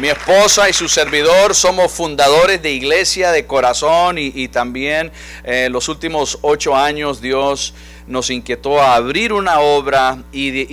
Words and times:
Mi 0.00 0.08
esposa 0.08 0.68
y 0.68 0.72
su 0.72 0.88
servidor 0.88 1.54
somos 1.54 1.92
fundadores 1.92 2.60
de 2.60 2.72
iglesia 2.72 3.30
de 3.30 3.46
corazón 3.46 4.18
y, 4.18 4.48
también 4.48 5.12
eh, 5.44 5.68
los 5.70 5.88
últimos 5.88 6.38
ocho 6.42 6.74
años 6.74 7.20
Dios 7.20 7.74
nos 8.08 8.28
inquietó 8.30 8.80
a 8.80 8.96
abrir 8.96 9.32
una 9.32 9.60
obra 9.60 10.24
y, 10.32 10.66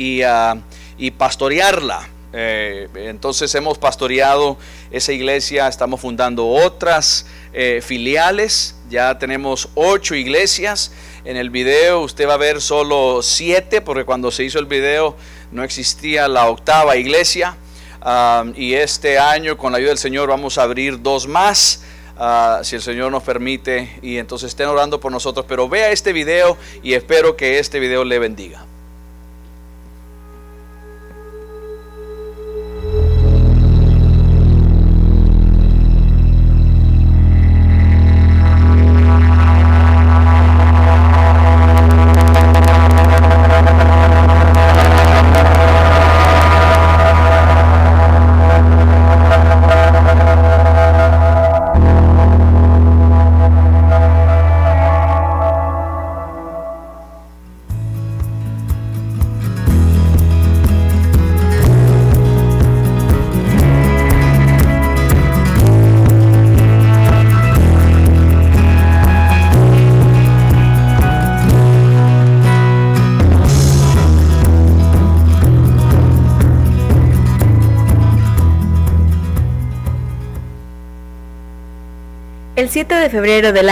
y, 0.98 1.12
pastorearla. 1.12 2.10
Eh, 2.34 2.88
entonces 2.96 3.54
hemos 3.54 3.78
pastoreado 3.78 4.58
esa 4.90 5.12
iglesia, 5.12 5.68
estamos 5.68 6.02
fundando 6.02 6.48
otras 6.48 7.28
eh, 7.54 7.80
filiales, 7.86 8.76
ya 8.90 9.20
tenemos 9.20 9.70
ocho 9.76 10.16
iglesias. 10.16 10.94
En 11.26 11.38
el 11.38 11.52
video 11.52 12.02
usted 12.02 12.28
va 12.28 12.34
a 12.34 12.38
ver 12.38 12.60
solo 12.60 13.22
siete, 13.22 13.82
porque 13.82 14.04
cuando 14.04 14.32
se 14.32 14.46
hizo 14.46 14.58
el 14.58 14.66
video 14.66 15.16
no 15.52 15.64
existía 15.64 16.28
la 16.28 16.50
octava 16.50 16.98
iglesia. 16.98 17.56
Y 18.56 18.74
este 18.74 19.20
año, 19.20 19.58
con 19.58 19.72
la 19.72 19.78
ayuda 19.78 19.90
del 19.90 19.98
Señor, 19.98 20.30
vamos 20.30 20.58
a 20.58 20.64
abrir 20.64 21.02
dos 21.02 21.28
más. 21.28 21.84
Ah, 22.18 22.62
si 22.64 22.76
el 22.76 22.82
Señor 22.82 23.12
nos 23.12 23.24
permite, 23.24 23.98
y 24.04 24.18
entonces 24.18 24.50
estén 24.50 24.68
orando 24.68 25.00
por 25.00 25.12
nosotros. 25.12 25.46
Pero 25.48 25.68
vea 25.68 25.92
este 25.92 26.14
video 26.14 26.56
y 26.84 26.94
espero 26.94 27.36
que 27.36 27.58
este 27.58 27.80
video 27.80 28.04
le 28.04 28.20
bendiga. 28.20 28.66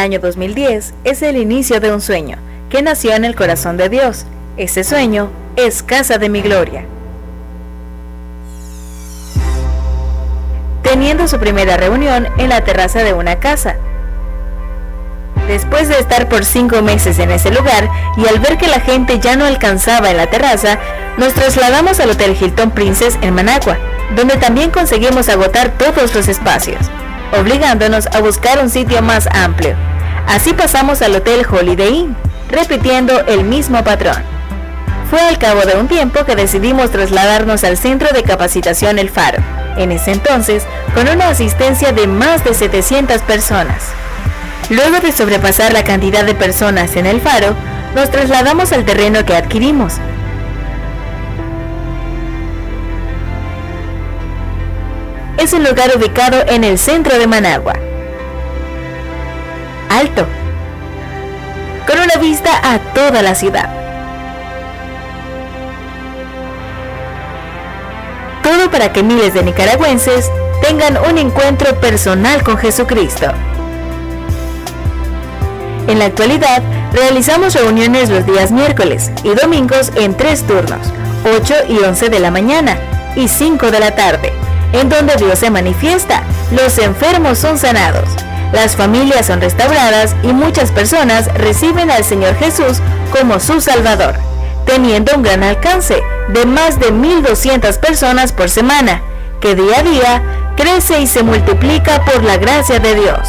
Año 0.10 0.20
2010 0.20 0.96
es 1.04 1.22
el 1.22 1.38
inicio 1.38 1.80
de 1.80 1.94
un 1.94 2.02
sueño 2.02 2.38
que 2.72 2.82
nació 2.82 3.14
en 3.14 3.26
el 3.26 3.36
corazón 3.36 3.78
de 3.78 3.90
Dios. 3.90 4.26
Ese 4.58 4.84
sueño 4.84 5.30
es 5.56 5.84
Casa 5.84 6.18
de 6.18 6.30
mi 6.30 6.42
Gloria. 6.42 6.86
Teniendo 10.82 11.28
su 11.28 11.38
primera 11.38 11.78
reunión 11.78 12.28
en 12.40 12.50
la 12.50 12.64
terraza 12.64 13.04
de 13.04 13.14
una 13.14 13.36
casa. 13.36 13.76
Después 15.48 15.90
de 15.90 16.00
estar 16.00 16.28
por 16.28 16.44
cinco 16.44 16.82
meses 16.82 17.20
en 17.20 17.30
ese 17.30 17.52
lugar 17.52 17.88
y 18.18 18.26
al 18.26 18.40
ver 18.40 18.58
que 18.58 18.68
la 18.68 18.80
gente 18.80 19.20
ya 19.20 19.36
no 19.36 19.46
alcanzaba 19.46 20.10
en 20.10 20.18
la 20.18 20.26
terraza, 20.26 20.80
nos 21.20 21.36
trasladamos 21.36 22.00
al 22.00 22.10
Hotel 22.10 22.36
Hilton 22.40 22.72
Princess 22.72 23.20
en 23.22 23.36
Managua, 23.36 23.78
donde 24.16 24.38
también 24.38 24.72
conseguimos 24.72 25.30
agotar 25.30 25.70
todos 25.78 26.16
los 26.16 26.28
espacios 26.28 26.90
obligándonos 27.38 28.08
a 28.08 28.20
buscar 28.22 28.60
un 28.60 28.70
sitio 28.70 29.02
más 29.02 29.28
amplio. 29.32 29.76
Así 30.28 30.53
pasamos 30.53 31.02
al 31.02 31.16
Hotel 31.16 31.45
Holiday 31.50 31.89
Inn, 31.89 32.16
repitiendo 32.50 33.19
el 33.28 33.44
mismo 33.44 33.84
patrón. 33.84 34.22
Fue 35.09 35.19
al 35.19 35.38
cabo 35.40 35.62
de 35.62 35.75
un 35.78 35.88
tiempo 35.88 36.24
que 36.25 36.35
decidimos 36.35 36.91
trasladarnos 36.91 37.63
al 37.63 37.78
Centro 37.78 38.09
de 38.13 38.24
Capacitación 38.24 39.00
El 39.00 39.09
Faro, 39.09 39.40
en 39.78 39.91
ese 39.91 40.12
entonces 40.12 40.63
con 40.94 41.07
una 41.07 41.30
asistencia 41.30 41.91
de 41.91 42.07
más 42.07 42.44
de 42.44 42.53
700 42.53 43.22
personas. 43.24 43.85
Luego 44.69 45.00
de 45.00 45.12
sobrepasar 45.12 45.74
la 45.74 45.84
cantidad 45.84 46.24
de 46.24 46.36
personas 46.36 46.96
en 46.96 47.07
El 47.07 47.22
Faro, 47.22 47.56
nos 47.96 48.12
trasladamos 48.12 48.72
al 48.72 48.86
terreno 48.86 49.25
que 49.25 49.36
adquirimos, 49.36 49.96
es 55.40 55.53
un 55.53 55.63
lugar 55.63 55.90
ubicado 55.96 56.44
en 56.47 56.63
el 56.63 56.78
centro 56.78 57.18
de 57.18 57.25
Managua. 57.25 57.88
Alto, 59.89 60.25
con 61.88 62.00
una 62.00 62.16
vista 62.16 62.51
a 62.63 62.79
toda 62.94 63.22
la 63.22 63.35
ciudad. 63.35 63.69
Todo 68.44 68.69
para 68.72 68.94
que 68.94 69.03
miles 69.03 69.33
de 69.33 69.44
nicaragüenses 69.44 70.31
tengan 70.61 70.97
un 71.09 71.17
encuentro 71.17 71.79
personal 71.79 72.44
con 72.44 72.57
Jesucristo. 72.57 73.27
En 75.88 76.00
la 76.00 76.06
actualidad, 76.06 76.61
realizamos 76.94 77.53
reuniones 77.56 78.09
los 78.09 78.25
días 78.25 78.51
miércoles 78.51 79.11
y 79.23 79.29
domingos 79.29 79.91
en 79.95 80.16
tres 80.16 80.44
turnos, 80.45 80.94
8 81.35 81.53
y 81.69 81.77
11 81.79 82.09
de 82.09 82.19
la 82.19 82.31
mañana 82.31 82.77
y 83.16 83.27
5 83.27 83.71
de 83.71 83.79
la 83.79 83.95
tarde 83.95 84.31
en 84.73 84.89
donde 84.89 85.16
Dios 85.16 85.39
se 85.39 85.50
manifiesta, 85.50 86.23
los 86.51 86.77
enfermos 86.77 87.39
son 87.39 87.57
sanados, 87.57 88.09
las 88.52 88.76
familias 88.76 89.28
son 89.28 89.42
restauradas 89.42 90.16
y 90.24 90.34
muchas 90.34 90.72
personas 90.72 91.32
reciben 91.36 91.92
al 91.92 92.04
Señor 92.04 92.36
Jesús 92.36 92.82
como 93.12 93.40
su 93.40 93.62
Salvador, 93.62 94.16
teniendo 94.66 95.16
un 95.16 95.22
gran 95.22 95.44
alcance 95.44 96.02
de 96.30 96.46
más 96.46 96.80
de 96.80 96.92
1.200 96.92 97.80
personas 97.80 98.34
por 98.34 98.50
semana, 98.50 99.02
que 99.40 99.56
día 99.56 99.80
a 99.80 99.84
día 99.84 100.24
crece 100.58 101.00
y 101.00 101.08
se 101.08 101.24
multiplica 101.24 102.04
por 102.06 102.24
la 102.24 102.38
gracia 102.38 102.80
de 102.80 102.96
Dios. 102.96 103.28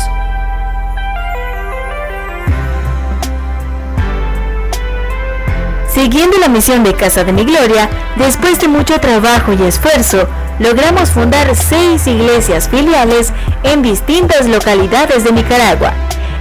Siguiendo 5.92 6.38
la 6.38 6.48
misión 6.48 6.82
de 6.82 6.94
Casa 6.94 7.24
de 7.24 7.32
mi 7.32 7.44
Gloria, 7.44 7.90
después 8.16 8.58
de 8.58 8.68
mucho 8.68 8.98
trabajo 9.00 9.52
y 9.52 9.62
esfuerzo, 9.64 10.28
logramos 10.60 11.10
fundar 11.10 11.56
seis 11.56 12.06
iglesias 12.06 12.68
filiales 12.68 13.32
en 13.64 13.82
distintas 13.82 14.46
localidades 14.46 15.24
de 15.24 15.32
Nicaragua, 15.32 15.92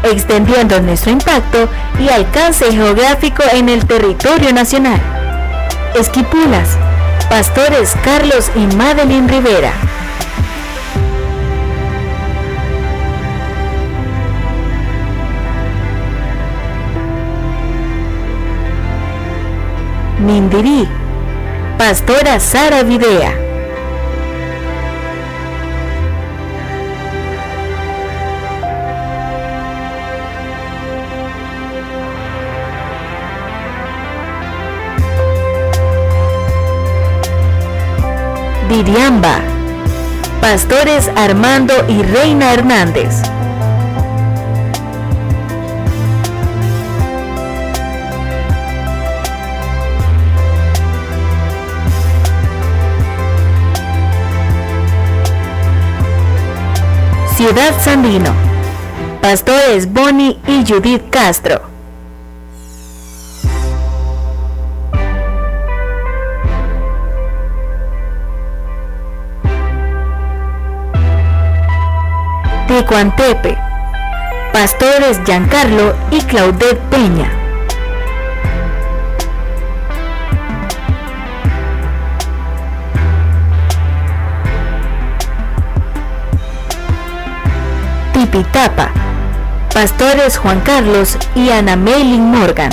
extendiendo 0.03 0.79
nuestro 0.81 1.11
impacto 1.11 1.69
y 1.99 2.09
alcance 2.09 2.71
geográfico 2.71 3.43
en 3.53 3.69
el 3.69 3.85
territorio 3.87 4.53
nacional. 4.53 5.01
Esquipulas, 5.95 6.77
Pastores 7.29 7.95
Carlos 8.03 8.51
y 8.55 8.75
Madeline 8.75 9.27
Rivera. 9.27 9.73
Mindirí, 20.19 20.87
Pastora 21.77 22.39
Sara 22.41 22.83
Videa. 22.83 23.48
Diriamba. 38.83 39.41
Pastores 40.39 41.11
Armando 41.17 41.73
y 41.89 42.01
Reina 42.01 42.53
Hernández. 42.53 43.21
Ciudad 57.35 57.73
Sandino. 57.81 58.31
Pastores 59.21 59.91
Bonnie 59.91 60.39
y 60.47 60.65
Judith 60.65 61.09
Castro. 61.09 61.68
Antepe, 72.95 73.57
pastores 74.51 75.21
Giancarlo 75.25 75.95
y 76.11 76.21
Claudette 76.21 76.81
Peña. 76.89 77.31
Tipitapa, 88.13 88.89
pastores 89.73 90.37
Juan 90.37 90.59
Carlos 90.61 91.17
y 91.35 91.49
Ana 91.51 91.75
Melin 91.75 92.31
Morgan. 92.31 92.71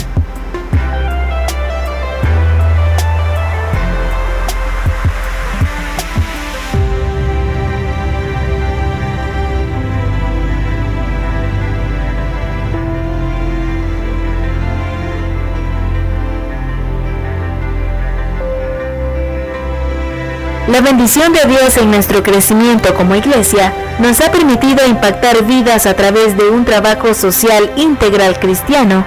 La 20.69 20.81
bendición 20.81 21.33
de 21.33 21.45
Dios 21.45 21.77
en 21.77 21.93
nuestro 21.93 22.25
crecimiento 22.25 22.93
como 22.97 23.15
iglesia 23.15 23.73
nos 24.01 24.21
ha 24.21 24.33
permitido 24.33 24.85
impactar 24.85 25.45
vidas 25.45 25.87
a 25.87 25.95
través 25.95 26.37
de 26.37 26.51
un 26.51 26.65
trabajo 26.65 27.15
social 27.15 27.71
integral 27.77 28.41
cristiano, 28.41 29.05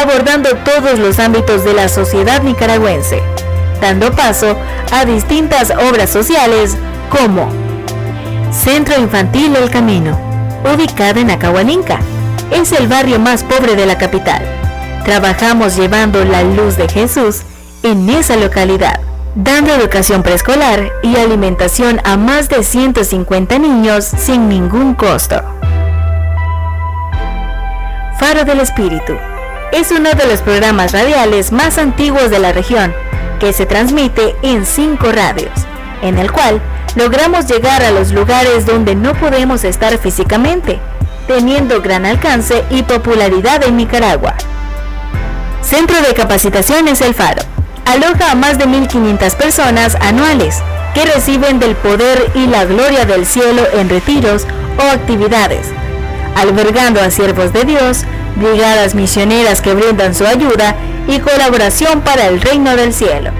abordando 0.00 0.50
todos 0.58 1.00
los 1.00 1.18
ámbitos 1.18 1.64
de 1.64 1.72
la 1.74 1.88
sociedad 1.88 2.42
nicaragüense, 2.44 3.20
dando 3.80 4.12
paso 4.12 4.56
a 4.92 5.04
distintas 5.04 5.72
obras 5.72 6.08
sociales 6.08 6.76
como 7.10 7.50
Centro 8.52 8.96
Infantil 8.96 9.56
El 9.56 9.70
Camino, 9.70 10.16
ubicado 10.72 11.18
en 11.18 11.32
Acahuaninca. 11.32 11.98
Es 12.52 12.70
el 12.70 12.86
barrio 12.86 13.18
más 13.18 13.42
pobre 13.42 13.74
de 13.74 13.86
la 13.86 13.98
capital. 13.98 14.42
Trabajamos 15.04 15.74
llevando 15.74 16.24
la 16.24 16.44
luz 16.44 16.76
de 16.76 16.88
Jesús 16.88 17.40
en 17.82 18.08
esa 18.08 18.36
localidad 18.36 19.00
dando 19.34 19.72
educación 19.72 20.22
preescolar 20.22 20.92
y 21.02 21.16
alimentación 21.16 22.00
a 22.04 22.16
más 22.16 22.48
de 22.48 22.62
150 22.62 23.58
niños 23.58 24.04
sin 24.04 24.48
ningún 24.48 24.94
costo. 24.94 25.42
Faro 28.18 28.44
del 28.44 28.60
Espíritu 28.60 29.14
es 29.72 29.90
uno 29.90 30.10
de 30.10 30.26
los 30.26 30.42
programas 30.42 30.92
radiales 30.92 31.50
más 31.50 31.78
antiguos 31.78 32.30
de 32.30 32.38
la 32.38 32.52
región, 32.52 32.92
que 33.40 33.52
se 33.52 33.64
transmite 33.64 34.36
en 34.42 34.66
cinco 34.66 35.10
radios, 35.10 35.52
en 36.02 36.18
el 36.18 36.30
cual 36.30 36.60
logramos 36.94 37.46
llegar 37.46 37.82
a 37.82 37.90
los 37.90 38.12
lugares 38.12 38.66
donde 38.66 38.94
no 38.94 39.14
podemos 39.14 39.64
estar 39.64 39.96
físicamente, 39.96 40.78
teniendo 41.26 41.80
gran 41.80 42.04
alcance 42.04 42.64
y 42.70 42.82
popularidad 42.82 43.64
en 43.64 43.78
Nicaragua. 43.78 44.34
Centro 45.62 46.00
de 46.02 46.12
Capacitaciones 46.12 47.00
El 47.00 47.14
Faro 47.14 47.51
aloja 47.84 48.30
a 48.30 48.34
más 48.34 48.58
de 48.58 48.66
1.500 48.66 49.34
personas 49.36 49.96
anuales 50.00 50.62
que 50.94 51.04
reciben 51.04 51.58
del 51.58 51.74
poder 51.76 52.30
y 52.34 52.46
la 52.46 52.64
gloria 52.64 53.04
del 53.04 53.26
cielo 53.26 53.62
en 53.74 53.88
retiros 53.88 54.46
o 54.78 54.90
actividades, 54.90 55.68
albergando 56.36 57.00
a 57.00 57.10
siervos 57.10 57.52
de 57.52 57.64
Dios, 57.64 58.04
brigadas 58.36 58.94
misioneras 58.94 59.62
que 59.62 59.74
brindan 59.74 60.14
su 60.14 60.26
ayuda 60.26 60.74
y 61.08 61.18
colaboración 61.20 62.00
para 62.02 62.26
el 62.26 62.40
reino 62.40 62.76
del 62.76 62.92
cielo. 62.92 63.30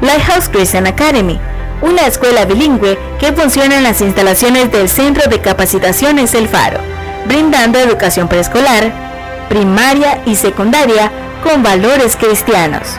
Lighthouse 0.00 0.48
Christian 0.48 0.86
Academy, 0.86 1.40
una 1.80 2.06
escuela 2.06 2.44
bilingüe 2.44 2.98
que 3.18 3.32
funciona 3.32 3.76
en 3.76 3.82
las 3.82 4.00
instalaciones 4.00 4.70
del 4.70 4.88
Centro 4.88 5.28
de 5.28 5.40
Capacitaciones 5.40 6.34
El 6.34 6.48
Faro, 6.48 6.78
brindando 7.26 7.78
educación 7.78 8.28
preescolar, 8.28 8.92
primaria 9.48 10.20
y 10.26 10.36
secundaria 10.36 11.10
con 11.42 11.62
valores 11.62 12.16
cristianos. 12.16 12.98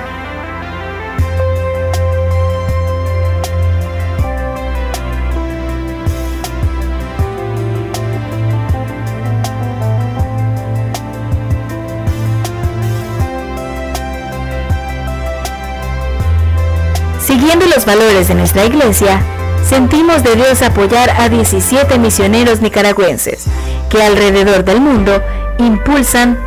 Siguiendo 17.53 17.75
los 17.75 17.85
valores 17.85 18.27
de 18.27 18.33
nuestra 18.33 18.65
iglesia, 18.65 19.21
sentimos 19.63 20.23
de 20.23 20.35
Dios 20.35 20.63
apoyar 20.63 21.11
a 21.11 21.29
17 21.29 21.99
misioneros 21.99 22.61
nicaragüenses 22.61 23.45
que 23.91 24.01
alrededor 24.01 24.63
del 24.63 24.81
mundo 24.81 25.21
impulsan, 25.59 26.39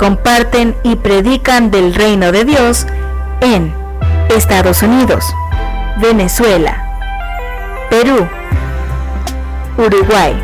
comparten 0.00 0.74
y 0.82 0.96
predican 0.96 1.70
del 1.70 1.94
reino 1.94 2.32
de 2.32 2.44
Dios 2.44 2.88
en 3.40 3.72
Estados 4.36 4.82
Unidos, 4.82 5.32
Venezuela, 5.98 6.90
Perú, 7.88 8.26
Uruguay, 9.76 10.34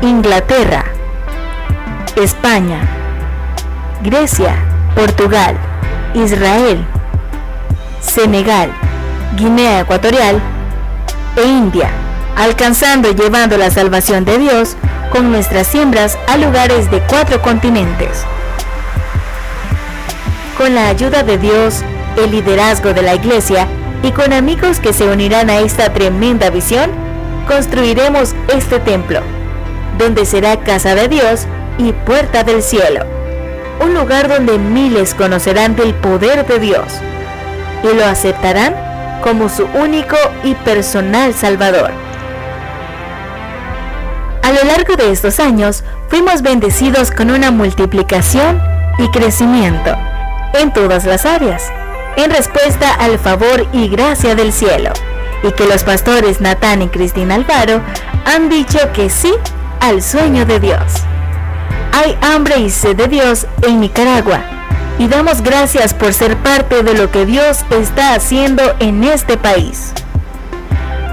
Inglaterra, 0.00 0.86
España, 2.16 2.88
Grecia, 4.02 4.56
Portugal, 4.94 5.58
Israel, 6.14 6.86
Senegal, 8.00 8.70
Guinea 9.36 9.80
Ecuatorial 9.80 10.40
e 11.36 11.44
India, 11.44 11.90
alcanzando 12.36 13.10
y 13.10 13.14
llevando 13.14 13.56
la 13.56 13.70
salvación 13.70 14.24
de 14.24 14.38
Dios 14.38 14.76
con 15.10 15.30
nuestras 15.30 15.66
siembras 15.66 16.18
a 16.28 16.36
lugares 16.36 16.90
de 16.90 17.00
cuatro 17.00 17.40
continentes. 17.42 18.24
Con 20.56 20.74
la 20.74 20.88
ayuda 20.88 21.22
de 21.22 21.38
Dios, 21.38 21.82
el 22.16 22.30
liderazgo 22.30 22.92
de 22.92 23.02
la 23.02 23.14
iglesia 23.14 23.66
y 24.02 24.10
con 24.12 24.32
amigos 24.32 24.80
que 24.80 24.92
se 24.92 25.08
unirán 25.08 25.50
a 25.50 25.58
esta 25.58 25.92
tremenda 25.92 26.50
visión, 26.50 26.90
construiremos 27.46 28.34
este 28.48 28.78
templo, 28.80 29.20
donde 29.98 30.24
será 30.24 30.60
casa 30.60 30.94
de 30.94 31.08
Dios 31.08 31.46
y 31.78 31.92
puerta 31.92 32.44
del 32.44 32.62
cielo, 32.62 33.04
un 33.80 33.94
lugar 33.94 34.28
donde 34.28 34.58
miles 34.58 35.14
conocerán 35.14 35.76
del 35.76 35.94
poder 35.94 36.46
de 36.46 36.58
Dios 36.58 37.00
y 37.82 37.94
lo 37.94 38.04
aceptarán 38.04 38.74
como 39.22 39.48
su 39.48 39.64
único 39.64 40.16
y 40.44 40.54
personal 40.54 41.34
Salvador. 41.34 41.90
A 44.42 44.52
lo 44.52 44.64
largo 44.64 44.96
de 44.96 45.12
estos 45.12 45.40
años 45.40 45.84
fuimos 46.08 46.42
bendecidos 46.42 47.10
con 47.10 47.30
una 47.30 47.50
multiplicación 47.50 48.60
y 48.98 49.08
crecimiento 49.10 49.94
en 50.54 50.72
todas 50.72 51.04
las 51.04 51.26
áreas, 51.26 51.70
en 52.16 52.30
respuesta 52.30 52.94
al 52.94 53.18
favor 53.18 53.66
y 53.72 53.88
gracia 53.88 54.34
del 54.34 54.52
cielo, 54.52 54.92
y 55.42 55.52
que 55.52 55.66
los 55.66 55.84
pastores 55.84 56.40
Natán 56.40 56.82
y 56.82 56.88
Cristina 56.88 57.34
Alvaro 57.34 57.82
han 58.24 58.48
dicho 58.48 58.78
que 58.92 59.10
sí 59.10 59.32
al 59.80 60.02
sueño 60.02 60.46
de 60.46 60.60
Dios. 60.60 61.04
Hay 61.92 62.16
hambre 62.22 62.58
y 62.58 62.70
sed 62.70 62.96
de 62.96 63.08
Dios 63.08 63.46
en 63.62 63.80
Nicaragua 63.80 64.57
y 64.98 65.08
damos 65.08 65.42
gracias 65.42 65.94
por 65.94 66.12
ser 66.12 66.36
parte 66.38 66.82
de 66.82 66.94
lo 66.94 67.10
que 67.10 67.24
Dios 67.24 67.58
está 67.70 68.14
haciendo 68.14 68.62
en 68.80 69.04
este 69.04 69.36
país. 69.36 69.92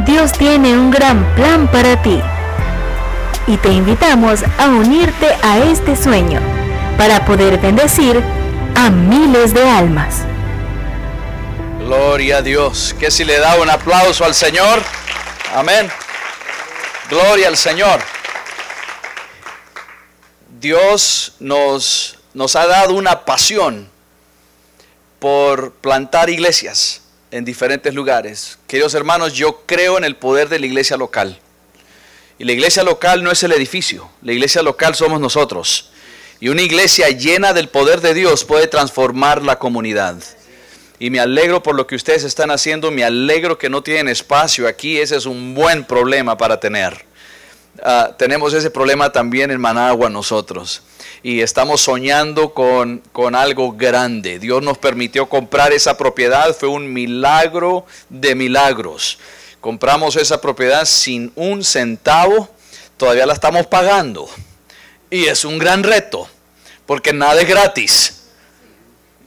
Dios 0.05 0.31
tiene 0.33 0.77
un 0.77 0.91
gran 0.91 1.23
plan 1.35 1.67
para 1.67 2.01
ti 2.01 2.21
y 3.47 3.57
te 3.57 3.69
invitamos 3.69 4.41
a 4.57 4.67
unirte 4.67 5.27
a 5.43 5.59
este 5.59 5.95
sueño 5.95 6.39
para 6.97 7.25
poder 7.25 7.59
bendecir 7.59 8.21
a 8.75 8.89
miles 8.89 9.53
de 9.53 9.69
almas. 9.69 10.23
Gloria 11.79 12.37
a 12.37 12.41
Dios. 12.41 12.95
Que 12.99 13.11
si 13.11 13.23
le 13.23 13.37
da 13.37 13.55
un 13.55 13.69
aplauso 13.69 14.25
al 14.25 14.33
Señor. 14.33 14.81
Amén. 15.53 15.89
Gloria 17.09 17.47
al 17.47 17.57
Señor. 17.57 17.99
Dios 20.59 21.33
nos 21.39 22.14
nos 22.35 22.57
ha 22.57 22.67
dado 22.67 22.93
una 22.93 23.23
pasión 23.23 23.87
por 25.19 25.71
plantar 25.71 26.29
iglesias 26.29 27.01
en 27.31 27.45
diferentes 27.45 27.93
lugares. 27.93 28.59
Queridos 28.67 28.93
hermanos, 28.93 29.33
yo 29.33 29.63
creo 29.65 29.97
en 29.97 30.03
el 30.03 30.17
poder 30.17 30.49
de 30.49 30.59
la 30.59 30.65
iglesia 30.65 30.97
local. 30.97 31.39
Y 32.37 32.43
la 32.43 32.51
iglesia 32.51 32.83
local 32.83 33.23
no 33.23 33.31
es 33.31 33.41
el 33.43 33.53
edificio, 33.53 34.09
la 34.21 34.33
iglesia 34.33 34.61
local 34.61 34.95
somos 34.95 35.21
nosotros. 35.21 35.91
Y 36.41 36.49
una 36.49 36.61
iglesia 36.61 37.07
llena 37.09 37.53
del 37.53 37.69
poder 37.69 38.01
de 38.01 38.13
Dios 38.13 38.43
puede 38.43 38.67
transformar 38.67 39.41
la 39.41 39.57
comunidad. 39.57 40.17
Y 40.99 41.09
me 41.09 41.21
alegro 41.21 41.63
por 41.63 41.75
lo 41.75 41.87
que 41.87 41.95
ustedes 41.95 42.25
están 42.25 42.51
haciendo, 42.51 42.91
me 42.91 43.05
alegro 43.05 43.57
que 43.57 43.69
no 43.69 43.81
tienen 43.81 44.09
espacio 44.09 44.67
aquí, 44.67 44.99
ese 44.99 45.15
es 45.15 45.25
un 45.25 45.55
buen 45.55 45.85
problema 45.85 46.37
para 46.37 46.59
tener. 46.59 47.05
Ah, 47.83 48.15
tenemos 48.17 48.53
ese 48.53 48.69
problema 48.69 49.11
también 49.11 49.51
en 49.51 49.59
Managua 49.59 50.09
nosotros 50.09 50.81
y 51.25 51.41
estamos 51.41 51.81
soñando 51.81 52.53
con, 52.53 52.99
con 53.11 53.35
algo 53.35 53.73
grande. 53.73 54.37
Dios 54.37 54.61
nos 54.61 54.77
permitió 54.77 55.27
comprar 55.27 55.73
esa 55.73 55.97
propiedad, 55.97 56.55
fue 56.55 56.69
un 56.69 56.93
milagro 56.93 57.85
de 58.09 58.35
milagros. 58.35 59.17
Compramos 59.59 60.15
esa 60.15 60.39
propiedad 60.39 60.85
sin 60.85 61.31
un 61.35 61.63
centavo, 61.63 62.47
todavía 62.97 63.25
la 63.25 63.33
estamos 63.33 63.65
pagando. 63.65 64.29
Y 65.09 65.25
es 65.25 65.43
un 65.45 65.57
gran 65.57 65.81
reto, 65.81 66.27
porque 66.85 67.11
nada 67.11 67.41
es 67.41 67.47
gratis. 67.47 68.21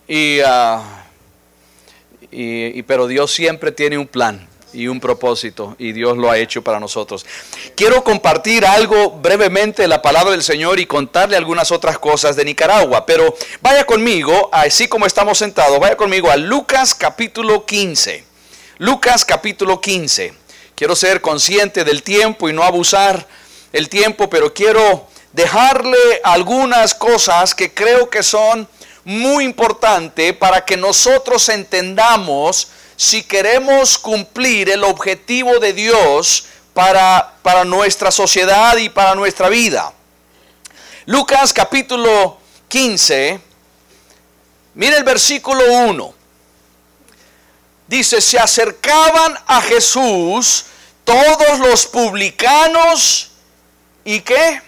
Y, 0.07 0.39
ah, 0.47 1.05
y, 2.31 2.81
pero 2.85 3.09
Dios 3.09 3.33
siempre 3.33 3.73
tiene 3.73 3.99
un 3.99 4.07
plan. 4.07 4.49
Y 4.73 4.87
un 4.87 5.01
propósito 5.01 5.75
y 5.79 5.93
Dios 5.93 6.17
lo 6.17 6.31
ha 6.31 6.39
hecho 6.39 6.63
para 6.63 6.81
nosotros. 6.81 7.25
Quiero 7.75 8.05
compartir 8.05 8.67
algo 8.67 9.13
brevemente 9.13 9.83
de 9.83 9.89
la 9.89 10.03
palabra 10.03 10.33
del 10.33 10.43
Señor 10.43 10.79
y 10.79 10.87
contarle 10.87 11.37
algunas 11.37 11.71
otras 11.71 11.99
cosas 11.99 12.37
de 12.37 12.45
Nicaragua, 12.45 13.07
pero 13.07 13.35
vaya 13.61 13.85
conmigo, 13.85 14.49
así 14.53 14.89
como 14.89 15.07
estamos 15.07 15.39
sentados, 15.39 15.79
vaya 15.81 15.97
conmigo 15.97 16.31
a 16.31 16.37
Lucas 16.37 16.95
capítulo 16.95 17.65
15. 17.65 18.25
Lucas 18.79 19.25
capítulo 19.25 19.81
15. 19.81 20.35
Quiero 20.75 20.95
ser 20.95 21.21
consciente 21.21 21.85
del 21.85 22.03
tiempo 22.03 22.49
y 22.49 22.53
no 22.53 22.63
abusar 22.63 23.27
el 23.73 23.89
tiempo, 23.89 24.31
pero 24.31 24.55
quiero 24.55 25.09
dejarle 25.33 25.99
algunas 26.23 26.95
cosas 26.95 27.55
que 27.55 27.75
creo 27.75 28.09
que 28.09 28.23
son 28.23 28.69
muy 29.05 29.45
importantes 29.45 30.35
para 30.35 30.65
que 30.65 30.77
nosotros 30.77 31.49
entendamos 31.49 32.69
si 32.99 33.23
queremos 33.23 33.97
cumplir 33.97 34.69
el 34.71 34.83
objetivo 34.83 35.61
de 35.61 35.73
Dios 35.73 36.47
para, 36.75 37.37
para 37.43 37.65
nuestra 37.65 38.11
sociedad 38.11 38.77
y 38.77 38.89
para 38.89 39.15
nuestra 39.15 39.49
vida. 39.49 39.93
Lucas 41.07 41.53
capítulo 41.53 42.39
15, 42.67 43.41
mire 44.75 44.97
el 44.97 45.05
versículo 45.05 45.63
1. 45.85 46.15
Dice, 47.87 48.21
se 48.21 48.37
acercaban 48.37 49.39
a 49.47 49.63
Jesús 49.63 50.65
todos 51.05 51.61
los 51.61 51.87
publicanos 51.87 53.31
y 54.05 54.21
qué? 54.23 54.61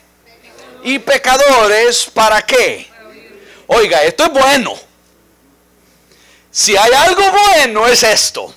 Y 0.84 1.00
pecadores, 1.00 2.04
¿para 2.04 2.40
qué? 2.46 2.88
Oiga, 3.66 4.04
esto 4.04 4.22
es 4.22 4.30
bueno. 4.30 4.89
Si 6.50 6.76
hay 6.76 6.92
algo 6.92 7.22
bueno 7.30 7.86
es 7.86 8.02
esto. 8.02 8.54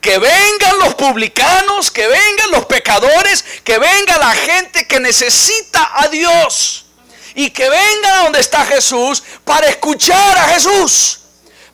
Que 0.00 0.18
vengan 0.18 0.78
los 0.78 0.94
publicanos, 0.94 1.90
que 1.90 2.06
vengan 2.06 2.50
los 2.52 2.66
pecadores, 2.66 3.44
que 3.64 3.78
venga 3.78 4.16
la 4.18 4.32
gente 4.32 4.86
que 4.86 5.00
necesita 5.00 5.90
a 5.94 6.08
Dios. 6.08 6.86
Y 7.34 7.50
que 7.50 7.68
venga 7.68 8.22
donde 8.24 8.40
está 8.40 8.64
Jesús 8.64 9.22
para 9.44 9.68
escuchar 9.68 10.38
a 10.38 10.44
Jesús. 10.48 11.20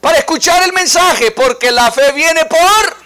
Para 0.00 0.18
escuchar 0.18 0.62
el 0.62 0.72
mensaje. 0.72 1.30
Porque 1.30 1.70
la 1.70 1.90
fe 1.92 2.12
viene 2.12 2.44
por 2.46 3.04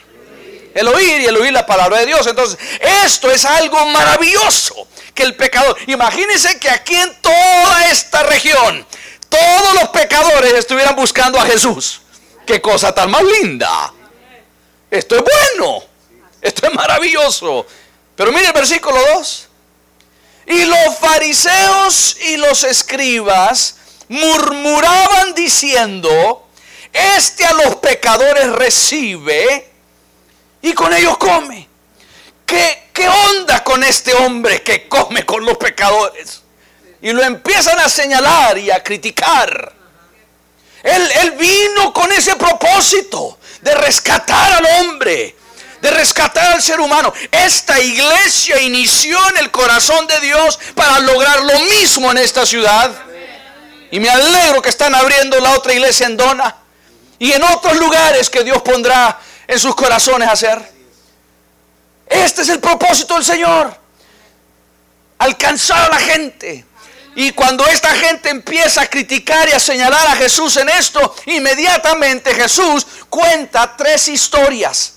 el 0.75 0.89
oír 0.89 1.21
y 1.21 1.27
el 1.27 1.37
oír 1.37 1.53
la 1.53 1.67
palabra 1.67 1.99
de 1.99 2.07
Dios. 2.07 2.27
Entonces, 2.27 2.59
esto 3.05 3.31
es 3.31 3.45
algo 3.45 3.85
maravilloso. 3.87 4.89
Que 5.15 5.25
el 5.25 5.35
pecador, 5.35 5.77
imagínense 5.89 6.59
que 6.59 6.71
aquí 6.71 6.95
en 6.95 7.21
toda 7.21 7.91
esta 7.91 8.23
región, 8.23 8.87
todos 9.29 9.75
los 9.75 9.89
pecadores 9.89 10.55
estuvieran 10.55 10.95
buscando 10.97 11.39
a 11.41 11.45
Jesús. 11.45 12.03
Qué 12.49 12.63
cosa 12.63 12.95
tan 12.95 13.11
más 13.11 13.23
linda. 13.23 13.93
Esto 14.91 15.17
es 15.17 15.23
bueno. 15.23 15.85
Esto 16.41 16.67
es 16.67 16.73
maravilloso. 16.73 17.67
Pero 18.17 18.33
mire 18.33 18.47
el 18.47 18.53
versículo 18.55 18.99
2. 19.17 19.49
Y 20.47 20.65
los 20.65 20.99
fariseos 20.99 22.17
y 22.23 22.39
los 22.39 22.65
escribas 22.65 23.77
murmuraban 24.09 25.35
diciendo, 25.35 26.49
este 26.91 27.45
a 27.45 27.53
los 27.53 27.77
pecadores 27.77 28.51
recibe 28.53 29.71
y 30.63 30.73
con 30.73 30.95
ellos 30.95 31.19
come. 31.19 31.69
¿Qué, 32.47 32.89
¿Qué 32.95 33.11
onda 33.11 33.63
con 33.63 33.85
este 33.85 34.15
hombre 34.15 34.63
que 34.63 34.89
come 34.89 35.27
con 35.27 35.45
los 35.45 35.59
pecadores? 35.59 36.41
Y 37.03 37.13
lo 37.13 37.23
empiezan 37.23 37.79
a 37.79 37.91
señalar 37.91 38.57
y 38.57 38.71
a 38.71 38.83
criticar. 38.83 39.78
Él, 40.83 41.33
vino 41.33 41.93
con 41.93 42.11
ese 42.13 42.37
propósito 42.37 43.39
de 43.61 43.75
rescatar 43.75 44.53
al 44.53 44.67
hombre, 44.81 45.37
de 45.81 45.91
rescatar 45.91 46.55
al 46.55 46.63
ser 46.63 46.81
humano. 46.81 47.13
Esta 47.31 47.81
iglesia 47.81 48.61
inició 48.61 49.19
en 49.31 49.39
el 49.39 49.51
corazón 49.51 50.07
de 50.07 50.21
Dios 50.21 50.59
para 50.75 50.99
lograr 51.01 51.41
lo 51.43 51.59
mismo 51.61 52.11
en 52.11 52.19
esta 52.19 52.47
ciudad. 52.47 52.91
Y 53.91 54.01
me 54.01 54.09
alegro 54.09 54.63
que 54.63 54.69
están 54.69 54.95
abriendo 54.95 55.41
la 55.41 55.53
otra 55.53 55.73
iglesia 55.73 56.07
en 56.07 56.17
Dona 56.17 56.57
y 57.19 57.33
en 57.33 57.43
otros 57.43 57.77
lugares 57.79 58.31
que 58.31 58.45
Dios 58.45 58.63
pondrá 58.63 59.19
en 59.47 59.59
sus 59.59 59.75
corazones 59.75 60.29
hacer. 60.29 60.79
Este 62.07 62.43
es 62.43 62.49
el 62.49 62.61
propósito 62.61 63.15
del 63.15 63.25
Señor. 63.25 63.77
Alcanzar 65.19 65.87
a 65.87 65.89
la 65.89 65.99
gente. 65.99 66.65
Y 67.21 67.33
cuando 67.33 67.67
esta 67.67 67.93
gente 67.97 68.29
empieza 68.29 68.83
a 68.83 68.87
criticar 68.87 69.49
y 69.49 69.53
a 69.53 69.59
señalar 69.59 70.07
a 70.07 70.15
Jesús 70.15 70.57
en 70.57 70.69
esto, 70.69 71.17
inmediatamente 71.27 72.33
Jesús 72.33 72.87
cuenta 73.11 73.75
tres 73.77 74.07
historias. 74.07 74.93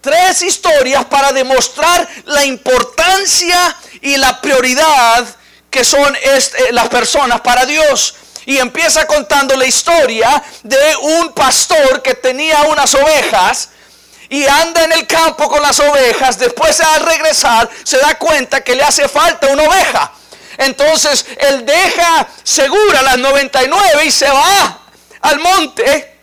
Tres 0.00 0.42
historias 0.42 1.04
para 1.04 1.30
demostrar 1.30 2.08
la 2.24 2.44
importancia 2.44 3.76
y 4.00 4.16
la 4.16 4.40
prioridad 4.40 5.24
que 5.70 5.84
son 5.84 6.12
eh, 6.16 6.40
las 6.72 6.88
personas 6.88 7.40
para 7.40 7.64
Dios. 7.66 8.16
Y 8.46 8.58
empieza 8.58 9.06
contando 9.06 9.54
la 9.54 9.66
historia 9.66 10.42
de 10.64 10.96
un 11.02 11.32
pastor 11.34 12.02
que 12.02 12.16
tenía 12.16 12.62
unas 12.62 12.92
ovejas 12.96 13.68
y 14.28 14.44
anda 14.44 14.82
en 14.82 14.92
el 14.94 15.06
campo 15.06 15.48
con 15.48 15.62
las 15.62 15.78
ovejas. 15.78 16.36
Después 16.36 16.80
al 16.80 17.02
regresar 17.02 17.70
se 17.84 17.98
da 17.98 18.18
cuenta 18.18 18.64
que 18.64 18.74
le 18.74 18.82
hace 18.82 19.08
falta 19.08 19.46
una 19.46 19.62
oveja. 19.62 20.14
Entonces 20.60 21.24
él 21.38 21.64
deja 21.64 22.28
segura 22.42 23.00
las 23.00 23.18
99 23.18 24.04
y 24.04 24.10
se 24.10 24.28
va 24.28 24.78
al 25.22 25.40
monte, 25.40 26.18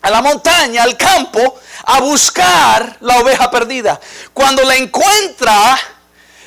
a 0.00 0.10
la 0.10 0.22
montaña, 0.22 0.82
al 0.82 0.96
campo, 0.96 1.60
a 1.84 2.00
buscar 2.00 2.96
la 3.00 3.18
oveja 3.18 3.50
perdida. 3.50 4.00
Cuando 4.32 4.62
la 4.62 4.76
encuentra, 4.76 5.78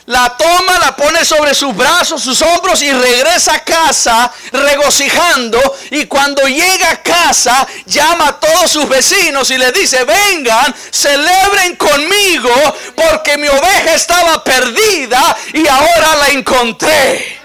la 0.08 0.38
toma, 0.38 0.78
la 0.78 0.96
pone 0.96 1.26
sobre 1.26 1.56
sus 1.56 1.76
brazos, 1.76 2.22
sus 2.22 2.40
hombros 2.42 2.82
y 2.82 2.92
regresa 2.92 3.56
a 3.56 3.64
casa 3.64 4.32
regocijando. 4.52 5.60
Y 5.92 6.06
cuando 6.06 6.44
llega 6.44 6.92
a 6.92 7.02
casa, 7.02 7.68
llama 7.86 8.28
a 8.28 8.40
todos 8.40 8.72
sus 8.72 8.88
vecinos 8.88 9.50
y 9.50 9.58
les 9.58 9.74
dice, 9.74 10.04
vengan, 10.04 10.76
celebren 10.92 11.76
conmigo 11.76 12.52
porque 12.96 13.38
mi 13.38 13.48
oveja 13.48 13.96
estaba 13.96 14.44
perdida 14.44 15.36
y 15.54 15.68
ahora 15.68 16.16
la 16.18 16.30
encontré. 16.30 17.40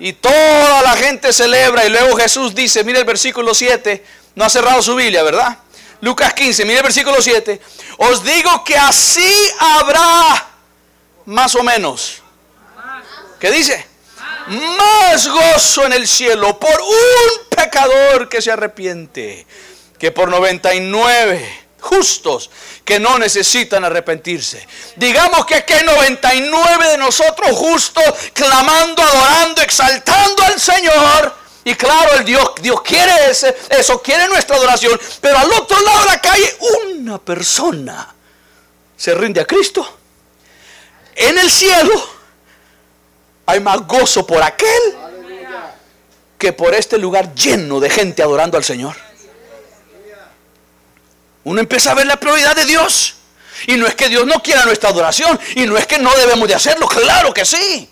Y 0.00 0.14
toda 0.14 0.82
la 0.82 0.96
gente 0.96 1.32
celebra 1.32 1.84
y 1.84 1.90
luego 1.90 2.16
Jesús 2.16 2.54
dice, 2.54 2.82
mire 2.82 3.00
el 3.00 3.04
versículo 3.04 3.54
7, 3.54 4.04
no 4.34 4.44
ha 4.44 4.48
cerrado 4.48 4.82
su 4.82 4.96
Biblia, 4.96 5.22
¿verdad? 5.22 5.58
Lucas 6.00 6.32
15, 6.32 6.64
mire 6.64 6.78
el 6.78 6.82
versículo 6.82 7.20
7, 7.20 7.60
os 7.98 8.24
digo 8.24 8.64
que 8.64 8.76
así 8.76 9.52
habrá 9.58 10.49
más 11.30 11.54
o 11.54 11.62
menos. 11.62 12.22
¿Qué 13.38 13.50
dice? 13.50 13.86
Más 14.48 15.28
gozo 15.28 15.86
en 15.86 15.92
el 15.92 16.06
cielo 16.08 16.58
por 16.58 16.80
un 16.80 17.46
pecador 17.48 18.28
que 18.28 18.42
se 18.42 18.50
arrepiente 18.50 19.46
que 19.98 20.10
por 20.10 20.28
99 20.28 21.66
justos 21.78 22.50
que 22.84 22.98
no 22.98 23.18
necesitan 23.18 23.84
arrepentirse. 23.84 24.66
Digamos 24.96 25.46
que 25.46 25.64
hay 25.68 25.84
99 25.84 26.88
de 26.88 26.98
nosotros 26.98 27.56
justos 27.56 28.04
clamando, 28.32 29.00
adorando, 29.00 29.62
exaltando 29.62 30.42
al 30.42 30.60
Señor. 30.60 31.36
Y 31.62 31.74
claro, 31.74 32.14
el 32.14 32.24
Dios, 32.24 32.54
Dios 32.60 32.82
quiere 32.82 33.12
ese, 33.30 33.56
eso, 33.68 34.02
quiere 34.02 34.26
nuestra 34.26 34.56
adoración. 34.56 34.98
Pero 35.20 35.38
al 35.38 35.52
otro 35.52 35.80
lado 35.80 36.00
de 36.00 36.06
la 36.06 36.20
calle, 36.20 36.56
una 36.88 37.18
persona 37.18 38.14
se 38.96 39.14
rinde 39.14 39.40
a 39.40 39.44
Cristo 39.44 39.99
en 41.20 41.38
el 41.38 41.50
cielo 41.50 41.92
hay 43.46 43.60
más 43.60 43.86
gozo 43.86 44.26
por 44.26 44.42
aquel 44.42 44.96
que 46.38 46.52
por 46.52 46.74
este 46.74 46.96
lugar 46.98 47.34
lleno 47.34 47.80
de 47.80 47.90
gente 47.90 48.22
adorando 48.22 48.56
al 48.56 48.64
Señor. 48.64 48.96
Uno 51.44 51.60
empieza 51.60 51.90
a 51.90 51.94
ver 51.94 52.06
la 52.06 52.18
prioridad 52.18 52.56
de 52.56 52.64
Dios. 52.64 53.16
Y 53.66 53.76
no 53.76 53.86
es 53.86 53.94
que 53.94 54.08
Dios 54.08 54.26
no 54.26 54.42
quiera 54.42 54.64
nuestra 54.64 54.90
adoración. 54.90 55.38
Y 55.56 55.66
no 55.66 55.76
es 55.76 55.86
que 55.86 55.98
no 55.98 56.14
debemos 56.14 56.48
de 56.48 56.54
hacerlo. 56.54 56.86
Claro 56.86 57.34
que 57.34 57.44
sí. 57.44 57.90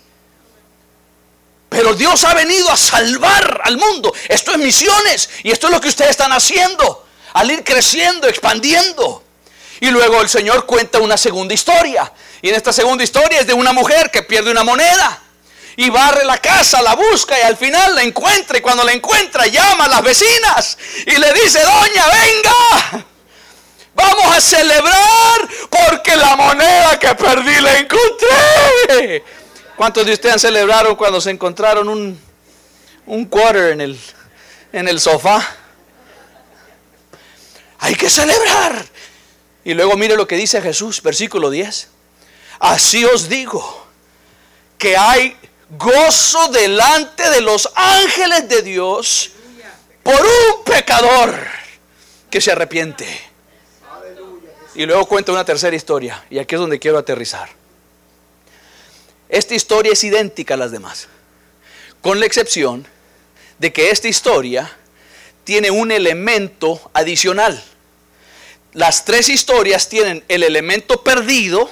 Pero 1.69 1.93
Dios 1.93 2.23
ha 2.23 2.33
venido 2.33 2.71
a 2.71 2.77
salvar 2.77 3.61
al 3.63 3.77
mundo. 3.77 4.13
Esto 4.27 4.51
es 4.51 4.57
misiones. 4.57 5.29
Y 5.43 5.51
esto 5.51 5.67
es 5.67 5.73
lo 5.73 5.81
que 5.81 5.89
ustedes 5.89 6.11
están 6.11 6.31
haciendo. 6.31 7.05
Al 7.33 7.51
ir 7.51 7.63
creciendo, 7.63 8.27
expandiendo. 8.27 9.23
Y 9.81 9.91
luego 9.91 10.21
el 10.21 10.29
Señor 10.29 10.65
cuenta 10.65 10.99
una 10.99 11.17
segunda 11.17 11.53
historia. 11.53 12.11
Y 12.41 12.49
en 12.49 12.55
esta 12.55 12.73
segunda 12.73 13.03
historia 13.03 13.39
es 13.39 13.47
de 13.47 13.53
una 13.53 13.71
mujer 13.71 14.11
que 14.11 14.23
pierde 14.23 14.51
una 14.51 14.63
moneda. 14.63 15.21
Y 15.77 15.89
barre 15.89 16.25
la 16.25 16.37
casa, 16.37 16.81
la 16.81 16.95
busca 16.95 17.39
y 17.39 17.43
al 17.43 17.55
final 17.55 17.95
la 17.95 18.03
encuentra. 18.03 18.57
Y 18.57 18.61
cuando 18.61 18.83
la 18.83 18.91
encuentra 18.91 19.47
llama 19.47 19.85
a 19.85 19.87
las 19.87 20.01
vecinas 20.01 20.77
y 21.05 21.17
le 21.17 21.33
dice, 21.33 21.61
doña, 21.61 22.07
venga. 22.07 23.05
Vamos 23.93 24.37
a 24.37 24.41
celebrar 24.41 25.49
porque 25.69 26.15
la 26.15 26.35
moneda 26.35 26.99
que 26.99 27.15
perdí 27.15 27.59
la 27.59 27.77
encontré. 27.77 29.23
¿Cuántos 29.75 30.05
de 30.05 30.13
ustedes 30.13 30.41
celebraron 30.41 30.95
cuando 30.95 31.21
se 31.21 31.31
encontraron 31.31 31.87
un, 31.87 32.21
un 33.05 33.25
quarter 33.25 33.71
en 33.71 33.81
el, 33.81 33.99
en 34.73 34.87
el 34.89 34.99
sofá? 34.99 35.45
Hay 37.79 37.95
que 37.95 38.09
celebrar. 38.09 38.85
Y 39.63 39.73
luego 39.73 39.95
mire 39.97 40.15
lo 40.15 40.27
que 40.27 40.35
dice 40.35 40.61
Jesús, 40.61 41.01
versículo 41.01 41.49
10. 41.49 41.89
Así 42.59 43.05
os 43.05 43.29
digo 43.29 43.85
que 44.77 44.97
hay 44.97 45.35
gozo 45.69 46.47
delante 46.47 47.29
de 47.29 47.41
los 47.41 47.69
ángeles 47.75 48.49
de 48.49 48.61
Dios 48.61 49.31
por 50.03 50.21
un 50.21 50.63
pecador 50.63 51.35
que 52.29 52.41
se 52.41 52.51
arrepiente. 52.51 53.07
Y 54.75 54.85
luego 54.85 55.05
cuenta 55.05 55.31
una 55.31 55.45
tercera 55.45 55.75
historia, 55.75 56.25
y 56.29 56.39
aquí 56.39 56.55
es 56.55 56.61
donde 56.61 56.79
quiero 56.79 56.97
aterrizar. 56.97 57.49
Esta 59.27 59.53
historia 59.53 59.93
es 59.93 60.03
idéntica 60.03 60.53
a 60.53 60.57
las 60.57 60.71
demás, 60.71 61.07
con 62.01 62.19
la 62.19 62.25
excepción 62.25 62.87
de 63.57 63.73
que 63.73 63.91
esta 63.91 64.07
historia 64.07 64.71
tiene 65.43 65.69
un 65.69 65.91
elemento 65.91 66.91
adicional. 66.93 67.61
Las 68.73 69.03
tres 69.03 69.29
historias 69.29 69.89
tienen 69.89 70.23
el 70.27 70.43
elemento 70.43 71.03
perdido, 71.03 71.69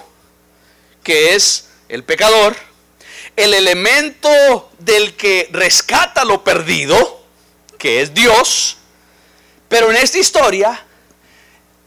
que 1.04 1.36
es 1.36 1.70
el 1.90 2.04
pecador, 2.04 2.56
el 3.36 3.54
elemento 3.54 4.72
del 4.80 5.16
que 5.16 5.48
rescata 5.52 6.26
lo 6.26 6.44
perdido, 6.44 7.24
que 7.78 8.02
es 8.02 8.16
Dios, 8.16 8.78
pero 9.70 9.92
en 9.92 9.98
esta 9.98 10.18
historia 10.18 10.86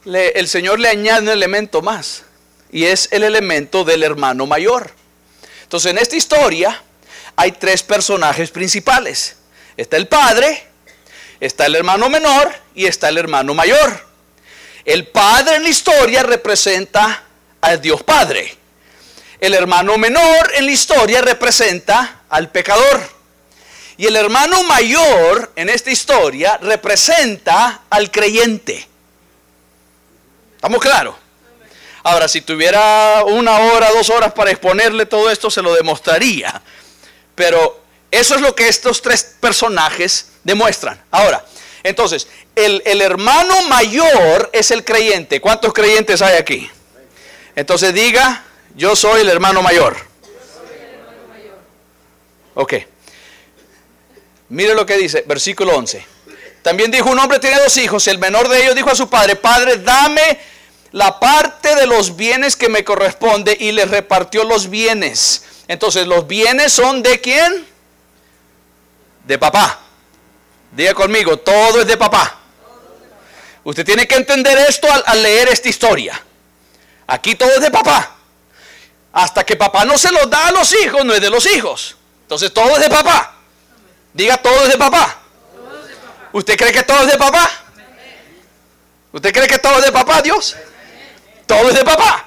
el 0.04 0.48
Señor 0.48 0.78
le 0.78 0.88
añade 0.88 1.22
un 1.22 1.28
elemento 1.28 1.82
más, 1.82 2.22
y 2.70 2.84
es 2.84 3.08
el 3.10 3.24
elemento 3.24 3.84
del 3.84 4.04
hermano 4.04 4.46
mayor. 4.46 4.92
Entonces 5.64 5.90
en 5.90 5.98
esta 5.98 6.14
historia 6.14 6.82
hay 7.34 7.52
tres 7.52 7.82
personajes 7.82 8.50
principales. 8.50 9.36
Está 9.76 9.96
el 9.96 10.06
padre, 10.06 10.66
está 11.40 11.66
el 11.66 11.74
hermano 11.74 12.08
menor 12.08 12.54
y 12.74 12.86
está 12.86 13.08
el 13.08 13.18
hermano 13.18 13.54
mayor. 13.54 14.09
El 14.90 15.06
padre 15.06 15.54
en 15.54 15.62
la 15.62 15.68
historia 15.68 16.24
representa 16.24 17.22
al 17.60 17.80
Dios 17.80 18.02
Padre. 18.02 18.56
El 19.38 19.54
hermano 19.54 19.96
menor 19.96 20.50
en 20.56 20.66
la 20.66 20.72
historia 20.72 21.20
representa 21.20 22.22
al 22.28 22.50
pecador. 22.50 23.00
Y 23.98 24.06
el 24.06 24.16
hermano 24.16 24.64
mayor 24.64 25.52
en 25.54 25.68
esta 25.68 25.92
historia 25.92 26.58
representa 26.60 27.82
al 27.88 28.10
creyente. 28.10 28.88
¿Estamos 30.56 30.80
claros? 30.80 31.14
Ahora, 32.02 32.26
si 32.26 32.40
tuviera 32.40 33.22
una 33.26 33.60
hora, 33.60 33.92
dos 33.92 34.10
horas 34.10 34.32
para 34.32 34.50
exponerle 34.50 35.06
todo 35.06 35.30
esto, 35.30 35.52
se 35.52 35.62
lo 35.62 35.72
demostraría. 35.72 36.60
Pero 37.36 37.80
eso 38.10 38.34
es 38.34 38.40
lo 38.40 38.56
que 38.56 38.66
estos 38.66 39.00
tres 39.00 39.36
personajes 39.38 40.32
demuestran. 40.42 41.00
Ahora, 41.12 41.44
entonces, 41.82 42.28
el, 42.54 42.82
el, 42.84 43.00
hermano 43.00 43.62
mayor 43.68 44.50
es 44.52 44.70
el 44.70 44.84
creyente. 44.84 45.40
¿Cuántos 45.40 45.72
creyentes 45.72 46.20
hay 46.20 46.36
aquí? 46.36 46.70
Entonces 47.56 47.94
diga, 47.94 48.44
yo 48.74 48.94
soy 48.94 49.22
el 49.22 49.28
hermano 49.28 49.62
mayor. 49.62 49.96
Ok. 52.54 52.74
Mire 54.50 54.74
lo 54.74 54.84
que 54.84 54.96
dice, 54.96 55.24
versículo 55.26 55.76
11. 55.76 56.04
También 56.62 56.90
dijo, 56.90 57.10
un 57.10 57.18
hombre 57.18 57.38
tiene 57.38 57.58
dos 57.58 57.76
hijos. 57.78 58.06
El 58.08 58.18
menor 58.18 58.48
de 58.48 58.62
ellos 58.62 58.74
dijo 58.74 58.90
a 58.90 58.94
su 58.94 59.08
padre, 59.08 59.36
Padre, 59.36 59.78
dame 59.78 60.38
la 60.92 61.20
parte 61.20 61.74
de 61.74 61.86
los 61.86 62.16
bienes 62.16 62.56
que 62.56 62.68
me 62.68 62.84
corresponde 62.84 63.56
y 63.58 63.72
le 63.72 63.86
repartió 63.86 64.44
los 64.44 64.68
bienes. 64.68 65.44
Entonces, 65.68 66.06
los 66.06 66.26
bienes 66.26 66.72
son 66.72 67.02
de 67.02 67.20
quién? 67.20 67.66
De 69.24 69.38
papá. 69.38 69.80
Diga 70.72 70.94
conmigo, 70.94 71.36
todo 71.38 71.80
es 71.80 71.86
de 71.86 71.96
papá. 71.96 72.38
Usted 73.64 73.84
tiene 73.84 74.06
que 74.06 74.14
entender 74.14 74.56
esto 74.58 74.88
al, 75.06 75.22
leer 75.22 75.48
esta 75.48 75.68
historia. 75.68 76.20
Aquí 77.06 77.34
todo 77.34 77.50
es 77.50 77.60
de 77.60 77.70
papá. 77.70 78.16
Hasta 79.12 79.44
que 79.44 79.56
papá 79.56 79.84
no 79.84 79.98
se 79.98 80.12
los 80.12 80.30
da 80.30 80.46
a 80.46 80.52
los 80.52 80.72
hijos, 80.82 81.04
no 81.04 81.12
es 81.12 81.20
de 81.20 81.30
los 81.30 81.46
hijos. 81.46 81.96
Entonces 82.22 82.54
todo 82.54 82.76
es 82.76 82.80
de 82.80 82.88
papá. 82.88 83.34
Diga, 84.12 84.36
todo 84.38 84.62
es 84.62 84.68
de 84.68 84.78
papá. 84.78 85.18
¿Usted 86.32 86.56
cree 86.56 86.72
que 86.72 86.84
todo 86.84 87.00
es 87.00 87.08
de 87.08 87.18
papá? 87.18 87.50
¿Usted 89.12 89.32
cree 89.32 89.48
que 89.48 89.58
todo 89.58 89.78
es 89.78 89.84
de 89.84 89.92
papá, 89.92 90.22
Dios? 90.22 90.56
Todo 91.46 91.68
es 91.68 91.74
de 91.74 91.84
papá. 91.84 92.26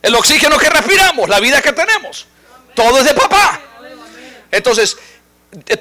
El 0.00 0.14
oxígeno 0.14 0.56
que 0.58 0.70
respiramos, 0.70 1.28
la 1.28 1.40
vida 1.40 1.60
que 1.60 1.72
tenemos, 1.72 2.26
todo 2.74 2.98
es 2.98 3.04
de 3.04 3.14
papá. 3.14 3.60
Entonces, 4.50 4.96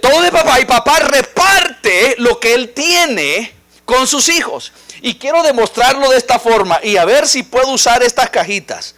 todo 0.01 0.21
de 0.21 0.31
papá 0.31 0.59
y 0.59 0.65
papá 0.65 0.99
reparte 0.99 2.15
lo 2.19 2.39
que 2.39 2.53
él 2.53 2.73
tiene 2.73 3.53
con 3.85 4.07
sus 4.07 4.29
hijos. 4.29 4.71
Y 5.01 5.15
quiero 5.15 5.43
demostrarlo 5.43 6.09
de 6.09 6.17
esta 6.17 6.39
forma 6.39 6.79
y 6.83 6.97
a 6.97 7.05
ver 7.05 7.27
si 7.27 7.43
puedo 7.43 7.71
usar 7.71 8.01
estas 8.01 8.29
cajitas. 8.29 8.95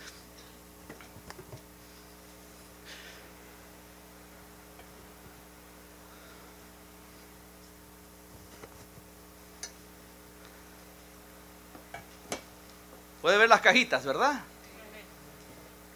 Puede 13.21 13.38
ver 13.38 13.49
las 13.49 13.62
cajitas, 13.62 14.05
¿verdad? 14.05 14.41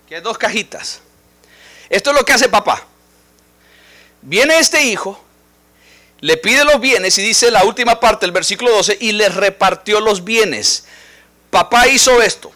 Que 0.07 0.15
hay 0.15 0.21
dos 0.21 0.37
cajitas. 0.37 0.99
Esto 1.89 2.11
es 2.11 2.15
lo 2.17 2.25
que 2.25 2.33
hace 2.33 2.49
papá. 2.49 2.85
Viene 4.25 4.57
este 4.57 4.83
hijo, 4.83 5.19
le 6.21 6.37
pide 6.37 6.63
los 6.63 6.79
bienes 6.79 7.17
y 7.17 7.21
dice 7.21 7.51
la 7.51 7.65
última 7.65 7.99
parte 7.99 8.25
del 8.25 8.31
versículo 8.31 8.71
12, 8.71 8.97
y 9.01 9.11
le 9.11 9.27
repartió 9.27 9.99
los 9.99 10.23
bienes. 10.23 10.85
Papá 11.49 11.87
hizo 11.87 12.21
esto. 12.21 12.49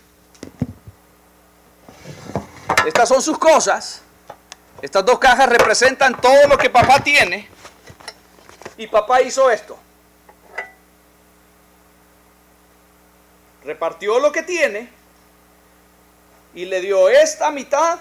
Estas 2.86 3.10
son 3.10 3.22
sus 3.22 3.38
cosas. 3.38 4.02
Estas 4.82 5.06
dos 5.06 5.20
cajas 5.20 5.50
representan 5.50 6.20
todo 6.22 6.48
lo 6.48 6.58
que 6.58 6.70
papá 6.70 7.04
tiene. 7.04 7.50
Y 8.78 8.88
papá 8.88 9.22
hizo 9.22 9.52
esto. 9.52 9.78
Repartió 13.66 14.20
lo 14.20 14.32
que 14.32 14.44
tiene 14.44 14.90
y 16.56 16.64
le 16.64 16.80
dio 16.80 17.10
esta 17.10 17.52
mitad 17.52 18.00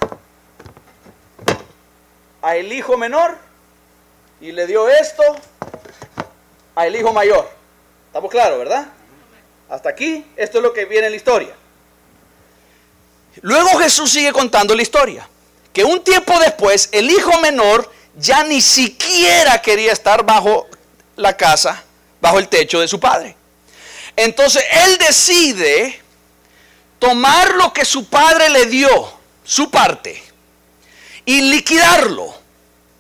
a 2.41 2.55
el 2.55 2.73
hijo 2.73 2.97
menor 2.97 3.46
y 4.41 4.53
le 4.53 4.67
dio 4.67 4.89
esto 4.89 5.23
al 6.75 6.95
hijo 6.95 7.13
mayor. 7.13 7.51
¿Estamos 8.07 8.31
claros, 8.31 8.59
verdad? 8.59 8.87
Hasta 9.69 9.89
aquí, 9.89 10.25
esto 10.37 10.59
es 10.59 10.63
lo 10.63 10.73
que 10.73 10.85
viene 10.85 11.07
en 11.07 11.13
la 11.13 11.17
historia. 11.17 11.55
Luego 13.43 13.79
Jesús 13.79 14.11
sigue 14.11 14.33
contando 14.33 14.75
la 14.75 14.83
historia. 14.83 15.29
Que 15.73 15.85
un 15.85 16.03
tiempo 16.03 16.39
después 16.39 16.89
el 16.93 17.11
hijo 17.11 17.39
menor 17.41 17.91
ya 18.17 18.45
ni 18.45 18.63
siquiera 18.63 19.61
quería 19.61 19.93
estar 19.93 20.25
bajo 20.25 20.67
la 21.17 21.37
casa, 21.37 21.83
bajo 22.21 22.39
el 22.39 22.49
techo 22.49 22.81
de 22.81 22.89
su 22.89 22.99
padre. 22.99 23.37
Entonces 24.17 24.65
él 24.71 24.97
decide 24.99 26.01
tomar 26.99 27.55
lo 27.55 27.73
que 27.73 27.85
su 27.85 28.09
padre 28.09 28.49
le 28.49 28.67
dio, 28.67 29.13
su 29.45 29.71
parte, 29.71 30.23
y 31.27 31.43
liquidarlo. 31.43 32.46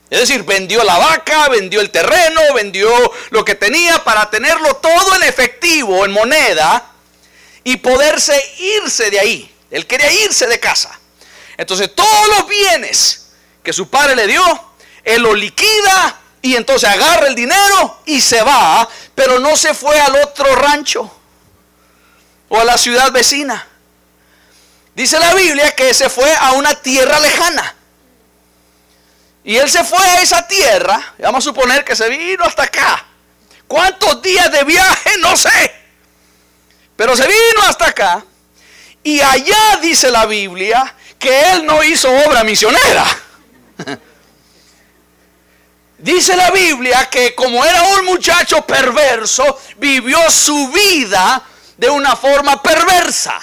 Es 0.09 0.21
decir, 0.21 0.45
vendió 0.45 0.85
la 0.85 0.99
vaca, 0.99 1.49
vendió 1.49 1.81
el 1.81 1.91
terreno, 1.91 2.41
vendió 2.55 2.91
lo 3.31 3.45
que 3.45 3.57
tenía 3.57 4.05
para 4.05 4.31
tenerlo 4.31 4.77
todo 4.77 5.17
en 5.17 5.25
efectivo, 5.25 6.05
en 6.05 6.13
moneda, 6.13 6.93
y 7.65 7.79
poderse 7.79 8.41
irse 8.59 9.11
de 9.11 9.19
ahí. 9.19 9.55
Él 9.71 9.87
quería 9.87 10.13
irse 10.13 10.47
de 10.47 10.61
casa. 10.61 10.97
Entonces 11.57 11.93
todos 11.95 12.29
los 12.37 12.49
bienes 12.49 13.31
que 13.65 13.73
su 13.73 13.91
padre 13.91 14.15
le 14.15 14.29
dio, 14.29 14.43
él 15.03 15.23
lo 15.23 15.35
liquida 15.35 16.21
y 16.43 16.55
entonces 16.55 16.89
agarra 16.89 17.27
el 17.27 17.35
dinero 17.35 18.03
y 18.07 18.21
se 18.21 18.41
va, 18.43 18.89
pero 19.15 19.41
no 19.41 19.57
se 19.57 19.75
fue 19.75 19.99
al 19.99 20.15
otro 20.17 20.55
rancho 20.55 21.11
o 22.49 22.61
a 22.61 22.65
la 22.65 22.79
ciudad 22.79 23.11
vecina. 23.11 23.67
Dice 24.95 25.19
la 25.19 25.35
Biblia 25.35 25.73
que 25.73 25.93
se 25.93 26.09
fue 26.09 26.33
a 26.37 26.53
una 26.53 26.75
tierra 26.75 27.19
lejana. 27.19 27.76
Y 29.47 29.57
él 29.57 29.71
se 29.71 29.85
fue 29.85 30.05
a 30.05 30.23
esa 30.23 30.45
tierra, 30.49 31.15
vamos 31.21 31.45
a 31.45 31.49
suponer 31.51 31.85
que 31.85 31.95
se 31.95 32.09
vino 32.09 32.45
hasta 32.45 32.65
acá. 32.65 33.07
¿Cuántos 33.69 34.21
días 34.21 34.51
de 34.51 34.65
viaje? 34.65 35.11
No 35.21 35.37
sé. 35.37 35.73
Pero 36.97 37.15
se 37.17 37.29
vino 37.29 37.63
hasta 37.69 37.87
acá. 37.87 38.25
Y 39.05 39.21
allá 39.21 39.79
dice 39.81 40.11
la 40.11 40.27
Biblia 40.27 40.93
que 41.17 41.53
él 41.53 41.65
no 41.65 41.85
hizo 41.85 42.11
obra 42.27 42.43
misionera. 42.43 43.05
Dice 45.99 46.37
la 46.37 46.51
Biblia 46.51 47.09
que 47.11 47.35
como 47.35 47.65
era 47.65 47.83
un 47.83 48.05
muchacho 48.05 48.67
perverso, 48.67 49.59
vivió 49.79 50.19
su 50.31 50.69
vida 50.69 51.43
de 51.77 51.89
una 51.89 52.17
forma 52.17 52.63
perversa. 52.63 53.41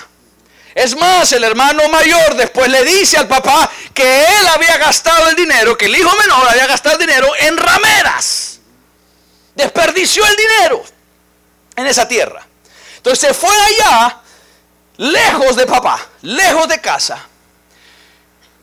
Es 0.76 0.96
más, 0.96 1.32
el 1.34 1.44
hermano 1.44 1.88
mayor 1.90 2.36
después 2.36 2.70
le 2.70 2.84
dice 2.84 3.18
al 3.18 3.28
papá 3.28 3.70
que 3.94 4.40
él 4.40 4.48
había 4.48 4.78
gastado 4.78 5.30
el 5.30 5.36
dinero, 5.36 5.78
que 5.78 5.86
el 5.86 5.96
hijo 5.96 6.16
menor 6.16 6.50
había 6.50 6.66
gastado 6.66 6.96
el 6.96 7.06
dinero 7.06 7.32
en 7.40 7.58
rameras. 7.58 8.60
Desperdició 9.56 10.26
el 10.26 10.36
dinero 10.36 10.84
en 11.76 11.86
esa 11.86 12.08
tierra. 12.08 12.46
Entonces 12.98 13.28
se 13.28 13.34
fue 13.34 13.54
allá 13.56 14.22
lejos 14.98 15.56
de 15.56 15.68
papá, 15.68 16.00
lejos 16.24 16.68
de 16.68 16.82
casa. 16.82 17.24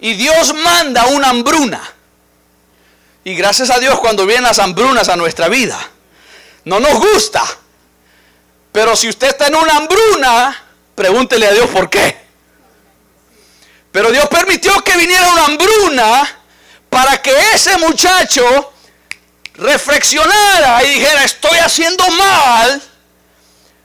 Y 0.00 0.14
Dios 0.14 0.54
manda 0.54 1.06
una 1.06 1.28
hambruna. 1.28 1.80
Y 3.22 3.34
gracias 3.34 3.70
a 3.70 3.78
Dios 3.78 4.00
cuando 4.00 4.26
vienen 4.26 4.44
las 4.44 4.58
hambrunas 4.58 5.08
a 5.08 5.16
nuestra 5.16 5.48
vida, 5.48 5.78
no 6.64 6.80
nos 6.80 6.94
gusta. 6.94 7.44
Pero 8.72 8.96
si 8.96 9.08
usted 9.08 9.28
está 9.28 9.48
en 9.48 9.56
una 9.56 9.76
hambruna, 9.76 10.64
pregúntele 11.00 11.46
a 11.46 11.52
Dios 11.52 11.70
por 11.70 11.88
qué. 11.88 12.14
Pero 13.90 14.12
Dios 14.12 14.28
permitió 14.28 14.84
que 14.84 14.98
viniera 14.98 15.32
una 15.32 15.46
hambruna 15.46 16.40
para 16.90 17.22
que 17.22 17.34
ese 17.54 17.78
muchacho 17.78 18.74
reflexionara 19.54 20.84
y 20.84 20.90
dijera, 20.90 21.24
estoy 21.24 21.58
haciendo 21.58 22.06
mal. 22.10 22.82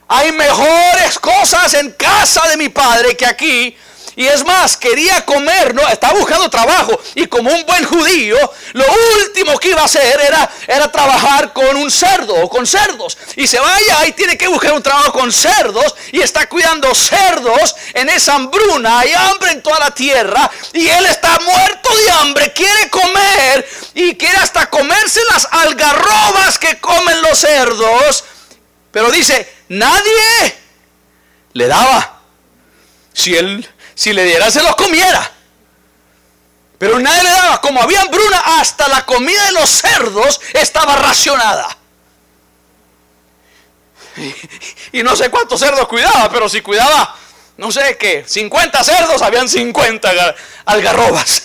Hay 0.08 0.30
mejores 0.32 1.18
cosas 1.18 1.72
en 1.72 1.92
casa 1.92 2.48
de 2.48 2.58
mi 2.58 2.68
padre 2.68 3.16
que 3.16 3.24
aquí. 3.24 3.74
Y 4.16 4.26
es 4.26 4.46
más, 4.46 4.78
quería 4.78 5.26
comer, 5.26 5.74
no, 5.74 5.86
estaba 5.88 6.18
buscando 6.18 6.48
trabajo. 6.48 6.98
Y 7.14 7.26
como 7.26 7.52
un 7.52 7.66
buen 7.66 7.84
judío, 7.84 8.38
lo 8.72 8.84
último 9.18 9.58
que 9.58 9.68
iba 9.68 9.82
a 9.82 9.84
hacer 9.84 10.20
era, 10.22 10.50
era 10.66 10.90
trabajar 10.90 11.52
con 11.52 11.76
un 11.76 11.90
cerdo 11.90 12.34
o 12.34 12.48
con 12.48 12.66
cerdos. 12.66 13.18
Y 13.36 13.46
se 13.46 13.60
vaya 13.60 14.06
y 14.06 14.12
tiene 14.12 14.38
que 14.38 14.48
buscar 14.48 14.72
un 14.72 14.82
trabajo 14.82 15.12
con 15.12 15.30
cerdos. 15.30 15.94
Y 16.12 16.22
está 16.22 16.48
cuidando 16.48 16.94
cerdos 16.94 17.76
en 17.92 18.08
esa 18.08 18.36
hambruna. 18.36 19.00
Hay 19.00 19.12
hambre 19.12 19.50
en 19.50 19.62
toda 19.62 19.80
la 19.80 19.90
tierra. 19.90 20.50
Y 20.72 20.88
él 20.88 21.04
está 21.04 21.38
muerto 21.40 21.94
de 21.94 22.10
hambre. 22.12 22.52
Quiere 22.54 22.88
comer. 22.88 23.68
Y 23.92 24.14
quiere 24.16 24.38
hasta 24.38 24.70
comerse 24.70 25.20
las 25.30 25.46
algarrobas 25.50 26.58
que 26.58 26.80
comen 26.80 27.20
los 27.20 27.36
cerdos. 27.36 28.24
Pero 28.92 29.10
dice, 29.10 29.46
nadie 29.68 30.56
le 31.52 31.68
daba. 31.68 32.22
Si 33.12 33.36
él 33.36 33.68
si 33.96 34.12
le 34.12 34.24
diera 34.24 34.48
se 34.50 34.62
los 34.62 34.76
comiera. 34.76 35.32
Pero 36.78 37.00
nadie 37.00 37.22
le 37.22 37.30
daba, 37.32 37.60
como 37.62 37.82
había 37.82 38.02
hambruna, 38.02 38.38
hasta 38.60 38.86
la 38.88 39.06
comida 39.06 39.46
de 39.46 39.52
los 39.52 39.70
cerdos 39.70 40.40
estaba 40.52 40.94
racionada. 40.94 41.66
Y, 44.92 45.02
no 45.02 45.16
sé 45.16 45.30
cuántos 45.30 45.58
cerdos 45.58 45.88
cuidaba, 45.88 46.30
pero 46.30 46.48
si 46.48 46.60
cuidaba, 46.60 47.16
no 47.56 47.72
sé 47.72 47.96
qué, 47.98 48.24
50 48.26 48.84
cerdos, 48.84 49.22
habían 49.22 49.48
50 49.48 50.36
algarrobas. 50.66 51.42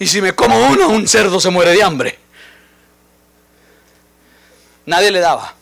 Y 0.00 0.06
si 0.06 0.22
me 0.22 0.32
como 0.32 0.68
uno, 0.68 0.88
un 0.88 1.08
cerdo 1.08 1.40
se 1.40 1.50
muere 1.50 1.72
de 1.72 1.82
hambre. 1.82 2.18
Nadie 4.86 5.10
le 5.10 5.18
daba. 5.18 5.54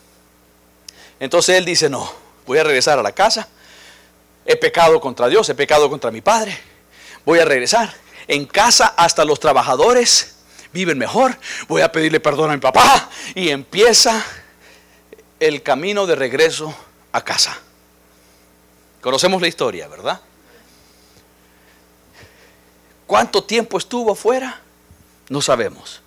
Entonces 1.19 1.57
él 1.57 1.65
dice, 1.65 1.89
no, 1.89 2.13
voy 2.45 2.59
a 2.59 2.63
regresar 2.63 2.99
a 2.99 3.01
la 3.01 3.13
casa 3.13 3.47
he 4.47 4.55
pecado 4.55 4.99
contra 4.99 5.27
Dios, 5.27 5.47
he 5.49 5.55
pecado 5.55 5.89
contra 5.89 6.09
mi 6.09 6.21
padre, 6.21 6.57
voy 7.25 7.39
a 7.39 7.45
regresar. 7.45 7.93
En 8.27 8.45
casa 8.45 8.87
hasta 8.97 9.25
los 9.25 9.39
trabajadores 9.39 10.37
viven 10.71 10.97
mejor, 10.97 11.37
voy 11.67 11.81
a 11.81 11.91
pedirle 11.91 12.19
perdón 12.19 12.49
a 12.49 12.53
mi 12.53 12.59
papá 12.59 13.09
y 13.35 13.49
empieza 13.49 14.25
el 15.39 15.61
camino 15.61 16.05
de 16.07 16.15
regreso 16.15 16.73
a 17.11 17.23
casa. 17.23 17.59
Conocemos 19.01 19.41
la 19.41 19.47
historia, 19.47 19.87
¿verdad? 19.87 20.21
¿Cuánto 23.05 23.43
tiempo 23.43 23.77
estuvo 23.77 24.15
fuera? 24.15 24.61
No 25.29 25.41
sabemos. 25.41 26.01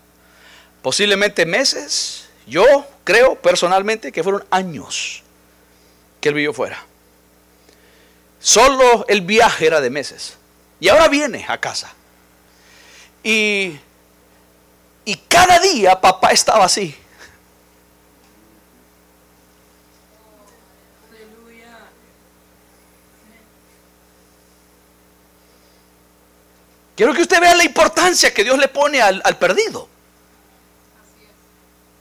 Posiblemente 0.82 1.46
meses. 1.46 2.28
Yo 2.46 2.64
creo 3.04 3.36
personalmente 3.36 4.12
que 4.12 4.22
fueron 4.22 4.44
años 4.50 5.22
que 6.20 6.30
él 6.30 6.34
vivió 6.34 6.52
fuera. 6.52 6.84
Solo 8.40 9.04
el 9.06 9.20
viaje 9.20 9.66
era 9.66 9.80
de 9.80 9.90
meses. 9.90 10.38
Y 10.80 10.88
ahora 10.88 11.08
viene 11.08 11.44
a 11.46 11.60
casa. 11.60 11.92
Y, 13.22 13.78
y 15.04 15.16
cada 15.28 15.58
día 15.58 16.00
papá 16.00 16.30
estaba 16.30 16.64
así. 16.64 16.96
Quiero 26.96 27.14
que 27.14 27.22
usted 27.22 27.40
vea 27.40 27.54
la 27.54 27.64
importancia 27.64 28.32
que 28.32 28.44
Dios 28.44 28.58
le 28.58 28.68
pone 28.68 29.00
al, 29.00 29.22
al, 29.24 29.38
perdido. 29.38 29.88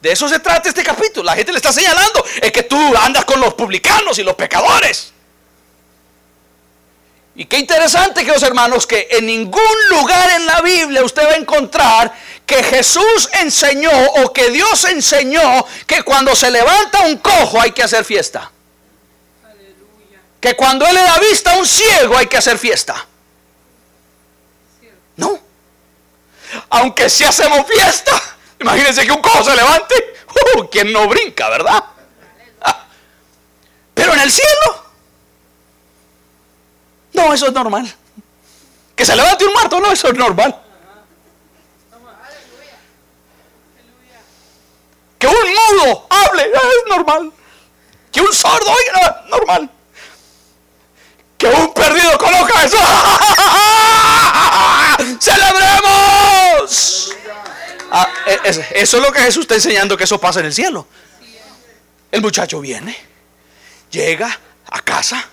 De 0.01 0.11
eso 0.11 0.27
se 0.27 0.39
trata 0.39 0.67
este 0.67 0.83
capítulo. 0.83 1.23
La 1.23 1.35
gente 1.35 1.53
le 1.53 1.57
está 1.57 1.71
señalando. 1.71 2.23
Es 2.41 2.51
que 2.51 2.63
tú 2.63 2.77
andas 2.97 3.23
con 3.23 3.39
los 3.39 3.53
publicanos 3.53 4.19
y 4.19 4.23
los 4.23 4.35
pecadores. 4.35 5.13
Y 7.39 7.45
qué 7.45 7.57
interesante, 7.57 8.19
queridos 8.25 8.43
hermanos, 8.43 8.85
que 8.85 9.07
en 9.11 9.25
ningún 9.25 9.89
lugar 9.91 10.29
en 10.31 10.45
la 10.45 10.59
Biblia 10.59 11.01
usted 11.05 11.25
va 11.25 11.31
a 11.31 11.37
encontrar 11.37 12.13
que 12.45 12.61
Jesús 12.61 13.29
enseñó 13.31 13.89
o 14.17 14.33
que 14.33 14.51
Dios 14.51 14.83
enseñó 14.83 15.65
que 15.87 16.03
cuando 16.03 16.35
se 16.35 16.51
levanta 16.51 16.99
un 16.99 17.15
cojo 17.19 17.61
hay 17.61 17.71
que 17.71 17.81
hacer 17.81 18.03
fiesta. 18.03 18.51
Que 20.41 20.57
cuando 20.57 20.85
Él 20.85 20.93
le 20.93 21.01
da 21.01 21.17
vista 21.19 21.53
a 21.53 21.57
un 21.59 21.65
ciego 21.65 22.17
hay 22.17 22.27
que 22.27 22.35
hacer 22.35 22.57
fiesta. 22.57 23.07
No. 25.15 25.39
Aunque 26.71 27.09
si 27.09 27.23
hacemos 27.23 27.65
fiesta, 27.65 28.21
imagínense 28.59 29.05
que 29.05 29.13
un 29.13 29.21
cojo 29.21 29.45
se 29.45 29.55
levante. 29.55 29.95
Uh, 30.57 30.67
¿Quién 30.69 30.91
no 30.91 31.07
brinca, 31.07 31.47
verdad? 31.47 31.81
Ah. 32.59 32.85
Pero 33.93 34.13
en 34.13 34.19
el 34.19 34.29
cielo 34.29 34.78
no, 37.19 37.33
eso 37.33 37.47
es 37.47 37.53
normal. 37.53 37.91
Que 38.95 39.05
se 39.05 39.15
levante 39.15 39.45
un 39.45 39.53
muerto, 39.53 39.79
no, 39.79 39.91
eso 39.91 40.07
es 40.07 40.15
normal. 40.15 40.59
Que 45.17 45.27
un 45.27 45.33
mudo 45.33 46.07
hable, 46.09 46.43
es 46.43 46.89
normal. 46.89 47.31
Que 48.11 48.21
un 48.21 48.33
sordo 48.33 48.71
oiga, 48.71 49.25
normal. 49.29 49.69
Que 51.37 51.47
un 51.47 51.73
perdido 51.73 52.17
coloca 52.17 52.63
eso. 52.63 52.77
¡Celebremos! 55.19 57.13
Ah, 57.91 58.07
e, 58.25 58.39
eso 58.75 58.97
es 58.97 59.03
lo 59.03 59.11
que 59.11 59.21
Jesús 59.21 59.41
está 59.41 59.55
enseñando 59.55 59.97
que 59.97 60.05
eso 60.05 60.19
pasa 60.19 60.39
en 60.39 60.45
el 60.47 60.53
cielo. 60.53 60.87
El 62.11 62.21
muchacho 62.21 62.61
viene, 62.61 62.97
llega 63.91 64.39
a 64.71 64.81
casa 64.81 65.27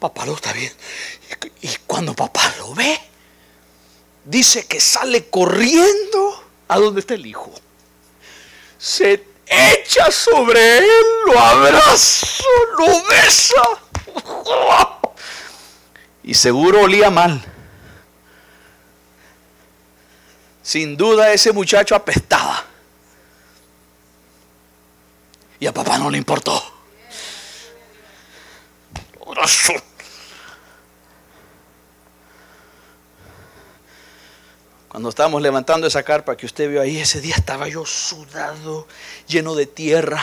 papá 0.00 0.26
lo 0.26 0.34
está 0.34 0.52
bien. 0.52 0.72
Y 1.60 1.68
cuando 1.86 2.14
papá 2.14 2.52
lo 2.58 2.74
ve, 2.74 2.98
dice 4.24 4.66
que 4.66 4.80
sale 4.80 5.28
corriendo 5.28 6.42
a 6.66 6.78
donde 6.78 7.00
está 7.00 7.14
el 7.14 7.26
hijo. 7.26 7.52
Se 8.78 9.24
echa 9.46 10.10
sobre 10.10 10.78
él, 10.78 10.86
lo 11.26 11.38
abraza, 11.38 12.44
lo 12.78 13.04
besa. 13.04 13.62
Y 16.22 16.34
seguro 16.34 16.82
olía 16.82 17.10
mal. 17.10 17.44
Sin 20.62 20.96
duda 20.96 21.32
ese 21.32 21.52
muchacho 21.52 21.94
apestaba. 21.94 22.64
Y 25.58 25.66
a 25.66 25.74
papá 25.74 25.98
no 25.98 26.10
le 26.10 26.16
importó. 26.16 26.80
Cuando 34.90 35.08
estábamos 35.08 35.40
levantando 35.40 35.86
esa 35.86 36.02
carpa 36.02 36.36
que 36.36 36.46
usted 36.46 36.68
vio 36.68 36.82
ahí, 36.82 36.98
ese 36.98 37.20
día 37.20 37.36
estaba 37.36 37.68
yo 37.68 37.86
sudado, 37.86 38.88
lleno 39.28 39.54
de 39.54 39.66
tierra, 39.66 40.20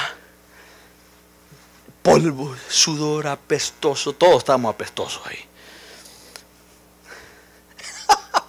polvo, 2.03 2.53
sudor, 2.67 3.27
apestoso, 3.27 4.11
todos 4.11 4.39
estábamos 4.39 4.75
apestosos 4.75 5.21
ahí. 5.25 5.39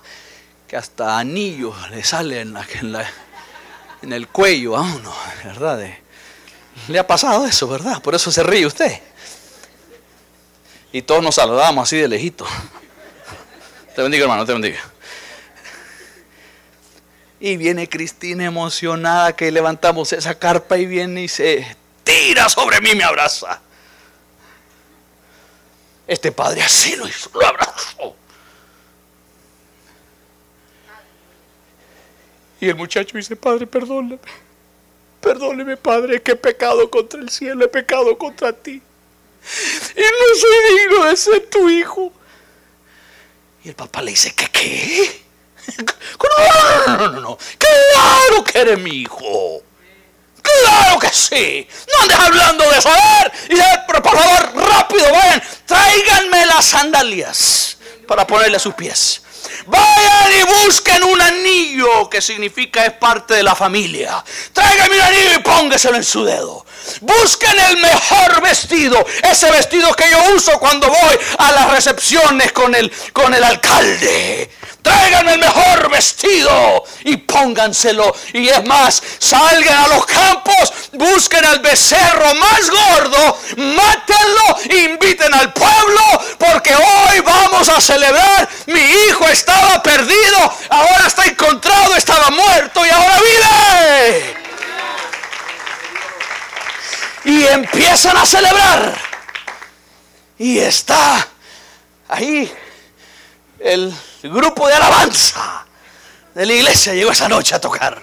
que 0.67 0.77
hasta 0.77 1.21
anillos 1.21 1.89
le 1.91 2.03
salen 2.03 2.57
en, 2.57 2.97
en, 4.03 4.13
el 4.13 4.27
cuello 4.27 4.77
a 4.77 4.81
uno, 4.81 5.15
¿verdad? 5.45 5.89
Le 6.89 6.99
ha 6.99 7.07
pasado 7.07 7.47
eso, 7.47 7.69
¿verdad? 7.69 8.03
Por 8.03 8.17
eso 8.17 8.33
se 8.33 8.43
ríe 8.43 8.67
usted. 8.67 9.01
Y 10.91 11.03
todos 11.03 11.23
nos 11.23 11.37
saludamos 11.37 11.85
así 11.85 11.97
de 11.97 12.09
lejito. 12.09 12.45
Te 13.95 14.03
bendiga, 14.03 14.25
hermano, 14.25 14.45
te 14.45 14.53
bendiga. 14.53 14.81
Y 17.41 17.57
viene 17.57 17.89
Cristina 17.89 18.45
emocionada 18.45 19.35
que 19.37 19.53
levantamos 19.53 20.13
esa 20.13 20.39
carpa 20.39 20.77
y 20.79 20.87
viene 20.87 21.23
y 21.23 21.29
se 21.29 21.77
tira 22.03 22.49
sobre 22.49 22.81
mí 22.81 22.95
me 22.95 23.05
abraza. 23.05 23.61
Este 26.07 26.33
padre 26.33 26.63
así 26.63 26.97
lo 26.97 27.07
hizo, 27.07 27.31
lo 27.35 27.47
abrazó. 27.47 28.17
Y 32.61 32.69
el 32.69 32.75
muchacho 32.75 33.17
dice, 33.17 33.37
Padre, 33.37 33.67
perdóname. 33.67 34.19
Perdóneme, 35.21 35.77
Padre, 35.77 36.23
que 36.23 36.33
he 36.33 36.37
pecado 36.37 36.91
contra 36.91 37.21
el 37.21 37.29
cielo, 37.29 37.65
he 37.65 37.69
pecado 37.69 38.17
contra 38.17 38.53
ti. 38.53 38.81
y 39.97 40.01
no 40.01 40.41
soy 40.41 40.79
digno 40.79 41.05
de 41.05 41.17
ser 41.17 41.47
tu 41.51 41.69
hijo. 41.69 42.13
Y 43.65 43.69
el 43.69 43.75
papá 43.75 44.03
le 44.03 44.13
dice, 44.13 44.35
¿qué 44.35 44.49
qué? 44.51 45.28
Claro 47.59 48.45
que 48.45 48.59
eres 48.59 48.79
mi 48.79 48.91
hijo. 48.91 49.63
Claro 50.43 50.99
que 50.99 51.09
sí. 51.09 51.69
No 51.89 52.03
andes 52.03 52.19
hablando 52.19 52.69
de 52.71 52.79
eso. 52.79 52.91
A 52.91 53.33
pero 53.87 54.03
por 54.03 54.17
favor, 54.17 54.69
rápido, 54.69 55.13
vayan. 55.13 55.43
Tráiganme 55.67 56.47
las 56.47 56.65
sandalias 56.67 57.79
para 58.07 58.27
ponerle 58.27 58.57
a 58.57 58.61
sus 58.61 58.75
pies. 58.75 59.23
Vayan 59.67 60.33
y 60.33 60.65
busquen 60.65 61.05
un 61.05 61.21
anillo 61.21 62.09
que 62.09 62.23
significa 62.23 62.87
es 62.87 62.93
parte 62.95 63.35
de 63.35 63.43
la 63.43 63.55
familia. 63.55 64.25
Tráiganme 64.53 64.97
un 64.97 65.03
anillo 65.03 65.35
y 65.35 65.43
póngaselo 65.43 65.97
en 65.97 66.05
su 66.05 66.25
dedo. 66.25 66.65
Busquen 67.01 67.59
el 67.59 67.77
mejor 67.79 68.41
vestido, 68.41 69.05
ese 69.31 69.51
vestido 69.51 69.93
que 69.95 70.11
yo 70.11 70.35
uso 70.35 70.59
cuando 70.59 70.89
voy 70.89 71.19
a 71.39 71.53
las 71.53 71.71
recepciones 71.71 72.53
con 72.53 72.75
el, 72.75 72.91
con 73.13 73.35
el 73.35 73.45
alcalde. 73.45 74.51
Traigan 74.83 75.29
el 75.29 75.39
mejor 75.39 75.91
vestido 75.91 76.85
y 77.05 77.17
pónganselo. 77.17 78.15
Y 78.33 78.49
es 78.49 78.65
más, 78.65 79.03
salgan 79.19 79.79
a 79.79 79.89
los 79.89 80.07
campos, 80.07 80.73
busquen 80.93 81.45
al 81.45 81.61
becerro 81.61 82.35
más 82.37 82.71
gordo, 82.71 83.39
mátenlo, 83.57 84.85
inviten 84.87 85.35
al 85.35 85.53
pueblo, 85.53 86.03
porque 86.39 86.75
hoy 86.75 87.21
vamos 87.21 87.69
a 87.69 87.81
celebrar. 87.81 88.49
Mi 88.67 88.81
hijo 88.81 89.29
estaba 89.29 89.83
perdido, 89.83 90.57
ahora 90.71 91.07
está 91.07 91.27
encontrado, 91.27 91.97
estaba 91.97 92.31
muerto 92.31 92.87
y 92.87 92.89
ahora 92.89 93.15
vive. 93.27 94.37
Y 97.25 97.47
empiezan 97.47 98.17
a 98.17 98.25
celebrar. 98.25 98.95
Y 100.39 100.59
está 100.59 101.27
ahí 102.09 102.51
el 103.59 103.93
grupo 104.23 104.67
de 104.67 104.75
alabanza 104.75 105.67
de 106.35 106.47
la 106.47 106.53
iglesia 106.53 106.95
llegó 106.95 107.13
esa 107.13 107.29
noche 107.29 107.55
a 107.55 107.61
tocar. 107.61 108.03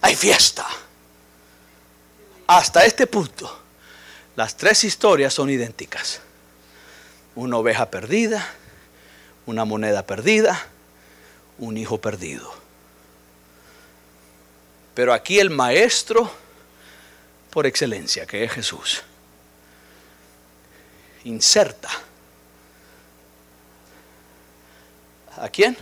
Hay 0.00 0.14
fiesta. 0.14 0.66
Hasta 2.46 2.84
este 2.84 3.06
punto, 3.06 3.62
las 4.36 4.56
tres 4.56 4.84
historias 4.84 5.32
son 5.32 5.48
idénticas. 5.48 6.20
Una 7.34 7.56
oveja 7.56 7.90
perdida, 7.90 8.46
una 9.46 9.64
moneda 9.64 10.04
perdida, 10.06 10.66
un 11.58 11.76
hijo 11.76 12.00
perdido. 12.00 12.52
Pero 14.94 15.12
aquí 15.12 15.40
el 15.40 15.50
maestro 15.50 16.30
por 17.50 17.66
excelencia, 17.66 18.26
que 18.26 18.44
es 18.44 18.52
Jesús, 18.52 19.02
inserta 21.24 21.88
¿A 25.36 25.48
quién? 25.48 25.76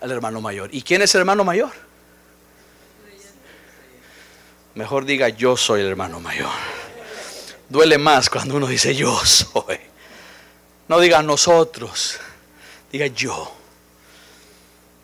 Al 0.00 0.10
hermano 0.10 0.40
mayor. 0.40 0.70
¿Y 0.72 0.82
quién 0.82 1.02
es 1.02 1.14
el 1.14 1.20
hermano 1.20 1.44
mayor? 1.44 1.72
Mejor 4.74 5.04
diga 5.04 5.28
yo 5.28 5.56
soy 5.56 5.80
el 5.80 5.88
hermano 5.88 6.20
mayor. 6.20 6.50
Duele 7.68 7.98
más 7.98 8.30
cuando 8.30 8.56
uno 8.56 8.66
dice 8.66 8.94
yo 8.94 9.14
soy. 9.24 9.78
No 10.88 10.98
diga 10.98 11.22
nosotros, 11.22 12.18
diga 12.90 13.06
yo. 13.06 13.52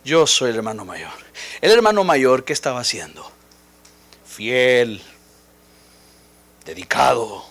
Yo 0.04 0.26
soy 0.26 0.50
el 0.50 0.56
hermano 0.56 0.84
mayor. 0.84 1.12
El 1.60 1.70
hermano 1.72 2.04
mayor, 2.04 2.44
¿qué 2.44 2.52
estaba 2.52 2.80
haciendo? 2.80 3.30
Fiel, 4.24 5.02
dedicado, 6.64 7.44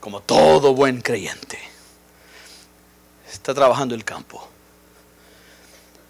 como 0.00 0.20
todo 0.20 0.74
buen 0.74 1.00
creyente 1.00 1.71
está 3.32 3.54
trabajando 3.54 3.94
el 3.94 4.04
campo. 4.04 4.48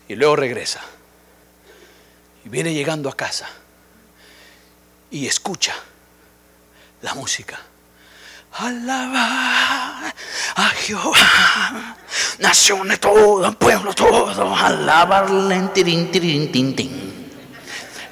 Y 0.09 0.15
luego 0.15 0.37
regresa. 0.37 0.81
Y 2.45 2.49
viene 2.49 2.75
llegando 2.75 3.09
a 3.09 3.17
casa. 3.17 3.49
Y 5.11 5.27
escucha 5.27 5.75
la 7.01 7.15
música. 7.15 7.59
Alaba 8.53 10.13
a 10.57 10.69
Jehová, 10.77 11.97
naciones 12.39 13.01
todo, 13.01 13.51
pueblo 13.59 13.95
todo, 13.95 14.55
alabarle, 14.55 15.71
tirin, 15.73 16.11
tirin, 16.11 16.53
tin, 16.53 16.77
tin. 16.77 17.31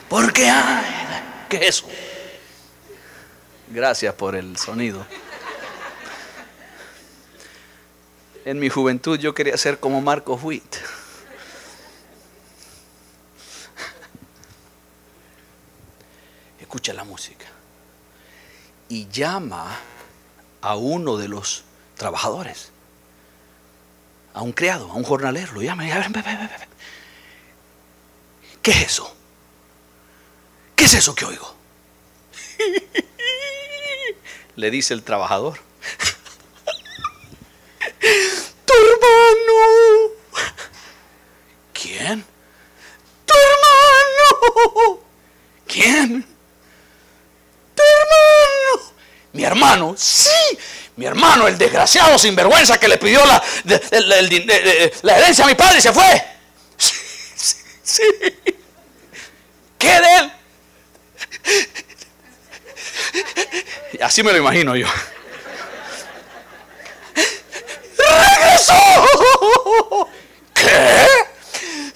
Porque 0.09 0.49
hay, 0.49 1.46
¿qué 1.46 1.57
es 1.57 1.62
eso? 1.62 1.88
Gracias 3.68 4.14
por 4.14 4.35
el 4.35 4.57
sonido. 4.57 5.05
En 8.44 8.59
mi 8.59 8.68
juventud 8.70 9.18
yo 9.18 9.35
quería 9.35 9.57
ser 9.57 9.79
como 9.79 10.00
Marco 10.00 10.35
Witt. 10.35 10.76
Escucha 16.59 16.92
la 16.94 17.05
música. 17.05 17.46
Y 18.88 19.09
llama 19.09 19.79
a 20.62 20.76
uno 20.76 21.16
de 21.16 21.29
los 21.29 21.64
trabajadores, 21.96 22.70
a 24.33 24.42
un 24.42 24.53
criado, 24.53 24.90
a 24.90 24.94
un 24.94 25.05
jornalero, 25.05 25.53
lo 25.53 25.62
llama 25.62 25.87
y 25.87 25.90
¿Qué 28.62 28.70
es 28.70 28.83
eso? 28.83 29.14
¿Qué 30.74 30.85
es 30.85 30.94
eso 30.94 31.14
que 31.14 31.24
oigo? 31.24 31.55
Le 34.57 34.70
dice 34.70 34.94
el 34.94 35.03
trabajador. 35.03 35.59
Hermano. 39.00 40.12
¿Quién? 41.72 42.24
Tu 43.26 43.34
hermano. 43.34 45.00
¿Quién? 45.66 46.26
Tu 47.74 47.82
hermano. 47.82 48.92
Mi 49.32 49.44
hermano, 49.44 49.94
sí. 49.96 50.58
Mi 50.96 51.06
hermano, 51.06 51.48
el 51.48 51.56
desgraciado 51.56 52.18
sinvergüenza 52.18 52.78
que 52.78 52.88
le 52.88 52.98
pidió 52.98 53.24
la, 53.24 53.42
la, 55.02 55.16
herencia 55.16 55.44
a 55.44 55.48
mi 55.48 55.54
padre 55.54 55.78
y 55.78 55.82
se 55.82 55.92
fue. 55.92 56.22
Sí, 56.76 56.94
sí, 57.36 57.56
sí. 57.82 58.02
¿Qué 59.78 59.88
de 59.88 60.16
él? 60.18 60.32
Así 64.02 64.22
me 64.22 64.32
lo 64.32 64.38
imagino 64.38 64.76
yo. 64.76 64.86
¿Qué? 70.54 71.30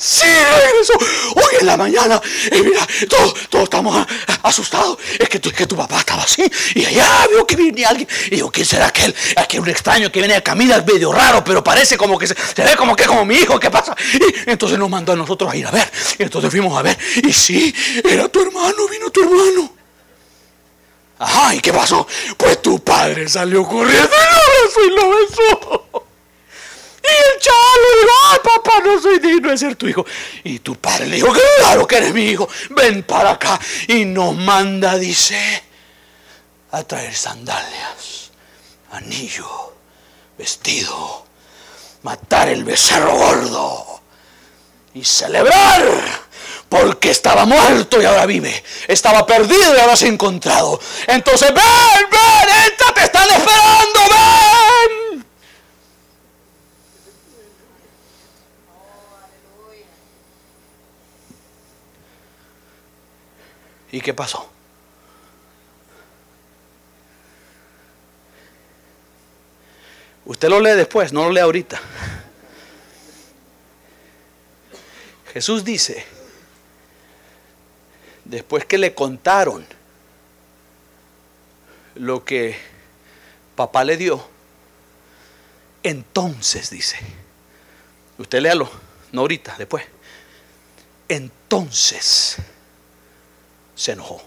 Sí, 0.05 0.27
regresó. 0.27 0.93
Hoy 1.35 1.61
en 1.61 1.67
la 1.67 1.79
mañana, 1.79 2.21
y 2.53 2.61
mira, 2.61 2.87
todos, 3.09 3.65
estamos 3.65 4.07
asustados. 4.43 4.99
Es 5.19 5.31
que, 5.31 5.39
tu, 5.39 5.51
que 5.51 5.67
tu 5.67 5.77
papá 5.77 6.01
estaba 6.01 6.23
así. 6.23 6.45
Y 6.75 6.85
allá 6.85 7.27
veo 7.31 7.47
que 7.47 7.57
viene 7.57 7.87
alguien. 7.87 8.07
Y 8.31 8.37
yo, 8.37 8.51
¿quién 8.51 8.67
será 8.67 8.89
aquel? 8.89 9.15
Aquel 9.37 9.61
un 9.61 9.69
extraño 9.71 10.13
que 10.13 10.19
viene 10.19 10.35
a 10.35 10.43
caminar 10.43 10.85
medio 10.87 11.11
raro, 11.11 11.43
pero 11.43 11.65
parece 11.65 11.97
como 11.97 12.19
que 12.19 12.27
se, 12.27 12.35
ve 12.35 12.77
como 12.77 12.95
que 12.95 13.07
como 13.07 13.25
mi 13.25 13.37
hijo. 13.37 13.59
¿Qué 13.59 13.71
pasa? 13.71 13.97
Y 14.13 14.51
entonces 14.51 14.79
nos 14.79 14.91
mandó 14.91 15.13
a 15.13 15.17
nosotros 15.17 15.51
a 15.51 15.57
ir 15.57 15.67
a 15.67 15.71
ver. 15.71 15.91
Y 16.19 16.23
entonces 16.25 16.51
fuimos 16.51 16.79
a 16.79 16.83
ver. 16.83 16.99
Y 17.23 17.33
sí, 17.33 17.75
era 18.05 18.29
tu 18.29 18.43
hermano, 18.43 18.87
vino 18.91 19.09
tu 19.09 19.23
hermano. 19.23 19.73
Ajá, 21.19 21.55
¿y 21.55 21.61
qué 21.61 21.73
pasó? 21.73 22.07
Pues 22.37 22.61
tu 22.61 22.79
padre 22.81 23.27
salió 23.27 23.67
corriendo 23.67 24.11
y 24.87 24.91
lo 24.91 25.11
besó. 25.11 25.85
Y 25.95 26.04
el 28.33 28.41
papá, 28.41 28.81
no 28.85 29.01
soy 29.01 29.19
digno 29.19 29.51
de 29.51 29.59
ser 29.59 29.77
tu 29.77 29.87
hijo. 29.87 30.05
Y 30.43 30.59
tu 30.59 30.77
padre 30.77 31.07
le 31.07 31.17
dijo, 31.17 31.33
claro 31.59 31.87
que 31.87 31.97
eres 31.97 32.13
mi 32.13 32.25
hijo, 32.25 32.49
ven 32.71 33.03
para 33.03 33.33
acá. 33.33 33.59
Y 33.89 34.05
nos 34.05 34.35
manda, 34.37 34.97
dice, 34.97 35.63
a 36.71 36.83
traer 36.83 37.15
sandalias, 37.15 38.31
anillo, 38.93 39.75
vestido, 40.37 41.27
matar 42.03 42.49
el 42.49 42.65
becerro 42.65 43.15
gordo 43.15 44.01
y 44.95 45.05
celebrar. 45.05 46.25
Porque 46.69 47.11
estaba 47.11 47.45
muerto 47.45 48.03
y 48.03 48.05
ahora 48.05 48.27
vive. 48.27 48.65
Estaba 48.89 49.25
perdido 49.25 49.77
y 49.77 49.79
ahora 49.79 49.95
se 49.95 50.07
ha 50.07 50.09
encontrado. 50.09 50.81
Entonces, 51.07 51.55
ven, 51.55 52.11
ven, 52.11 52.65
entra, 52.65 52.95
te 52.95 53.05
están 53.05 53.31
esperando, 53.31 54.01
ven. 54.11 55.05
¿Y 63.95 64.01
qué 64.01 64.13
pasó? 64.13 64.51
Usted 70.25 70.49
lo 70.49 70.59
lee 70.59 70.71
después, 70.71 71.13
no 71.13 71.23
lo 71.27 71.31
lee 71.31 71.39
ahorita. 71.39 71.81
Jesús 75.33 75.65
dice, 75.65 76.05
después 78.25 78.65
que 78.65 78.79
le 78.79 78.95
contaron 78.95 79.65
lo 81.95 82.25
que 82.25 82.59
papá 83.55 83.85
le 83.85 83.97
dio, 83.97 84.27
entonces 85.85 86.69
dice, 86.69 86.99
usted 88.19 88.41
léalo, 88.41 88.69
no 89.13 89.21
ahorita, 89.21 89.55
después, 89.57 89.85
entonces 91.07 92.39
se 93.75 93.93
enojó. 93.93 94.23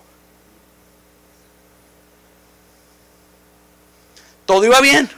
Todo 4.45 4.65
iba 4.65 4.79
bien 4.79 5.09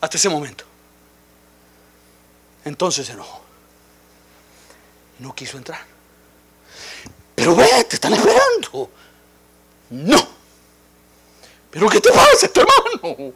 hasta 0.00 0.16
ese 0.16 0.28
momento. 0.28 0.64
Entonces 2.64 3.06
se 3.06 3.12
enojó. 3.12 3.42
No 5.18 5.34
quiso 5.34 5.56
entrar. 5.56 5.80
Pero 7.34 7.56
ve, 7.56 7.84
te 7.88 7.96
están 7.96 8.12
esperando. 8.14 8.90
No. 9.90 10.28
¿Pero 11.70 11.88
qué 11.88 12.00
te 12.00 12.12
pasa, 12.12 12.48
tu 12.48 12.60
hermano? 12.60 13.34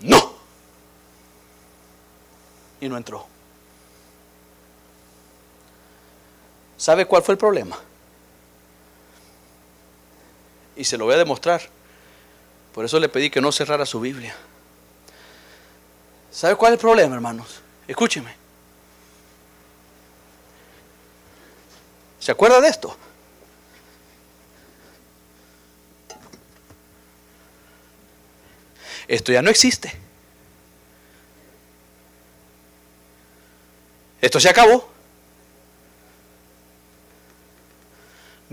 No. 0.00 0.34
Y 2.80 2.88
no 2.88 2.96
entró. 2.96 3.31
¿Sabe 6.82 7.06
cuál 7.06 7.22
fue 7.22 7.34
el 7.34 7.38
problema? 7.38 7.78
Y 10.74 10.82
se 10.82 10.98
lo 10.98 11.04
voy 11.04 11.14
a 11.14 11.18
demostrar. 11.18 11.62
Por 12.74 12.84
eso 12.84 12.98
le 12.98 13.08
pedí 13.08 13.30
que 13.30 13.40
no 13.40 13.52
cerrara 13.52 13.86
su 13.86 14.00
Biblia. 14.00 14.34
¿Sabe 16.32 16.56
cuál 16.56 16.72
es 16.72 16.78
el 16.78 16.80
problema, 16.80 17.14
hermanos? 17.14 17.60
Escúcheme. 17.86 18.34
¿Se 22.18 22.32
acuerda 22.32 22.60
de 22.60 22.66
esto? 22.66 22.96
Esto 29.06 29.30
ya 29.30 29.40
no 29.40 29.50
existe. 29.50 29.92
Esto 34.20 34.40
se 34.40 34.48
acabó. 34.48 34.91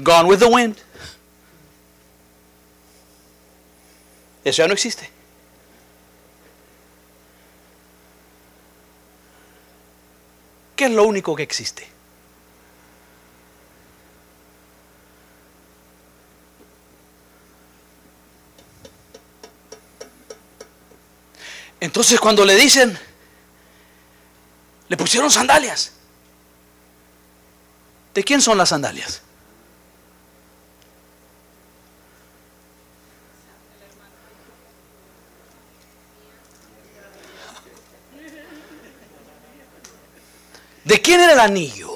Gone 0.01 0.27
with 0.27 0.39
the 0.39 0.47
wind. 0.47 0.77
Eso 4.45 4.61
ya 4.61 4.67
no 4.67 4.73
existe. 4.73 5.09
¿Qué 10.75 10.85
es 10.85 10.91
lo 10.91 11.03
único 11.03 11.35
que 11.35 11.43
existe? 11.43 11.85
Entonces 21.81 22.19
cuando 22.19 22.45
le 22.45 22.55
dicen, 22.55 22.97
le 24.87 24.95
pusieron 24.97 25.29
sandalias. 25.29 25.91
¿De 28.13 28.23
quién 28.23 28.41
son 28.41 28.57
las 28.57 28.69
sandalias? 28.69 29.21
¿De 40.89 40.99
quién 40.99 41.21
era 41.21 41.33
el 41.33 41.39
anillo? 41.39 41.91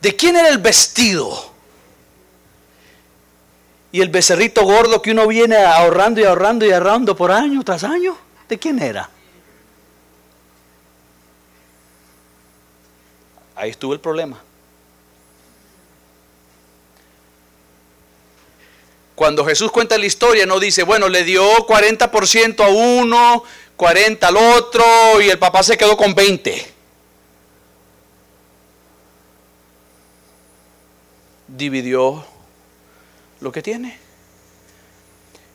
¿De 0.00 0.14
quién 0.14 0.36
era 0.36 0.48
el 0.48 0.58
vestido? 0.58 1.52
Y 3.90 4.00
el 4.00 4.08
becerrito 4.08 4.62
gordo 4.62 5.02
que 5.02 5.10
uno 5.10 5.26
viene 5.26 5.56
ahorrando 5.56 6.20
y 6.20 6.24
ahorrando 6.24 6.64
y 6.64 6.70
ahorrando 6.70 7.16
por 7.16 7.32
año 7.32 7.64
tras 7.64 7.82
año, 7.82 8.16
¿de 8.48 8.56
quién 8.56 8.78
era? 8.78 9.10
Ahí 13.56 13.70
estuvo 13.70 13.92
el 13.92 13.98
problema. 13.98 14.40
Cuando 19.16 19.44
Jesús 19.44 19.72
cuenta 19.72 19.98
la 19.98 20.06
historia, 20.06 20.46
no 20.46 20.60
dice, 20.60 20.84
bueno, 20.84 21.08
le 21.08 21.24
dio 21.24 21.44
40% 21.66 22.64
a 22.64 22.68
uno, 22.68 23.42
40 23.76 24.28
al 24.28 24.36
otro 24.36 25.20
y 25.20 25.28
el 25.28 25.38
papá 25.38 25.62
se 25.62 25.76
quedó 25.76 25.96
con 25.96 26.14
20. 26.14 26.72
Dividió 31.48 32.24
lo 33.40 33.52
que 33.52 33.62
tiene. 33.62 33.98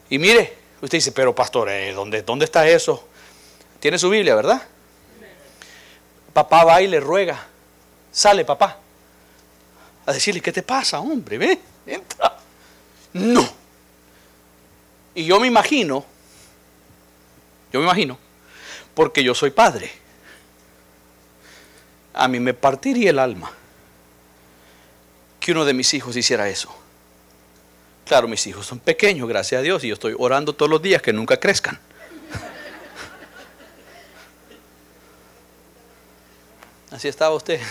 Y 0.10 0.18
mire, 0.18 0.58
usted 0.82 0.98
dice, 0.98 1.12
pero 1.12 1.34
pastor, 1.34 1.70
eh, 1.70 1.94
¿dónde, 1.94 2.22
¿dónde 2.24 2.46
está 2.46 2.68
eso? 2.68 3.08
Tiene 3.80 3.98
su 3.98 4.10
Biblia, 4.10 4.36
¿verdad? 4.36 4.62
Papá 6.34 6.64
va 6.64 6.82
y 6.82 6.88
le 6.88 7.00
ruega. 7.00 7.48
Sale 8.12 8.44
papá. 8.46 8.80
A 10.06 10.14
decirle, 10.14 10.42
¿qué 10.42 10.52
te 10.52 10.64
pasa, 10.64 11.00
hombre? 11.00 11.38
Ve, 11.38 11.60
entra. 11.86 12.38
No. 13.14 13.48
Y 15.16 15.26
yo 15.26 15.40
me 15.40 15.48
imagino 15.48 16.06
yo 17.72 17.80
me 17.80 17.86
imagino, 17.86 18.18
porque 18.94 19.24
yo 19.24 19.36
soy 19.36 19.52
padre. 19.52 19.92
A 22.14 22.28
mí 22.28 22.40
me 22.40 22.54
partiría 22.54 23.12
el 23.12 23.20
alma 23.20 23.52
que 25.40 25.52
uno 25.52 25.66
de 25.66 25.74
mis 25.74 25.94
hijos 25.94 26.18
hiciera 26.18 26.50
eso. 26.50 26.76
Claro, 28.06 28.28
mis 28.28 28.46
hijos 28.48 28.66
son 28.66 28.80
pequeños, 28.80 29.30
gracias 29.30 29.60
a 29.60 29.62
Dios, 29.62 29.84
y 29.84 29.90
yo 29.90 29.94
estoy 29.94 30.16
orando 30.18 30.54
todos 30.54 30.70
los 30.70 30.82
días 30.82 31.02
que 31.02 31.14
nunca 31.14 31.38
crezcan. 31.38 31.80
Así 36.92 37.08
estaba 37.08 37.36
usted. 37.36 37.62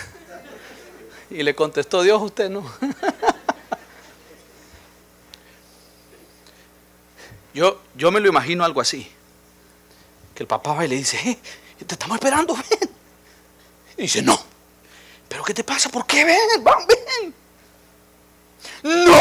Y 1.30 1.42
le 1.42 1.54
contestó 1.54 2.02
Dios, 2.02 2.22
usted 2.22 2.48
no. 2.48 2.72
Yo, 7.54 7.80
yo 7.96 8.12
me 8.12 8.20
lo 8.20 8.28
imagino 8.28 8.62
algo 8.64 8.80
así 8.80 9.10
que 10.38 10.44
el 10.44 10.46
papá 10.46 10.72
va 10.72 10.84
y 10.84 10.88
le 10.88 10.94
dice, 10.94 11.18
eh, 11.28 11.36
te 11.84 11.94
estamos 11.94 12.14
esperando, 12.14 12.54
ven. 12.54 12.90
Y 13.96 14.02
dice, 14.02 14.22
no. 14.22 14.40
¿Pero 15.28 15.42
qué 15.42 15.52
te 15.52 15.64
pasa? 15.64 15.88
¿Por 15.88 16.06
qué 16.06 16.24
ven? 16.24 16.62
Van, 16.62 16.86
ven. 16.86 17.34
No. 18.84 19.18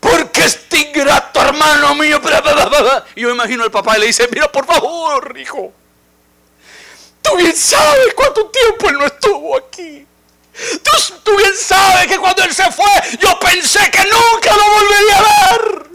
Porque 0.00 0.46
este 0.46 0.80
ingrato 0.80 1.40
hermano 1.40 1.94
mío. 1.94 2.20
Y 3.14 3.20
yo 3.20 3.30
imagino 3.30 3.62
al 3.62 3.70
papá 3.70 3.96
y 3.96 4.00
le 4.00 4.06
dice, 4.08 4.26
mira, 4.32 4.50
por 4.50 4.66
favor, 4.66 5.32
hijo. 5.38 5.72
Tú 7.22 7.36
bien 7.36 7.56
sabes 7.56 8.14
cuánto 8.16 8.46
tiempo 8.48 8.90
él 8.90 8.98
no 8.98 9.06
estuvo 9.06 9.56
aquí. 9.56 10.04
Tú, 10.82 11.14
tú 11.22 11.36
bien 11.36 11.56
sabes 11.56 12.08
que 12.08 12.18
cuando 12.18 12.42
él 12.42 12.52
se 12.52 12.68
fue, 12.72 12.84
yo 13.20 13.38
pensé 13.38 13.88
que 13.92 14.02
nunca 14.02 14.56
lo 14.56 14.70
volvería 14.74 15.18
a 15.18 15.22
ver. 15.22 15.93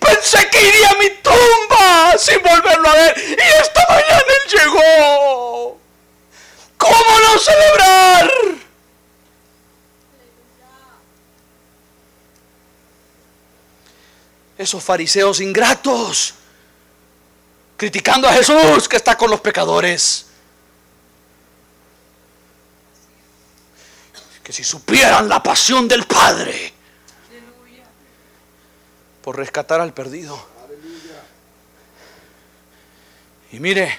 Pensé 0.00 0.48
que 0.50 0.68
iría 0.68 0.90
a 0.90 0.94
mi 0.94 1.10
tumba 1.22 2.18
sin 2.18 2.42
volverlo 2.42 2.88
a 2.88 2.94
ver. 2.94 3.18
Y 3.18 3.60
esta 3.60 3.86
mañana 3.88 4.24
él 4.28 4.58
llegó. 4.58 5.78
¿Cómo 6.78 7.20
no 7.20 7.38
celebrar? 7.38 8.30
Esos 14.58 14.82
fariseos 14.82 15.40
ingratos, 15.40 16.32
criticando 17.76 18.26
a 18.26 18.32
Jesús 18.32 18.88
que 18.88 18.96
está 18.96 19.16
con 19.16 19.30
los 19.30 19.40
pecadores. 19.40 20.26
Que 24.42 24.52
si 24.52 24.64
supieran 24.64 25.28
la 25.28 25.42
pasión 25.42 25.86
del 25.86 26.06
Padre 26.06 26.75
por 29.26 29.36
rescatar 29.36 29.80
al 29.80 29.92
perdido. 29.92 30.38
Y 33.50 33.58
mire, 33.58 33.92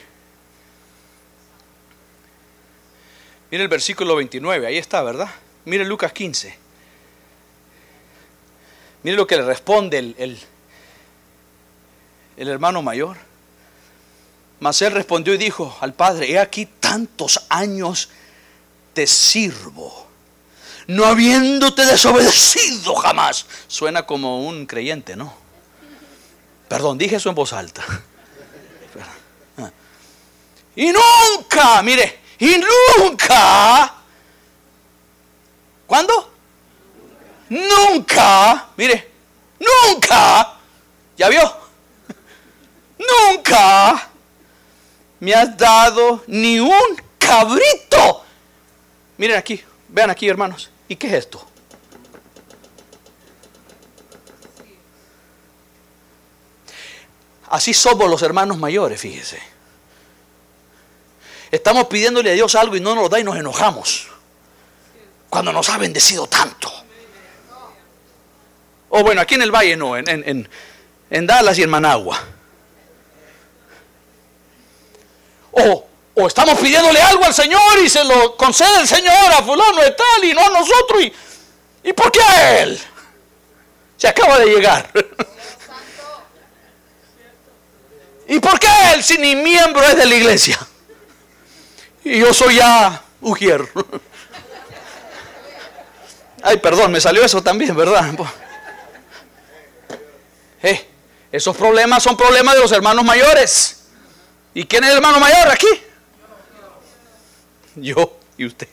mire 3.52 3.64
el 3.64 3.68
versículo 3.68 4.16
29, 4.16 4.68
ahí 4.68 4.78
está, 4.78 5.04
¿verdad? 5.04 5.30
Mire 5.66 5.84
Lucas 5.84 6.14
15. 6.14 6.58
Mire 9.04 9.18
lo 9.18 9.28
que 9.28 9.36
le 9.36 9.42
responde 9.42 9.98
el, 10.00 10.16
el, 10.18 10.40
el 12.38 12.48
hermano 12.48 12.82
mayor. 12.82 13.18
Mas 14.62 14.82
él 14.82 14.94
respondió 14.94 15.34
y 15.34 15.38
dijo 15.38 15.78
al 15.82 15.94
padre, 15.94 16.32
he 16.32 16.40
aquí 16.40 16.68
tantos 16.80 17.46
años 17.50 18.08
te 18.94 19.06
sirvo 19.06 20.07
no 20.88 21.06
habiéndote 21.06 21.86
desobedecido 21.86 22.96
jamás. 22.96 23.46
Suena 23.68 24.06
como 24.06 24.48
un 24.48 24.66
creyente, 24.66 25.16
¿no? 25.16 25.34
Perdón, 26.68 26.98
dije 26.98 27.16
eso 27.18 27.30
en 27.30 27.36
voz 27.36 27.54
alta. 27.54 27.84
Y 30.76 30.92
nunca, 30.92 31.82
mire, 31.82 32.20
y 32.38 32.56
nunca. 33.00 33.96
¿Cuándo? 35.88 36.38
nunca, 37.50 38.70
mire, 38.76 39.12
nunca, 39.60 40.54
¿ya 41.16 41.30
vio? 41.30 41.68
Nunca 42.98 44.10
me 45.20 45.34
has 45.34 45.58
dado 45.58 46.24
ni 46.28 46.60
un 46.60 47.02
cabrito. 47.18 48.24
Miren 49.18 49.38
aquí, 49.38 49.64
vean 49.88 50.10
aquí 50.10 50.28
hermanos. 50.28 50.70
¿Y 50.88 50.96
qué 50.96 51.08
es 51.08 51.14
esto? 51.14 51.46
Así 57.50 57.74
somos 57.74 58.10
los 58.10 58.22
hermanos 58.22 58.58
mayores, 58.58 59.00
fíjese. 59.00 59.42
Estamos 61.50 61.88
pidiéndole 61.88 62.32
a 62.32 62.34
Dios 62.34 62.56
algo 62.56 62.76
y 62.76 62.82
no 62.82 62.94
nos 62.94 63.04
lo 63.06 63.10
da 63.10 63.20
y 63.20 63.24
nos 63.24 63.38
enojamos. 63.38 64.08
Cuando 65.30 65.54
nos 65.54 65.70
ha 65.70 65.78
bendecido 65.78 66.28
tanto. 66.28 66.72
O 68.90 69.04
bueno, 69.04 69.22
aquí 69.22 69.36
en 69.36 69.42
el 69.42 69.52
valle 69.52 69.76
no, 69.76 69.98
en, 69.98 70.50
en 71.10 71.28
Dallas 71.28 71.58
y 71.58 71.64
en 71.64 71.70
Managua. 71.70 72.20
O, 75.52 75.88
o, 76.20 76.28
estamos 76.28 76.58
pidiéndole 76.60 77.00
algo 77.02 77.26
al 77.26 77.34
Señor 77.34 77.80
y 77.84 77.90
se 77.90 78.04
lo 78.04 78.36
concede 78.36 78.82
el 78.82 78.88
Señor 78.88 79.32
a 79.32 79.44
fulano 79.44 79.82
de 79.82 79.92
tal 79.92 80.24
y 80.24 80.34
no 80.34 80.46
a 80.46 80.50
nosotros. 80.50 81.04
¿Y, 81.04 81.14
¿y 81.90 81.94
por 81.94 82.12
qué 82.12 82.20
a 82.22 82.60
él? 82.62 82.80
Se 83.98 84.08
acaba 84.08 84.40
de 84.40 84.46
llegar. 84.48 84.92
¿Y 88.28 88.40
por 88.40 88.60
qué 88.60 88.68
él 88.94 89.04
si 89.04 89.18
ni 89.18 89.36
miembro 89.36 89.84
es 89.86 89.96
de 89.96 90.06
la 90.06 90.16
iglesia? 90.16 90.60
Y 92.04 92.20
yo 92.20 92.34
soy 92.34 92.56
ya 92.56 93.02
Ujier. 93.22 93.72
Ay, 96.44 96.58
perdón, 96.58 96.92
me 96.92 97.02
salió 97.02 97.24
eso 97.24 97.42
también, 97.42 97.76
¿verdad? 97.76 98.12
Eh, 100.64 100.90
esos 101.32 101.56
problemas 101.56 102.02
son 102.02 102.18
problemas 102.18 102.56
de 102.56 102.62
los 102.62 102.72
hermanos 102.72 103.06
mayores. 103.06 103.84
¿Y 104.56 104.66
quién 104.66 104.84
es 104.84 104.90
el 104.90 104.96
hermano 104.96 105.20
mayor 105.20 105.50
aquí? 105.50 105.68
Yo 107.82 108.18
y 108.38 108.46
usted. 108.46 108.68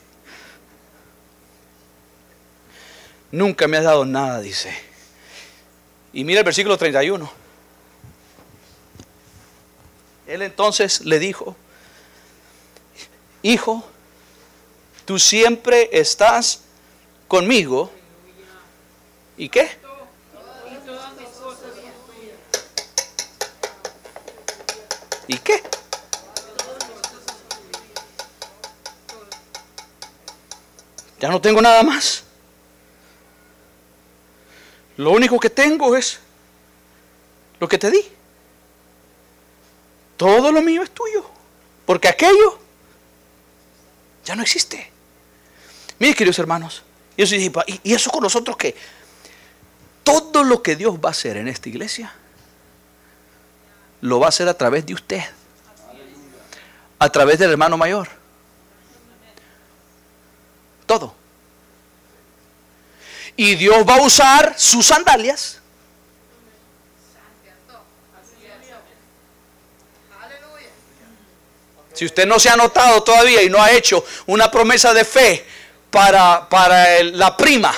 Nunca 3.30 3.68
me 3.68 3.76
has 3.76 3.84
dado 3.84 4.04
nada, 4.04 4.40
dice. 4.40 4.74
Y 6.12 6.24
mira 6.24 6.40
el 6.40 6.44
versículo 6.44 6.78
31. 6.78 7.30
Él 10.26 10.42
entonces 10.42 11.04
le 11.04 11.18
dijo, 11.18 11.56
hijo, 13.42 13.84
tú 15.04 15.18
siempre 15.18 15.90
estás 15.92 16.60
conmigo. 17.28 17.90
¿Y 19.36 19.48
qué? 19.48 19.70
¿Y 25.26 25.38
qué? 25.38 25.73
Ya 31.24 31.30
no 31.30 31.40
tengo 31.40 31.62
nada 31.62 31.82
más. 31.82 32.22
Lo 34.98 35.10
único 35.10 35.40
que 35.40 35.48
tengo 35.48 35.96
es 35.96 36.20
lo 37.58 37.66
que 37.66 37.78
te 37.78 37.90
di. 37.90 38.04
Todo 40.18 40.52
lo 40.52 40.60
mío 40.60 40.82
es 40.82 40.90
tuyo. 40.90 41.24
Porque 41.86 42.08
aquello 42.08 42.58
ya 44.22 44.36
no 44.36 44.42
existe. 44.42 44.92
Mire, 45.98 46.14
queridos 46.14 46.38
hermanos, 46.40 46.82
y 47.16 47.94
eso 47.94 48.10
con 48.10 48.22
nosotros 48.22 48.58
que 48.58 48.76
todo 50.02 50.44
lo 50.44 50.62
que 50.62 50.76
Dios 50.76 50.96
va 50.96 51.08
a 51.08 51.12
hacer 51.12 51.38
en 51.38 51.48
esta 51.48 51.70
iglesia, 51.70 52.12
lo 54.02 54.20
va 54.20 54.26
a 54.26 54.28
hacer 54.28 54.46
a 54.46 54.58
través 54.58 54.84
de 54.84 54.92
usted. 54.92 55.22
A 56.98 57.08
través 57.08 57.38
del 57.38 57.50
hermano 57.50 57.78
mayor. 57.78 58.23
Y 63.36 63.56
Dios 63.56 63.78
va 63.88 63.96
a 63.96 64.02
usar 64.02 64.54
sus 64.56 64.86
sandalias 64.86 65.60
Si 71.94 72.04
usted 72.04 72.26
no 72.26 72.40
se 72.40 72.50
ha 72.50 72.56
notado 72.56 73.02
todavía 73.04 73.40
y 73.42 73.48
no 73.48 73.62
ha 73.62 73.70
hecho 73.70 74.04
una 74.26 74.50
promesa 74.50 74.92
de 74.92 75.04
fe 75.04 75.46
para, 75.90 76.48
para 76.48 77.04
la 77.04 77.36
prima, 77.36 77.72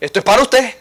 esto 0.00 0.20
es 0.20 0.24
para 0.24 0.42
usted. 0.42 0.74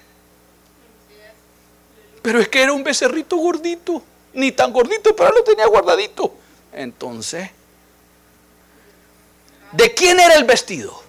Pero 2.21 2.39
es 2.39 2.47
que 2.49 2.61
era 2.61 2.71
un 2.71 2.83
becerrito 2.83 3.35
gordito, 3.37 4.03
ni 4.33 4.51
tan 4.51 4.71
gordito, 4.71 5.15
pero 5.15 5.31
lo 5.31 5.43
tenía 5.43 5.65
guardadito. 5.65 6.35
Entonces, 6.71 7.49
¿de 9.77 9.93
quién 9.93 10.19
era 10.19 10.35
el 10.35 10.43
vestido? 10.43 11.03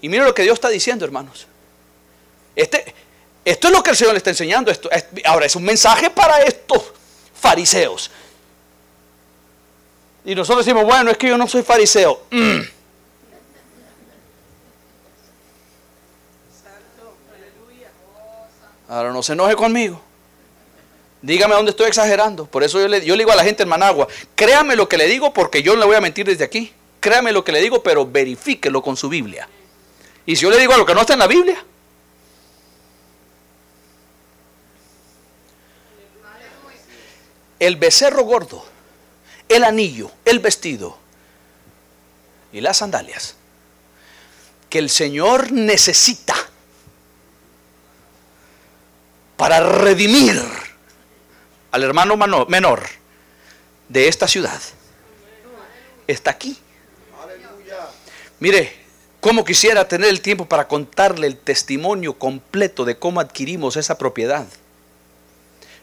Y 0.00 0.08
mire 0.08 0.24
lo 0.24 0.34
que 0.34 0.42
Dios 0.42 0.54
está 0.54 0.70
diciendo, 0.70 1.04
hermanos. 1.04 1.46
Este, 2.56 2.94
esto 3.44 3.68
es 3.68 3.72
lo 3.72 3.82
que 3.82 3.90
el 3.90 3.96
Señor 3.96 4.14
le 4.14 4.18
está 4.18 4.30
enseñando. 4.30 4.70
Esto, 4.70 4.88
ahora 5.26 5.44
es 5.44 5.54
un 5.56 5.64
mensaje 5.64 6.08
para 6.08 6.42
estos 6.42 6.92
fariseos. 7.34 8.10
Y 10.24 10.34
nosotros 10.34 10.64
decimos, 10.64 10.84
bueno, 10.84 11.10
es 11.10 11.18
que 11.18 11.28
yo 11.28 11.36
no 11.36 11.46
soy 11.46 11.62
fariseo. 11.62 12.22
Mm. 12.30 12.60
Ahora 18.88 19.12
no 19.12 19.22
se 19.22 19.34
enoje 19.34 19.54
conmigo. 19.54 20.00
Dígame 21.22 21.54
dónde 21.54 21.70
estoy 21.70 21.86
exagerando. 21.86 22.46
Por 22.46 22.62
eso 22.62 22.80
yo 22.80 22.88
le, 22.88 23.04
yo 23.04 23.14
le 23.14 23.22
digo 23.24 23.32
a 23.32 23.36
la 23.36 23.44
gente 23.44 23.62
en 23.62 23.68
Managua, 23.68 24.08
créame 24.34 24.76
lo 24.76 24.88
que 24.88 24.96
le 24.96 25.06
digo 25.06 25.32
porque 25.32 25.62
yo 25.62 25.74
no 25.74 25.80
le 25.80 25.86
voy 25.86 25.96
a 25.96 26.00
mentir 26.00 26.26
desde 26.26 26.44
aquí. 26.44 26.72
Créame 27.00 27.32
lo 27.32 27.44
que 27.44 27.52
le 27.52 27.60
digo, 27.60 27.82
pero 27.82 28.06
verifíquelo 28.06 28.82
con 28.82 28.96
su 28.96 29.08
Biblia. 29.08 29.48
Y 30.26 30.36
si 30.36 30.42
yo 30.42 30.50
le 30.50 30.58
digo 30.58 30.72
algo 30.72 30.86
que 30.86 30.94
no 30.94 31.00
está 31.00 31.14
en 31.14 31.18
la 31.18 31.26
Biblia, 31.26 31.64
el 37.58 37.76
becerro 37.76 38.24
gordo, 38.24 38.64
el 39.48 39.64
anillo, 39.64 40.10
el 40.24 40.38
vestido 40.38 40.96
y 42.52 42.60
las 42.60 42.78
sandalias 42.78 43.36
que 44.70 44.78
el 44.78 44.88
Señor 44.88 45.52
necesita 45.52 46.34
para 49.36 49.60
redimir 49.60 50.40
al 51.70 51.82
hermano 51.82 52.16
menor 52.46 52.82
de 53.88 54.08
esta 54.08 54.26
ciudad 54.26 54.60
está 56.06 56.30
aquí. 56.30 56.56
Mire, 58.38 58.72
cómo 59.20 59.44
quisiera 59.44 59.86
tener 59.86 60.08
el 60.08 60.20
tiempo 60.20 60.46
para 60.46 60.66
contarle 60.66 61.26
el 61.26 61.36
testimonio 61.36 62.18
completo 62.18 62.84
de 62.84 62.98
cómo 62.98 63.20
adquirimos 63.20 63.76
esa 63.76 63.98
propiedad. 63.98 64.46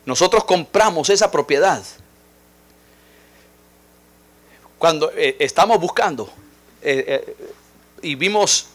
Nosotros 0.06 0.44
compramos 0.46 1.10
esa 1.10 1.30
propiedad. 1.30 1.84
Cuando 4.78 5.12
eh, 5.16 5.36
estamos 5.40 5.80
buscando 5.80 6.32
eh, 6.82 7.04
eh, 7.08 7.36
y 8.02 8.16
vimos 8.16 8.68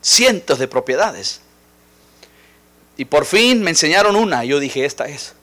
cientos 0.00 0.58
de 0.58 0.68
propiedades. 0.68 1.40
Y 2.96 3.06
por 3.06 3.24
fin 3.24 3.62
me 3.62 3.70
enseñaron 3.70 4.14
una. 4.14 4.44
Y 4.44 4.48
yo 4.48 4.60
dije, 4.60 4.84
esta 4.84 5.06
es. 5.06 5.34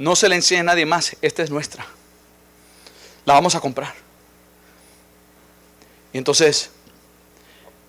No 0.00 0.16
se 0.16 0.30
le 0.30 0.36
enseña 0.36 0.62
a 0.62 0.64
nadie 0.64 0.86
más. 0.86 1.14
Esta 1.20 1.42
es 1.42 1.50
nuestra. 1.50 1.84
La 3.26 3.34
vamos 3.34 3.54
a 3.54 3.60
comprar. 3.60 3.92
Y 6.14 6.16
entonces 6.16 6.70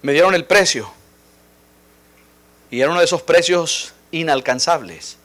me 0.01 0.12
dieron 0.12 0.36
el 0.36 0.43
precio. 0.43 0.91
Y 2.70 2.82
era 2.82 2.89
uno 2.89 2.99
de 2.99 3.05
esos 3.05 3.22
precios 3.22 3.93
inalcanzables. 4.12 5.16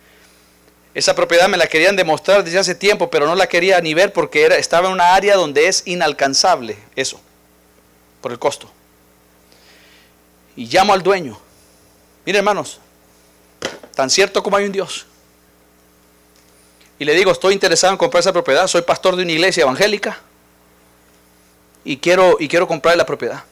Esa 0.94 1.16
propiedad 1.16 1.48
me 1.48 1.56
la 1.56 1.66
querían 1.66 1.96
demostrar 1.96 2.44
desde 2.44 2.60
hace 2.60 2.76
tiempo, 2.76 3.10
pero 3.10 3.26
no 3.26 3.34
la 3.34 3.48
quería 3.48 3.80
ni 3.80 3.92
ver 3.92 4.12
porque 4.12 4.44
era, 4.44 4.56
estaba 4.56 4.86
en 4.86 4.94
una 4.94 5.16
área 5.16 5.34
donde 5.34 5.66
es 5.66 5.82
inalcanzable 5.86 6.78
eso, 6.94 7.20
por 8.20 8.30
el 8.30 8.38
costo. 8.38 8.70
Y 10.54 10.66
llamo 10.66 10.92
al 10.92 11.02
dueño. 11.02 11.36
Mire 12.24 12.38
hermanos, 12.38 12.78
tan 13.96 14.08
cierto 14.08 14.40
como 14.40 14.56
hay 14.56 14.66
un 14.66 14.72
Dios. 14.72 15.04
Y 16.98 17.04
le 17.04 17.14
digo, 17.14 17.30
estoy 17.30 17.52
interesado 17.54 17.92
en 17.92 17.98
comprar 17.98 18.20
esa 18.20 18.32
propiedad, 18.32 18.66
soy 18.66 18.82
pastor 18.82 19.16
de 19.16 19.22
una 19.22 19.32
iglesia 19.32 19.62
evangélica 19.62 20.18
y 21.84 21.98
quiero, 21.98 22.36
y 22.40 22.48
quiero 22.48 22.66
comprar 22.66 22.96
la 22.96 23.04
propiedad 23.04 23.44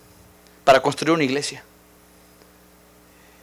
para 0.64 0.80
construir 0.80 1.12
una 1.12 1.24
iglesia. 1.24 1.62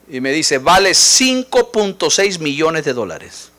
Y 0.10 0.20
me 0.20 0.32
dice, 0.32 0.58
vale 0.58 0.92
5.6 0.92 2.40
millones 2.40 2.84
de 2.84 2.94
dólares. 2.94 3.52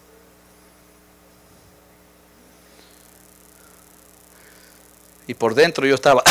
Y 5.26 5.34
por 5.34 5.54
dentro 5.54 5.86
yo 5.86 5.94
estaba, 5.94 6.22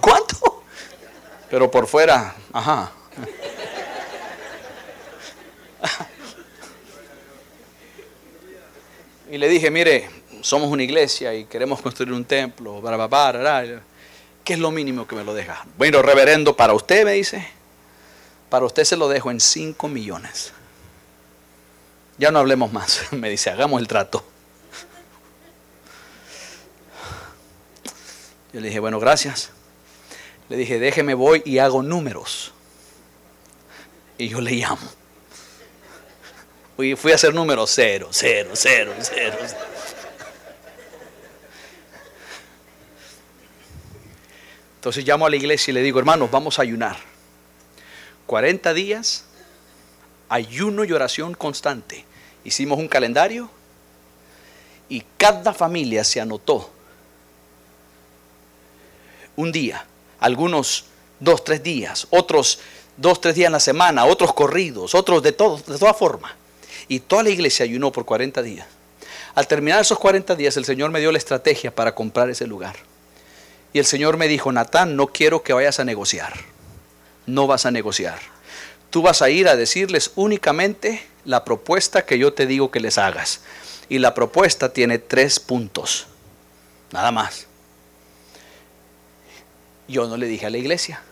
¿Cuánto? 0.00 0.62
Pero 1.50 1.70
por 1.70 1.86
fuera, 1.86 2.34
ajá. 2.52 2.92
Y 9.30 9.38
le 9.38 9.48
dije, 9.48 9.70
mire, 9.70 10.10
somos 10.40 10.68
una 10.70 10.82
iglesia 10.82 11.32
y 11.34 11.44
queremos 11.44 11.80
construir 11.80 12.12
un 12.12 12.24
templo, 12.24 12.80
para, 12.82 13.08
para, 13.08 13.64
¿qué 14.42 14.54
es 14.54 14.58
lo 14.58 14.72
mínimo 14.72 15.06
que 15.06 15.14
me 15.14 15.22
lo 15.22 15.34
deja? 15.34 15.64
Bueno, 15.78 16.02
reverendo, 16.02 16.56
para 16.56 16.74
usted 16.74 17.04
me 17.04 17.12
dice, 17.12 17.46
para 18.48 18.64
usted 18.64 18.82
se 18.82 18.96
lo 18.96 19.08
dejo 19.08 19.30
en 19.30 19.38
5 19.38 19.86
millones. 19.86 20.52
Ya 22.18 22.32
no 22.32 22.40
hablemos 22.40 22.72
más, 22.72 23.02
me 23.12 23.30
dice, 23.30 23.50
hagamos 23.50 23.80
el 23.80 23.86
trato. 23.86 24.24
Yo 28.52 28.60
le 28.60 28.66
dije, 28.66 28.80
bueno, 28.80 28.98
gracias. 28.98 29.50
Le 30.48 30.56
dije, 30.56 30.80
déjeme 30.80 31.14
voy 31.14 31.40
y 31.44 31.58
hago 31.58 31.84
números. 31.84 32.52
Y 34.18 34.28
yo 34.28 34.40
le 34.40 34.50
llamo. 34.50 34.99
Fui 36.96 37.12
a 37.12 37.14
hacer 37.14 37.34
números 37.34 37.70
cero, 37.74 38.08
cero, 38.10 38.50
cero, 38.54 38.94
cero. 39.00 39.36
Entonces 44.76 45.04
llamo 45.04 45.26
a 45.26 45.30
la 45.30 45.36
iglesia 45.36 45.72
y 45.72 45.74
le 45.74 45.82
digo, 45.82 45.98
hermanos, 45.98 46.30
vamos 46.30 46.58
a 46.58 46.62
ayunar. 46.62 46.96
40 48.24 48.72
días, 48.72 49.26
ayuno 50.30 50.84
y 50.84 50.92
oración 50.92 51.34
constante. 51.34 52.06
Hicimos 52.44 52.78
un 52.78 52.88
calendario 52.88 53.50
y 54.88 55.04
cada 55.18 55.52
familia 55.52 56.02
se 56.02 56.18
anotó 56.18 56.70
un 59.36 59.52
día, 59.52 59.84
algunos 60.18 60.86
dos, 61.18 61.44
tres 61.44 61.62
días, 61.62 62.06
otros 62.08 62.60
dos, 62.96 63.20
tres 63.20 63.34
días 63.34 63.48
en 63.48 63.52
la 63.52 63.60
semana, 63.60 64.06
otros 64.06 64.32
corridos, 64.32 64.94
otros 64.94 65.22
de, 65.22 65.32
todo, 65.32 65.58
de 65.58 65.78
todas 65.78 65.96
formas. 65.96 66.39
Y 66.90 66.98
toda 66.98 67.22
la 67.22 67.30
iglesia 67.30 67.62
ayunó 67.62 67.92
por 67.92 68.04
40 68.04 68.42
días. 68.42 68.66
Al 69.36 69.46
terminar 69.46 69.80
esos 69.80 69.96
40 70.00 70.34
días, 70.34 70.56
el 70.56 70.64
Señor 70.64 70.90
me 70.90 70.98
dio 70.98 71.12
la 71.12 71.18
estrategia 71.18 71.72
para 71.72 71.94
comprar 71.94 72.28
ese 72.28 72.48
lugar. 72.48 72.74
Y 73.72 73.78
el 73.78 73.84
Señor 73.84 74.16
me 74.16 74.26
dijo, 74.26 74.50
Natán, 74.50 74.96
no 74.96 75.06
quiero 75.06 75.44
que 75.44 75.52
vayas 75.52 75.78
a 75.78 75.84
negociar. 75.84 76.32
No 77.26 77.46
vas 77.46 77.64
a 77.64 77.70
negociar. 77.70 78.18
Tú 78.90 79.02
vas 79.02 79.22
a 79.22 79.30
ir 79.30 79.46
a 79.46 79.54
decirles 79.54 80.10
únicamente 80.16 81.06
la 81.24 81.44
propuesta 81.44 82.04
que 82.04 82.18
yo 82.18 82.32
te 82.32 82.48
digo 82.48 82.72
que 82.72 82.80
les 82.80 82.98
hagas. 82.98 83.42
Y 83.88 84.00
la 84.00 84.12
propuesta 84.12 84.72
tiene 84.72 84.98
tres 84.98 85.38
puntos. 85.38 86.08
Nada 86.90 87.12
más. 87.12 87.46
Yo 89.86 90.08
no 90.08 90.16
le 90.16 90.26
dije 90.26 90.46
a 90.46 90.50
la 90.50 90.58
iglesia. 90.58 91.02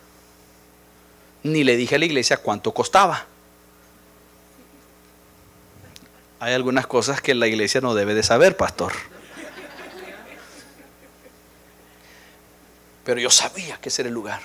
Ni 1.44 1.62
le 1.62 1.76
dije 1.76 1.94
a 1.94 1.98
la 2.00 2.04
iglesia 2.06 2.38
cuánto 2.38 2.74
costaba 2.74 3.28
hay 6.40 6.54
algunas 6.54 6.86
cosas 6.86 7.20
que 7.20 7.34
la 7.34 7.46
iglesia 7.46 7.80
no 7.80 7.94
debe 7.94 8.14
de 8.14 8.22
saber, 8.22 8.56
pastor. 8.56 8.92
Pero 13.04 13.20
yo 13.20 13.30
sabía 13.30 13.78
que 13.80 13.88
ese 13.88 14.02
era 14.02 14.08
el 14.08 14.14
lugar. 14.14 14.40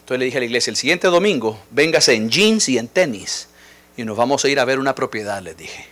Entonces 0.00 0.18
le 0.18 0.24
dije 0.26 0.36
a 0.36 0.40
la 0.40 0.46
iglesia, 0.46 0.70
el 0.70 0.76
siguiente 0.76 1.06
domingo, 1.06 1.58
véngase 1.70 2.14
en 2.14 2.28
jeans 2.28 2.68
y 2.68 2.76
en 2.76 2.88
tenis. 2.88 3.48
Y 3.96 4.04
nos 4.04 4.16
vamos 4.16 4.44
a 4.44 4.48
ir 4.48 4.60
a 4.60 4.64
ver 4.64 4.78
una 4.78 4.94
propiedad, 4.94 5.40
les 5.40 5.56
dije. 5.56 5.86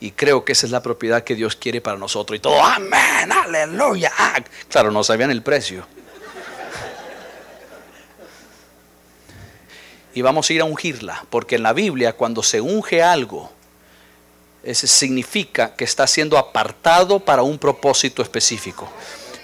Y 0.00 0.12
creo 0.12 0.44
que 0.44 0.52
esa 0.52 0.66
es 0.66 0.70
la 0.70 0.82
propiedad 0.82 1.24
que 1.24 1.34
Dios 1.34 1.56
quiere 1.56 1.80
para 1.80 1.96
nosotros. 1.96 2.36
Y 2.36 2.40
todo, 2.40 2.62
amén, 2.62 3.32
aleluya. 3.32 4.12
Claro, 4.68 4.92
no 4.92 5.02
sabían 5.02 5.30
el 5.30 5.42
precio. 5.42 5.84
Y 10.14 10.22
vamos 10.22 10.48
a 10.48 10.52
ir 10.52 10.60
a 10.60 10.64
ungirla, 10.64 11.24
porque 11.30 11.56
en 11.56 11.62
la 11.64 11.72
Biblia 11.72 12.12
cuando 12.12 12.42
se 12.42 12.60
unge 12.60 13.02
algo, 13.02 13.52
eso 14.62 14.86
significa 14.86 15.74
que 15.74 15.84
está 15.84 16.06
siendo 16.06 16.36
apartado 16.36 17.20
para 17.20 17.42
un 17.42 17.58
propósito 17.58 18.22
específico. 18.22 18.88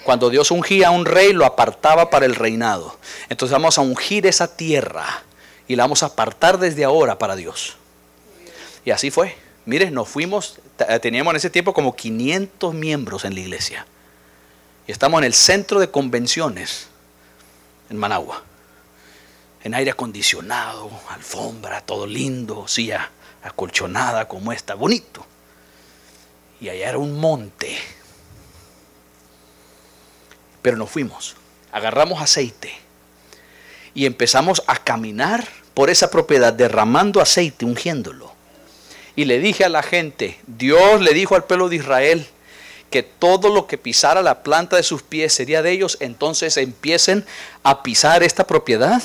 Cuando 0.04 0.28
Dios 0.28 0.50
ungía 0.50 0.88
a 0.88 0.90
un 0.90 1.06
rey, 1.06 1.32
lo 1.32 1.46
apartaba 1.46 2.10
para 2.10 2.26
el 2.26 2.34
reinado. 2.34 2.98
Entonces 3.28 3.52
vamos 3.52 3.78
a 3.78 3.80
ungir 3.80 4.26
esa 4.26 4.56
tierra 4.56 5.22
y 5.66 5.76
la 5.76 5.84
vamos 5.84 6.02
a 6.02 6.06
apartar 6.06 6.58
desde 6.58 6.84
ahora 6.84 7.18
para 7.18 7.36
Dios. 7.36 7.76
Y 8.84 8.90
así 8.90 9.10
fue. 9.10 9.36
Miren, 9.64 9.94
nos 9.94 10.08
fuimos, 10.08 10.60
teníamos 11.00 11.32
en 11.32 11.36
ese 11.36 11.48
tiempo 11.48 11.72
como 11.72 11.96
500 11.96 12.74
miembros 12.74 13.24
en 13.24 13.34
la 13.34 13.40
iglesia. 13.40 13.86
Y 14.86 14.92
estamos 14.92 15.18
en 15.20 15.24
el 15.24 15.32
centro 15.32 15.80
de 15.80 15.90
convenciones 15.90 16.88
en 17.88 17.96
Managua. 17.96 18.42
En 19.62 19.72
aire 19.72 19.92
acondicionado, 19.92 20.90
alfombra, 21.08 21.80
todo 21.80 22.06
lindo, 22.06 22.68
silla 22.68 23.10
acolchonada 23.44 24.26
como 24.26 24.52
esta, 24.52 24.74
bonito. 24.74 25.24
Y 26.60 26.68
allá 26.68 26.88
era 26.88 26.98
un 26.98 27.20
monte. 27.20 27.76
Pero 30.62 30.76
nos 30.76 30.90
fuimos, 30.90 31.36
agarramos 31.70 32.22
aceite 32.22 32.72
y 33.94 34.06
empezamos 34.06 34.62
a 34.66 34.76
caminar 34.76 35.46
por 35.74 35.90
esa 35.90 36.10
propiedad 36.10 36.52
derramando 36.52 37.20
aceite, 37.20 37.64
ungiéndolo. 37.64 38.32
Y 39.14 39.26
le 39.26 39.38
dije 39.38 39.64
a 39.64 39.68
la 39.68 39.82
gente, 39.82 40.40
Dios 40.46 41.00
le 41.00 41.12
dijo 41.12 41.36
al 41.36 41.44
pueblo 41.44 41.68
de 41.68 41.76
Israel 41.76 42.26
que 42.90 43.02
todo 43.02 43.48
lo 43.52 43.66
que 43.66 43.76
pisara 43.76 44.22
la 44.22 44.42
planta 44.42 44.76
de 44.76 44.82
sus 44.82 45.02
pies 45.02 45.32
sería 45.32 45.62
de 45.62 45.70
ellos, 45.70 45.98
entonces 46.00 46.56
empiecen 46.56 47.24
a 47.62 47.82
pisar 47.82 48.22
esta 48.22 48.46
propiedad 48.46 49.02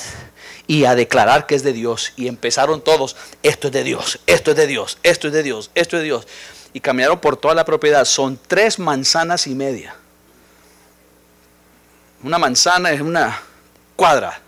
y 0.70 0.84
a 0.84 0.94
declarar 0.94 1.46
que 1.46 1.56
es 1.56 1.64
de 1.64 1.72
Dios. 1.72 2.12
Y 2.14 2.28
empezaron 2.28 2.80
todos, 2.80 3.16
esto 3.42 3.66
es 3.66 3.72
de 3.72 3.82
Dios, 3.82 4.20
esto 4.28 4.52
es 4.52 4.56
de 4.56 4.68
Dios, 4.68 4.98
esto 5.02 5.26
es 5.26 5.32
de 5.32 5.42
Dios, 5.42 5.68
esto 5.74 5.96
es 5.96 6.02
de 6.02 6.04
Dios. 6.04 6.28
Y 6.72 6.78
caminaron 6.78 7.18
por 7.18 7.36
toda 7.36 7.56
la 7.56 7.64
propiedad. 7.64 8.04
Son 8.04 8.38
tres 8.46 8.78
manzanas 8.78 9.48
y 9.48 9.56
media. 9.56 9.96
Una 12.22 12.38
manzana 12.38 12.92
es 12.92 13.00
una 13.00 13.42
cuadra 13.96 14.40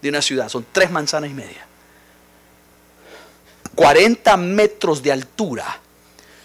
de 0.00 0.08
una 0.08 0.22
ciudad. 0.22 0.48
Son 0.48 0.64
tres 0.72 0.90
manzanas 0.90 1.28
y 1.28 1.34
media. 1.34 1.66
40 3.74 4.34
metros 4.38 5.02
de 5.02 5.12
altura 5.12 5.78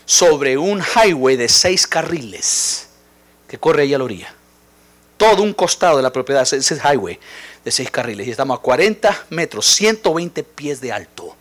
sobre 0.04 0.58
un 0.58 0.82
highway 0.82 1.38
de 1.38 1.48
seis 1.48 1.88
carriles 1.88 2.90
que 3.48 3.58
corre 3.58 3.84
ahí 3.84 3.94
a 3.94 3.98
la 3.98 4.04
orilla. 4.04 4.34
Todo 5.16 5.42
un 5.42 5.54
costado 5.54 5.96
de 5.96 6.04
la 6.04 6.12
propiedad, 6.12 6.42
ese 6.42 6.76
highway 6.76 7.18
de 7.64 7.72
seis 7.72 7.92
carriles 7.92 8.28
y 8.28 8.32
estamos 8.32 8.58
a 8.58 8.62
40 8.62 9.28
metros, 9.30 9.66
120 9.68 10.44
pies 10.44 10.82
de 10.82 10.92
alto. 10.92 11.36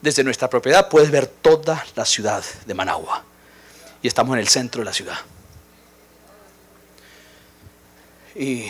Desde 0.00 0.24
nuestra 0.24 0.50
propiedad 0.50 0.88
puedes 0.88 1.10
ver 1.10 1.26
toda 1.26 1.84
la 1.94 2.04
ciudad 2.04 2.44
de 2.66 2.74
Managua 2.74 3.24
y 4.02 4.08
estamos 4.08 4.34
en 4.34 4.40
el 4.40 4.48
centro 4.48 4.80
de 4.80 4.84
la 4.86 4.92
ciudad. 4.92 5.18
Y 8.34 8.66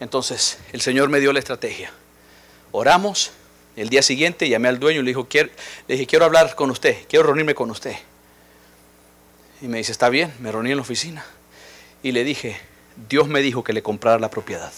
entonces 0.00 0.58
el 0.72 0.80
Señor 0.80 1.08
me 1.08 1.20
dio 1.20 1.32
la 1.32 1.38
estrategia. 1.38 1.92
Oramos. 2.72 3.32
El 3.76 3.90
día 3.90 4.02
siguiente 4.02 4.48
llamé 4.48 4.66
al 4.66 4.80
dueño 4.80 5.00
y 5.00 5.04
le, 5.04 5.10
dijo, 5.10 5.28
le 5.32 5.94
dije, 5.94 6.06
quiero 6.06 6.24
hablar 6.24 6.56
con 6.56 6.68
usted, 6.70 7.06
quiero 7.08 7.26
reunirme 7.26 7.54
con 7.54 7.70
usted. 7.70 7.94
Y 9.60 9.68
me 9.68 9.78
dice, 9.78 9.92
está 9.92 10.08
bien, 10.08 10.34
me 10.40 10.50
reuní 10.50 10.70
en 10.72 10.78
la 10.78 10.82
oficina. 10.82 11.24
Y 12.02 12.10
le 12.10 12.24
dije, 12.24 12.60
Dios 13.08 13.28
me 13.28 13.40
dijo 13.40 13.62
que 13.62 13.72
le 13.72 13.82
comprara 13.82 14.18
la 14.18 14.30
propiedad. 14.30 14.72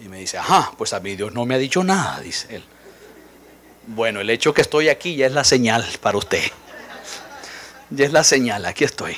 Y 0.00 0.08
me 0.08 0.18
dice, 0.18 0.38
ajá, 0.38 0.72
pues 0.78 0.92
a 0.94 1.00
mí 1.00 1.14
Dios 1.14 1.34
no 1.34 1.44
me 1.44 1.54
ha 1.54 1.58
dicho 1.58 1.84
nada, 1.84 2.20
dice 2.20 2.56
él. 2.56 2.64
Bueno, 3.86 4.20
el 4.20 4.30
hecho 4.30 4.54
que 4.54 4.62
estoy 4.62 4.88
aquí 4.88 5.14
ya 5.14 5.26
es 5.26 5.32
la 5.32 5.44
señal 5.44 5.86
para 6.00 6.16
usted. 6.16 6.42
Ya 7.90 8.06
es 8.06 8.12
la 8.12 8.24
señal, 8.24 8.64
aquí 8.64 8.84
estoy. 8.84 9.16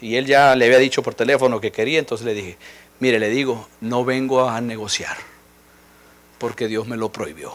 Y 0.00 0.16
él 0.16 0.26
ya 0.26 0.54
le 0.54 0.66
había 0.66 0.78
dicho 0.78 1.02
por 1.02 1.14
teléfono 1.14 1.60
que 1.60 1.72
quería, 1.72 1.98
entonces 1.98 2.26
le 2.26 2.34
dije, 2.34 2.58
mire, 3.00 3.18
le 3.18 3.30
digo, 3.30 3.68
no 3.80 4.04
vengo 4.04 4.48
a 4.48 4.60
negociar, 4.60 5.16
porque 6.38 6.68
Dios 6.68 6.86
me 6.86 6.96
lo 6.96 7.10
prohibió. 7.10 7.52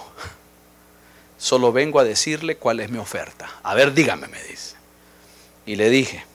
Solo 1.38 1.72
vengo 1.72 2.00
a 2.00 2.04
decirle 2.04 2.58
cuál 2.58 2.82
es 2.82 2.89
mi 2.89 2.97
oferta. 2.97 3.50
A 3.64 3.74
ver, 3.76 3.93
dígame, 3.93 4.28
me 4.28 4.43
dice. 4.43 4.76
Y 5.66 5.76
le 5.76 5.89
dije, 5.89 6.26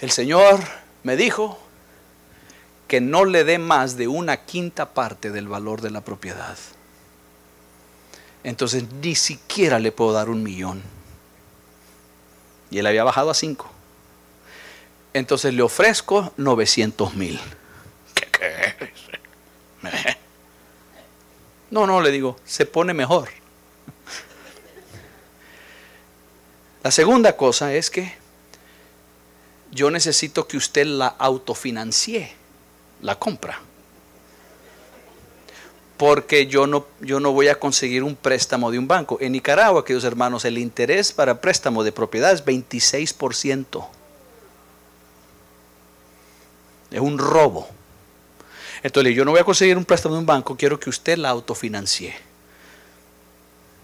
el 0.00 0.10
Señor 0.10 0.60
me 1.04 1.16
dijo 1.16 1.61
que 2.92 3.00
no 3.00 3.24
le 3.24 3.42
dé 3.42 3.56
más 3.56 3.96
de 3.96 4.06
una 4.06 4.44
quinta 4.44 4.92
parte 4.92 5.30
del 5.30 5.48
valor 5.48 5.80
de 5.80 5.90
la 5.90 6.02
propiedad. 6.02 6.58
Entonces 8.44 8.84
ni 9.02 9.14
siquiera 9.14 9.78
le 9.78 9.92
puedo 9.92 10.12
dar 10.12 10.28
un 10.28 10.42
millón. 10.42 10.82
Y 12.70 12.80
él 12.80 12.86
había 12.86 13.02
bajado 13.02 13.30
a 13.30 13.34
cinco. 13.34 13.70
Entonces 15.14 15.54
le 15.54 15.62
ofrezco 15.62 16.34
900 16.36 17.14
mil. 17.14 17.40
¿Qué, 18.12 18.28
qué? 18.30 18.92
No, 21.70 21.86
no, 21.86 22.02
le 22.02 22.10
digo, 22.10 22.36
se 22.44 22.66
pone 22.66 22.92
mejor. 22.92 23.30
La 26.82 26.90
segunda 26.90 27.38
cosa 27.38 27.72
es 27.72 27.88
que 27.88 28.12
yo 29.70 29.90
necesito 29.90 30.46
que 30.46 30.58
usted 30.58 30.84
la 30.84 31.06
autofinancie, 31.06 32.41
la 33.02 33.18
compra. 33.18 33.60
Porque 35.96 36.46
yo 36.46 36.66
no, 36.66 36.86
yo 37.00 37.20
no 37.20 37.32
voy 37.32 37.48
a 37.48 37.56
conseguir 37.56 38.02
un 38.02 38.16
préstamo 38.16 38.70
de 38.70 38.78
un 38.78 38.88
banco. 38.88 39.18
En 39.20 39.32
Nicaragua, 39.32 39.84
queridos 39.84 40.04
hermanos, 40.04 40.44
el 40.44 40.58
interés 40.58 41.12
para 41.12 41.40
préstamo 41.40 41.84
de 41.84 41.92
propiedad 41.92 42.32
es 42.32 42.44
26%. 42.44 43.86
Es 46.90 47.00
un 47.00 47.18
robo. 47.18 47.68
Entonces, 48.82 49.14
yo 49.14 49.24
no 49.24 49.30
voy 49.30 49.40
a 49.40 49.44
conseguir 49.44 49.76
un 49.76 49.84
préstamo 49.84 50.14
de 50.14 50.20
un 50.20 50.26
banco, 50.26 50.56
quiero 50.56 50.80
que 50.80 50.90
usted 50.90 51.16
la 51.18 51.28
autofinancie. 51.28 52.14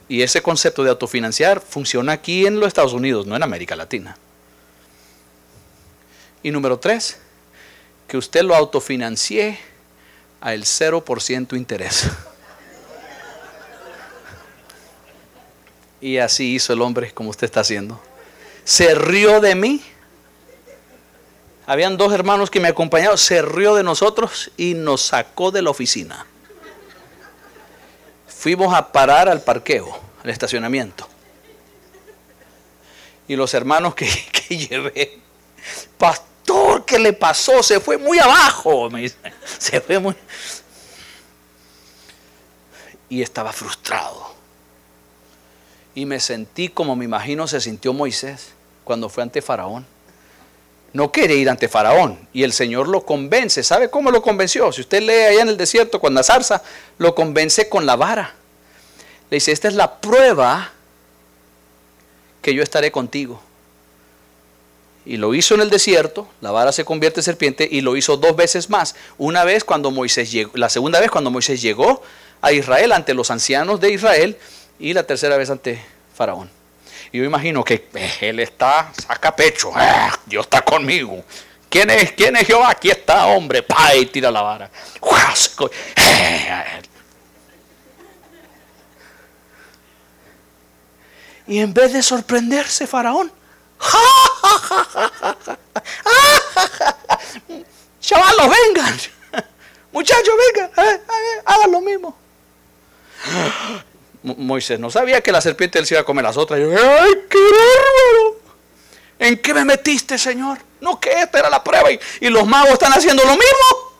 Y 0.08 0.22
ese 0.22 0.42
concepto 0.42 0.82
de 0.82 0.90
autofinanciar 0.90 1.60
funciona 1.60 2.12
aquí 2.12 2.46
en 2.46 2.58
los 2.58 2.66
Estados 2.66 2.94
Unidos, 2.94 3.26
no 3.26 3.36
en 3.36 3.42
América 3.42 3.76
Latina. 3.76 4.16
Y 6.42 6.50
número 6.50 6.78
tres, 6.78 7.18
que 8.08 8.16
usted 8.16 8.42
lo 8.42 8.56
autofinancie 8.56 9.58
al 10.40 10.62
0% 10.62 11.56
interés. 11.56 12.08
Y 16.00 16.16
así 16.16 16.54
hizo 16.54 16.72
el 16.72 16.80
hombre 16.80 17.12
como 17.12 17.30
usted 17.30 17.44
está 17.44 17.60
haciendo. 17.60 18.00
Se 18.64 18.94
rió 18.94 19.40
de 19.40 19.54
mí. 19.54 19.84
Habían 21.66 21.98
dos 21.98 22.12
hermanos 22.14 22.50
que 22.50 22.60
me 22.60 22.68
acompañaron, 22.68 23.18
se 23.18 23.42
rió 23.42 23.74
de 23.74 23.82
nosotros 23.82 24.50
y 24.56 24.72
nos 24.72 25.02
sacó 25.02 25.50
de 25.50 25.60
la 25.60 25.68
oficina. 25.68 26.24
Fuimos 28.26 28.72
a 28.72 28.90
parar 28.90 29.28
al 29.28 29.42
parqueo, 29.42 30.00
al 30.24 30.30
estacionamiento. 30.30 31.06
Y 33.26 33.36
los 33.36 33.52
hermanos 33.52 33.94
que, 33.94 34.08
que 34.32 34.56
llevé, 34.56 35.18
pastor, 35.98 36.28
¿qué 36.88 36.98
le 36.98 37.12
pasó? 37.12 37.62
Se 37.62 37.78
fue 37.78 37.96
muy 37.96 38.18
abajo. 38.18 38.88
Se 39.58 39.80
fue 39.80 39.98
muy... 40.00 40.16
Y 43.08 43.22
estaba 43.22 43.52
frustrado. 43.52 44.34
Y 45.94 46.06
me 46.06 46.18
sentí 46.18 46.68
como 46.68 46.96
me 46.96 47.04
imagino 47.04 47.46
se 47.46 47.60
sintió 47.60 47.92
Moisés 47.92 48.48
cuando 48.84 49.08
fue 49.08 49.22
ante 49.22 49.42
Faraón. 49.42 49.86
No 50.92 51.12
quiere 51.12 51.34
ir 51.34 51.50
ante 51.50 51.68
Faraón 51.68 52.18
y 52.32 52.42
el 52.42 52.52
Señor 52.52 52.88
lo 52.88 53.04
convence. 53.04 53.62
¿Sabe 53.62 53.90
cómo 53.90 54.10
lo 54.10 54.22
convenció? 54.22 54.72
Si 54.72 54.80
usted 54.80 55.02
lee 55.02 55.12
allá 55.12 55.42
en 55.42 55.48
el 55.48 55.56
desierto 55.56 56.00
con 56.00 56.14
la 56.14 56.22
zarza, 56.22 56.62
lo 56.98 57.14
convence 57.14 57.68
con 57.68 57.86
la 57.86 57.96
vara. 57.96 58.34
Le 59.30 59.36
dice, 59.36 59.52
esta 59.52 59.68
es 59.68 59.74
la 59.74 60.00
prueba 60.00 60.72
que 62.40 62.54
yo 62.54 62.62
estaré 62.62 62.90
contigo. 62.90 63.42
Y 65.08 65.16
lo 65.16 65.34
hizo 65.34 65.54
en 65.54 65.62
el 65.62 65.70
desierto, 65.70 66.28
la 66.42 66.50
vara 66.50 66.70
se 66.70 66.84
convierte 66.84 67.20
en 67.20 67.24
serpiente 67.24 67.66
y 67.68 67.80
lo 67.80 67.96
hizo 67.96 68.18
dos 68.18 68.36
veces 68.36 68.68
más. 68.68 68.94
Una 69.16 69.42
vez 69.42 69.64
cuando 69.64 69.90
Moisés 69.90 70.30
llegó, 70.30 70.50
la 70.54 70.68
segunda 70.68 71.00
vez 71.00 71.10
cuando 71.10 71.30
Moisés 71.30 71.62
llegó 71.62 72.02
a 72.42 72.52
Israel 72.52 72.92
ante 72.92 73.14
los 73.14 73.30
ancianos 73.30 73.80
de 73.80 73.90
Israel 73.90 74.36
y 74.78 74.92
la 74.92 75.04
tercera 75.04 75.38
vez 75.38 75.48
ante 75.48 75.82
Faraón. 76.14 76.50
Y 77.10 77.16
yo 77.16 77.24
imagino 77.24 77.64
que 77.64 77.88
eh, 77.94 78.12
él 78.20 78.40
está, 78.40 78.92
saca 79.02 79.34
pecho, 79.34 79.72
ah, 79.74 80.14
Dios 80.26 80.44
está 80.44 80.60
conmigo. 80.60 81.24
¿Quién 81.70 81.88
es, 81.88 82.12
¿Quién 82.12 82.36
es 82.36 82.46
Jehová? 82.46 82.68
Aquí 82.72 82.90
está, 82.90 83.28
hombre. 83.28 83.62
Pa, 83.62 83.94
y 83.94 84.04
tira 84.04 84.30
la 84.30 84.42
vara. 84.42 84.70
Eh, 85.96 86.82
y 91.46 91.60
en 91.60 91.72
vez 91.72 91.94
de 91.94 92.02
sorprenderse, 92.02 92.86
Faraón, 92.86 93.32
Chavalos, 98.00 98.50
vengan. 98.50 98.98
Muchachos, 99.92 100.34
vengan. 100.54 100.70
Hagan 101.44 101.72
lo 101.72 101.80
mismo. 101.80 102.16
Moisés 104.22 104.78
no 104.78 104.90
sabía 104.90 105.20
que 105.20 105.32
la 105.32 105.40
serpiente 105.40 105.78
él 105.78 105.86
se 105.86 105.94
iba 105.94 106.02
a 106.02 106.04
comer 106.04 106.24
las 106.24 106.36
otras. 106.36 106.60
¡Ay, 106.60 107.12
qué 107.28 107.38
bárbaro! 107.38 108.36
¿En 109.18 109.38
qué 109.38 109.54
me 109.54 109.64
metiste, 109.64 110.18
Señor? 110.18 110.58
No, 110.80 111.00
que 111.00 111.10
esta 111.10 111.40
era 111.40 111.50
la 111.50 111.64
prueba 111.64 111.90
y, 111.90 111.98
y 112.20 112.28
los 112.28 112.46
magos 112.46 112.72
están 112.72 112.92
haciendo 112.92 113.24
lo 113.24 113.32
mismo. 113.32 113.96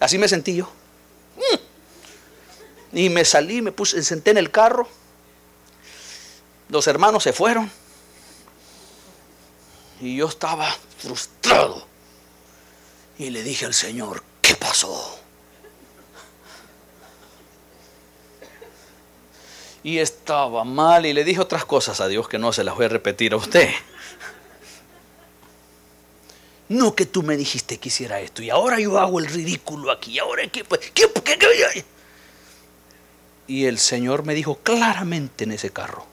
Así 0.00 0.18
me 0.18 0.28
sentí 0.28 0.56
yo. 0.56 0.68
Mm. 1.36 2.98
Y 2.98 3.08
me 3.08 3.24
salí, 3.24 3.62
me 3.62 3.72
puse, 3.72 4.02
senté 4.02 4.32
en 4.32 4.38
el 4.38 4.50
carro 4.50 4.86
los 6.72 6.86
hermanos 6.86 7.22
se 7.22 7.34
fueron. 7.34 7.70
Y 10.00 10.16
yo 10.16 10.26
estaba 10.26 10.74
frustrado. 10.98 11.86
Y 13.18 13.28
le 13.30 13.42
dije 13.42 13.66
al 13.66 13.74
Señor, 13.74 14.24
¿qué 14.40 14.54
pasó? 14.56 15.18
Y 19.84 19.98
estaba 19.98 20.64
mal 20.64 21.04
y 21.04 21.12
le 21.12 21.24
dije 21.24 21.40
otras 21.40 21.66
cosas 21.66 22.00
a 22.00 22.08
Dios 22.08 22.26
que 22.26 22.38
no 22.38 22.52
se 22.52 22.64
las 22.64 22.74
voy 22.74 22.86
a 22.86 22.88
repetir 22.88 23.34
a 23.34 23.36
usted. 23.36 23.68
No 26.68 26.94
que 26.94 27.04
tú 27.04 27.22
me 27.22 27.36
dijiste 27.36 27.76
que 27.76 27.88
hiciera 27.88 28.20
esto 28.20 28.42
y 28.42 28.48
ahora 28.48 28.80
yo 28.80 28.98
hago 28.98 29.18
el 29.18 29.26
ridículo 29.26 29.90
aquí. 29.90 30.18
Ahora 30.18 30.48
qué, 30.48 30.64
qué, 30.64 31.10
qué, 31.22 31.38
qué? 31.38 31.84
Y 33.46 33.66
el 33.66 33.78
Señor 33.78 34.24
me 34.24 34.34
dijo 34.34 34.56
claramente 34.62 35.44
en 35.44 35.52
ese 35.52 35.70
carro, 35.70 36.06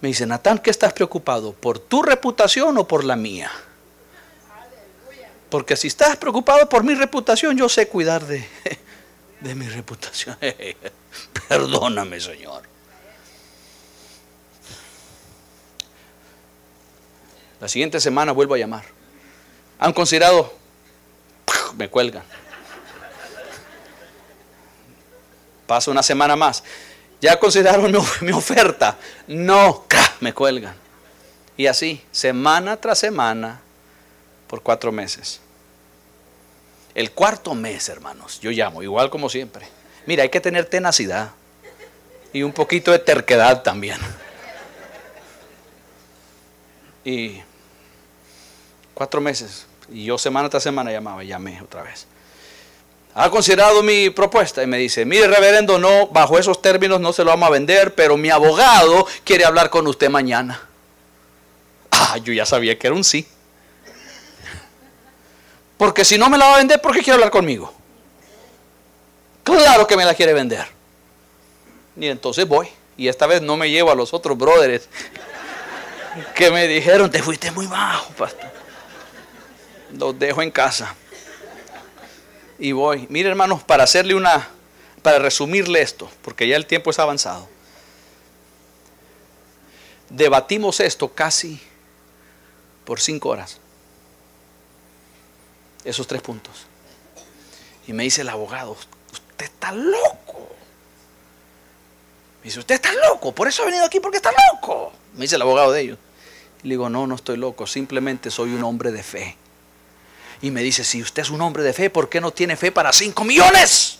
me 0.00 0.08
dice, 0.08 0.26
Natán, 0.26 0.58
¿qué 0.58 0.70
estás 0.70 0.92
preocupado? 0.92 1.52
¿Por 1.52 1.78
tu 1.78 2.02
reputación 2.02 2.78
o 2.78 2.86
por 2.86 3.04
la 3.04 3.16
mía? 3.16 3.50
Porque 5.50 5.76
si 5.76 5.88
estás 5.88 6.16
preocupado 6.16 6.68
por 6.68 6.84
mi 6.84 6.94
reputación, 6.94 7.56
yo 7.56 7.68
sé 7.68 7.88
cuidar 7.88 8.24
de, 8.24 8.46
de 9.40 9.54
mi 9.54 9.68
reputación. 9.68 10.36
Perdóname, 11.48 12.20
Señor. 12.20 12.62
La 17.60 17.68
siguiente 17.68 17.98
semana 17.98 18.32
vuelvo 18.32 18.54
a 18.54 18.58
llamar. 18.58 18.84
¿Han 19.80 19.92
considerado? 19.92 20.54
Me 21.76 21.88
cuelgan. 21.88 22.22
Pasa 25.66 25.90
una 25.90 26.02
semana 26.02 26.36
más. 26.36 26.62
¿Ya 27.20 27.38
consideraron 27.38 27.92
mi, 28.20 28.32
oferta? 28.32 28.96
No, 29.26 29.84
me 30.20 30.32
cuelgan. 30.32 30.74
Y 31.56 31.66
así, 31.66 32.02
semana 32.12 32.76
tras 32.76 32.98
semana, 32.98 33.60
por 34.46 34.62
cuatro 34.62 34.92
meses. 34.92 35.40
El 36.94 37.10
cuarto 37.12 37.54
mes, 37.54 37.88
hermanos, 37.88 38.40
yo 38.40 38.50
llamo, 38.50 38.82
igual 38.82 39.10
como 39.10 39.28
siempre. 39.28 39.66
Mira, 40.06 40.22
hay 40.22 40.28
que 40.28 40.40
tener 40.40 40.64
tenacidad 40.66 41.30
y 42.32 42.42
un 42.42 42.52
poquito 42.52 42.92
de 42.92 42.98
terquedad 42.98 43.62
también. 43.62 43.98
Y 47.04 47.40
cuatro 48.94 49.20
meses, 49.20 49.66
y 49.90 50.04
yo 50.04 50.18
semana 50.18 50.48
tras 50.48 50.62
semana 50.62 50.92
llamaba, 50.92 51.22
llamé 51.24 51.60
otra 51.62 51.82
vez 51.82 52.06
ha 53.14 53.30
considerado 53.30 53.82
mi 53.82 54.10
propuesta 54.10 54.62
y 54.62 54.66
me 54.66 54.78
dice, 54.78 55.04
mire 55.04 55.26
reverendo, 55.26 55.78
no, 55.78 56.06
bajo 56.08 56.38
esos 56.38 56.62
términos 56.62 57.00
no 57.00 57.12
se 57.12 57.24
lo 57.24 57.30
vamos 57.30 57.48
a 57.48 57.52
vender, 57.52 57.94
pero 57.94 58.16
mi 58.16 58.30
abogado 58.30 59.06
quiere 59.24 59.44
hablar 59.44 59.70
con 59.70 59.86
usted 59.86 60.08
mañana. 60.08 60.68
Ah, 61.90 62.16
yo 62.18 62.32
ya 62.32 62.46
sabía 62.46 62.78
que 62.78 62.86
era 62.86 62.94
un 62.94 63.04
sí. 63.04 63.26
Porque 65.76 66.04
si 66.04 66.18
no 66.18 66.28
me 66.28 66.38
la 66.38 66.46
va 66.46 66.54
a 66.54 66.58
vender, 66.58 66.80
¿por 66.80 66.92
qué 66.92 67.00
quiere 67.00 67.14
hablar 67.14 67.30
conmigo? 67.30 67.72
Claro 69.42 69.86
que 69.86 69.96
me 69.96 70.04
la 70.04 70.14
quiere 70.14 70.32
vender. 70.32 70.66
Y 71.96 72.06
entonces 72.06 72.46
voy. 72.46 72.68
Y 72.96 73.08
esta 73.08 73.26
vez 73.26 73.42
no 73.42 73.56
me 73.56 73.70
llevo 73.70 73.90
a 73.90 73.94
los 73.94 74.12
otros 74.12 74.36
brothers 74.36 74.88
que 76.34 76.50
me 76.50 76.66
dijeron, 76.66 77.10
te 77.10 77.22
fuiste 77.22 77.50
muy 77.50 77.66
bajo, 77.66 78.12
pastor. 78.12 78.50
Los 79.92 80.18
dejo 80.18 80.42
en 80.42 80.50
casa 80.50 80.94
y 82.58 82.72
voy. 82.72 83.06
Mire, 83.08 83.28
hermanos, 83.28 83.62
para 83.62 83.84
hacerle 83.84 84.14
una, 84.14 84.48
para 85.02 85.18
resumirle 85.18 85.80
esto, 85.80 86.10
porque 86.22 86.48
ya 86.48 86.56
el 86.56 86.66
tiempo 86.66 86.90
es 86.90 86.98
avanzado. 86.98 87.48
Debatimos 90.10 90.80
esto 90.80 91.12
casi 91.12 91.60
por 92.84 93.00
cinco 93.00 93.28
horas. 93.28 93.58
Esos 95.84 96.06
tres 96.06 96.22
puntos. 96.22 96.66
Y 97.86 97.92
me 97.92 98.02
dice 98.02 98.22
el 98.22 98.28
abogado, 98.28 98.72
usted 99.12 99.44
está 99.44 99.72
loco. 99.72 100.48
Me 102.40 102.44
dice, 102.44 102.60
usted 102.60 102.76
está 102.76 102.92
loco, 103.08 103.32
por 103.32 103.48
eso 103.48 103.62
ha 103.62 103.66
venido 103.66 103.84
aquí 103.84 104.00
porque 104.00 104.16
está 104.18 104.30
loco. 104.52 104.92
Me 105.14 105.22
dice 105.22 105.36
el 105.36 105.42
abogado 105.42 105.72
de 105.72 105.80
ellos. 105.82 105.98
Le 106.62 106.70
digo, 106.70 106.88
no, 106.88 107.06
no 107.06 107.14
estoy 107.14 107.36
loco, 107.36 107.66
simplemente 107.66 108.30
soy 108.30 108.52
un 108.52 108.64
hombre 108.64 108.90
de 108.90 109.02
fe 109.02 109.36
y 110.40 110.50
me 110.50 110.62
dice, 110.62 110.84
si 110.84 111.02
usted 111.02 111.22
es 111.22 111.30
un 111.30 111.40
hombre 111.40 111.62
de 111.62 111.72
fe, 111.72 111.90
¿por 111.90 112.08
qué 112.08 112.20
no 112.20 112.30
tiene 112.30 112.56
fe 112.56 112.70
para 112.70 112.92
5 112.92 113.24
millones? 113.24 113.98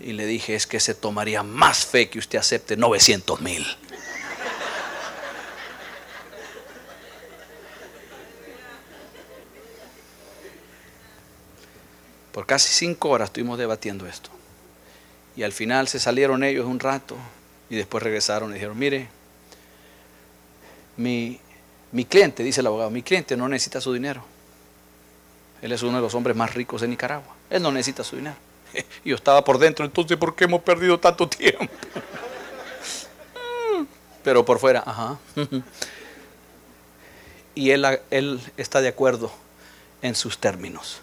Y 0.00 0.12
le 0.12 0.26
dije, 0.26 0.54
es 0.54 0.66
que 0.66 0.80
se 0.80 0.94
tomaría 0.94 1.42
más 1.42 1.84
fe 1.84 2.08
que 2.08 2.18
usted 2.18 2.38
acepte 2.38 2.76
900 2.76 3.40
mil. 3.40 3.66
Por 12.32 12.46
casi 12.46 12.72
cinco 12.72 13.08
horas 13.10 13.30
estuvimos 13.30 13.58
debatiendo 13.58 14.06
esto. 14.06 14.30
Y 15.34 15.42
al 15.42 15.52
final 15.52 15.88
se 15.88 15.98
salieron 15.98 16.44
ellos 16.44 16.66
un 16.66 16.78
rato 16.78 17.16
y 17.68 17.74
después 17.74 18.02
regresaron 18.02 18.50
y 18.50 18.54
dijeron, 18.54 18.78
mire, 18.78 19.08
mi, 20.96 21.40
mi 21.92 22.04
cliente, 22.04 22.42
dice 22.42 22.60
el 22.60 22.66
abogado, 22.66 22.90
mi 22.90 23.02
cliente 23.02 23.36
no 23.36 23.48
necesita 23.48 23.80
su 23.80 23.92
dinero. 23.92 24.24
Él 25.62 25.72
es 25.72 25.82
uno 25.82 25.96
de 25.96 26.02
los 26.02 26.14
hombres 26.14 26.36
más 26.36 26.54
ricos 26.54 26.80
de 26.80 26.88
Nicaragua. 26.88 27.34
Él 27.50 27.62
no 27.62 27.72
necesita 27.72 28.04
su 28.04 28.16
dinero. 28.16 28.36
Y 29.04 29.08
yo 29.10 29.16
estaba 29.16 29.42
por 29.42 29.58
dentro, 29.58 29.84
entonces, 29.84 30.16
¿por 30.16 30.34
qué 30.36 30.44
hemos 30.44 30.62
perdido 30.62 31.00
tanto 31.00 31.28
tiempo? 31.28 31.66
Pero 34.22 34.44
por 34.44 34.58
fuera, 34.58 34.82
ajá. 34.84 35.18
Y 37.54 37.72
él, 37.72 37.84
él 38.12 38.40
está 38.56 38.80
de 38.80 38.86
acuerdo 38.86 39.32
en 40.00 40.14
sus 40.14 40.38
términos 40.38 41.00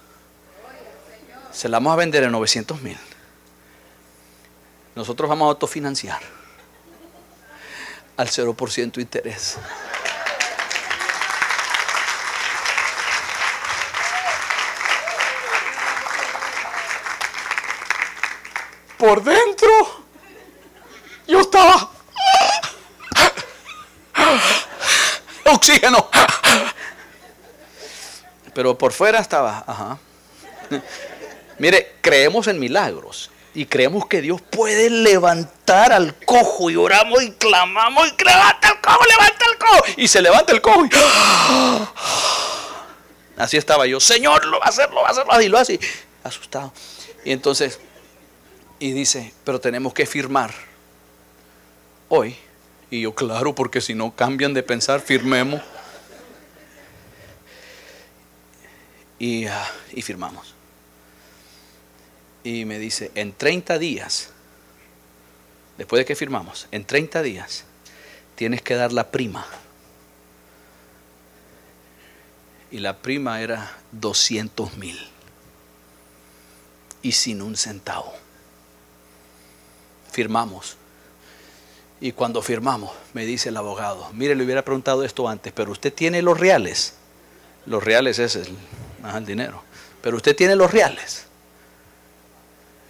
se 1.55 1.69
la 1.69 1.77
vamos 1.77 1.93
a 1.93 1.95
vender 1.95 2.23
en 2.23 2.33
900 2.33 2.81
mil. 2.81 2.97
Nosotros 4.93 5.29
vamos 5.29 5.45
a 5.45 5.49
autofinanciar 5.51 6.19
al 8.17 8.27
0% 8.27 8.99
interés. 8.99 9.57
Por 18.97 19.23
dentro, 19.23 19.69
yo 21.27 21.41
estaba. 21.41 21.91
Oxígeno. 25.45 26.09
Pero 28.53 28.77
por 28.77 28.93
fuera 28.93 29.19
estaba. 29.19 29.63
Ajá. 29.67 29.97
Mire, 31.57 31.97
creemos 32.01 32.47
en 32.47 32.59
milagros 32.59 33.31
y 33.53 33.65
creemos 33.65 34.07
que 34.07 34.21
Dios 34.21 34.41
puede 34.41 34.89
levantar 34.89 35.93
al 35.93 36.15
cojo 36.25 36.69
y 36.69 36.75
oramos 36.75 37.23
y 37.23 37.31
clamamos 37.31 38.07
y 38.07 38.23
levanta 38.23 38.69
el 38.69 38.81
cojo, 38.81 39.05
levanta 39.05 39.45
el 39.51 39.57
cojo 39.57 39.83
y 39.97 40.07
se 40.07 40.21
levanta 40.21 40.51
el 40.51 40.61
cojo. 40.61 40.85
Y... 40.85 40.89
Así 43.37 43.57
estaba 43.57 43.85
yo, 43.85 43.99
Señor, 43.99 44.45
lo 44.45 44.59
va 44.59 44.65
a 44.65 44.69
hacer, 44.69 44.89
lo 44.91 45.01
va 45.01 45.07
a 45.07 45.11
hacer, 45.11 45.25
y 45.41 45.47
lo 45.47 45.57
hace, 45.57 45.79
asustado. 46.23 46.73
Y 47.23 47.31
entonces, 47.31 47.79
y 48.79 48.91
dice, 48.91 49.33
pero 49.43 49.59
tenemos 49.59 49.93
que 49.93 50.05
firmar 50.05 50.53
hoy. 52.09 52.35
Y 52.91 53.01
yo, 53.01 53.15
claro, 53.15 53.55
porque 53.55 53.81
si 53.81 53.93
no 53.93 54.15
cambian 54.15 54.53
de 54.53 54.63
pensar, 54.63 54.99
firmemos. 55.01 55.61
Y, 59.17 59.45
ah, 59.45 59.71
y 59.93 60.01
firmamos 60.01 60.55
y 62.45 62.63
me 62.65 62.77
dice, 62.77 63.11
en 63.15 63.33
30 63.33 63.79
días, 63.79 64.29
después 65.79 65.99
de 65.99 66.05
que 66.05 66.15
firmamos, 66.15 66.67
en 66.71 66.85
30 66.85 67.23
días 67.23 67.65
tienes 68.35 68.61
que 68.61 68.75
dar 68.75 68.93
la 68.93 69.09
prima. 69.09 69.45
Y 72.69 72.77
la 72.79 72.97
prima 73.01 73.41
era 73.41 73.75
200 73.93 74.77
mil. 74.77 74.99
Y 77.01 77.13
sin 77.13 77.41
un 77.41 77.57
centavo. 77.57 78.13
Firmamos. 80.15 80.77
Y 81.99 82.13
cuando 82.13 82.41
firmamos, 82.41 82.93
me 83.13 83.25
dice 83.25 83.49
el 83.49 83.57
abogado, 83.57 84.09
mire, 84.13 84.33
le 84.33 84.45
hubiera 84.45 84.61
preguntado 84.61 85.03
esto 85.03 85.27
antes, 85.27 85.51
pero 85.51 85.73
usted 85.73 85.93
tiene 85.93 86.21
los 86.21 86.39
reales. 86.39 86.93
Los 87.65 87.83
reales 87.83 88.17
es 88.19 88.37
el, 88.37 88.55
el 89.13 89.25
dinero. 89.25 89.61
Pero 90.01 90.15
usted 90.15 90.33
tiene 90.33 90.55
los 90.55 90.71
reales. 90.71 91.25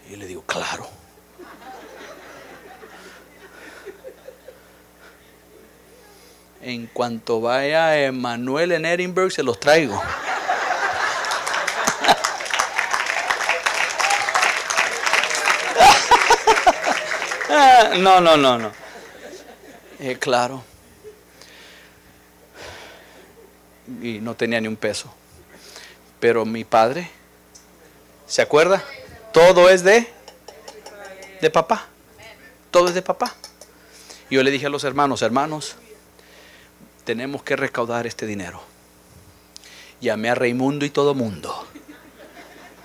Y 0.07 0.17
le 0.17 0.27
digo, 0.27 0.43
claro. 0.45 0.87
En 6.61 6.85
cuanto 6.85 7.41
vaya 7.41 7.99
Emanuel 8.05 8.71
en 8.71 8.85
Edinburgh, 8.85 9.31
se 9.31 9.41
los 9.41 9.59
traigo. 9.59 9.99
No, 17.97 18.21
no, 18.21 18.37
no, 18.37 18.57
no. 18.57 18.71
Eh, 19.99 20.17
claro. 20.19 20.63
Y 24.01 24.19
no 24.19 24.35
tenía 24.35 24.59
ni 24.59 24.67
un 24.67 24.75
peso. 24.75 25.13
Pero 26.19 26.45
mi 26.45 26.63
padre, 26.63 27.09
¿se 28.25 28.41
acuerda? 28.41 28.83
Todo 29.31 29.69
es 29.69 29.83
de, 29.83 30.07
de 31.41 31.49
papá. 31.49 31.87
Todo 32.71 32.87
es 32.87 32.93
de 32.93 33.01
papá. 33.01 33.33
Yo 34.29 34.43
le 34.43 34.51
dije 34.51 34.65
a 34.65 34.69
los 34.69 34.83
hermanos, 34.83 35.21
hermanos, 35.21 35.75
tenemos 37.03 37.43
que 37.43 37.55
recaudar 37.55 38.07
este 38.07 38.25
dinero. 38.25 38.61
Llamé 40.01 40.29
a 40.29 40.35
Raimundo 40.35 40.85
y 40.85 40.89
todo 40.89 41.13
mundo. 41.13 41.67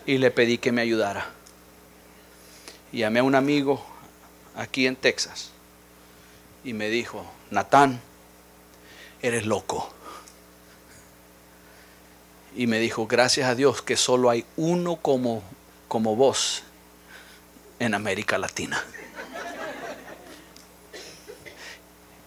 Y 0.06 0.18
le 0.18 0.30
pedí 0.30 0.58
que 0.58 0.70
me 0.70 0.82
ayudara. 0.82 1.30
Llamé 2.92 3.20
a 3.20 3.22
un 3.22 3.34
amigo 3.34 3.89
aquí 4.56 4.86
en 4.86 4.96
Texas. 4.96 5.50
Y 6.64 6.72
me 6.72 6.88
dijo, 6.88 7.24
Natán, 7.50 8.00
eres 9.22 9.46
loco. 9.46 9.92
Y 12.56 12.66
me 12.66 12.78
dijo, 12.78 13.06
gracias 13.06 13.48
a 13.48 13.54
Dios 13.54 13.82
que 13.82 13.96
solo 13.96 14.30
hay 14.30 14.44
uno 14.56 14.96
como 14.96 15.42
como 15.90 16.14
vos 16.14 16.62
en 17.80 17.94
América 17.94 18.38
Latina. 18.38 18.82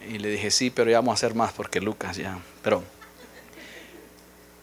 Y 0.05 0.19
le 0.19 0.32
dije, 0.32 0.51
sí, 0.51 0.69
pero 0.69 0.91
ya 0.91 0.97
vamos 0.97 1.13
a 1.13 1.15
hacer 1.15 1.34
más 1.34 1.53
porque 1.53 1.80
Lucas 1.80 2.17
ya. 2.17 2.39
Pero 2.61 2.84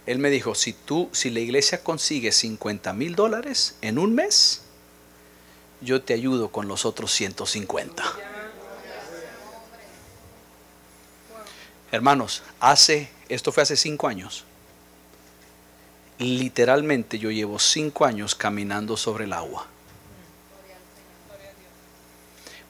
él 0.05 0.19
me 0.19 0.29
dijo, 0.29 0.55
si 0.55 0.75
tú, 0.75 1.09
si 1.13 1.31
la 1.31 1.41
iglesia 1.41 1.83
consigue 1.83 2.31
50 2.31 2.93
mil 2.93 3.15
dólares 3.15 3.77
en 3.81 3.99
un 3.99 4.15
mes, 4.15 4.65
yo 5.81 6.03
te 6.03 6.15
ayudo 6.15 6.51
con 6.51 6.69
los 6.69 6.85
otros 6.85 7.13
150. 7.13 8.03
Hermanos, 11.93 12.43
hace, 12.61 13.11
esto 13.29 13.53
fue 13.53 13.63
hace 13.63 13.77
cinco 13.77 14.07
años 14.07 14.45
literalmente 16.21 17.19
yo 17.19 17.31
llevo 17.31 17.59
cinco 17.59 18.05
años 18.05 18.35
caminando 18.35 18.97
sobre 18.97 19.25
el 19.25 19.33
agua. 19.33 19.67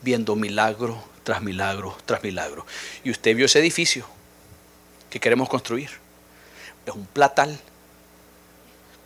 Viendo 0.02 0.36
milagro 0.36 1.02
tras 1.24 1.42
milagro 1.42 1.96
tras 2.06 2.22
milagro. 2.22 2.64
Y 3.04 3.10
usted 3.10 3.36
vio 3.36 3.46
ese 3.46 3.58
edificio 3.58 4.06
que 5.10 5.20
queremos 5.20 5.48
construir. 5.48 5.90
Es 6.86 6.94
un 6.94 7.06
platal. 7.06 7.58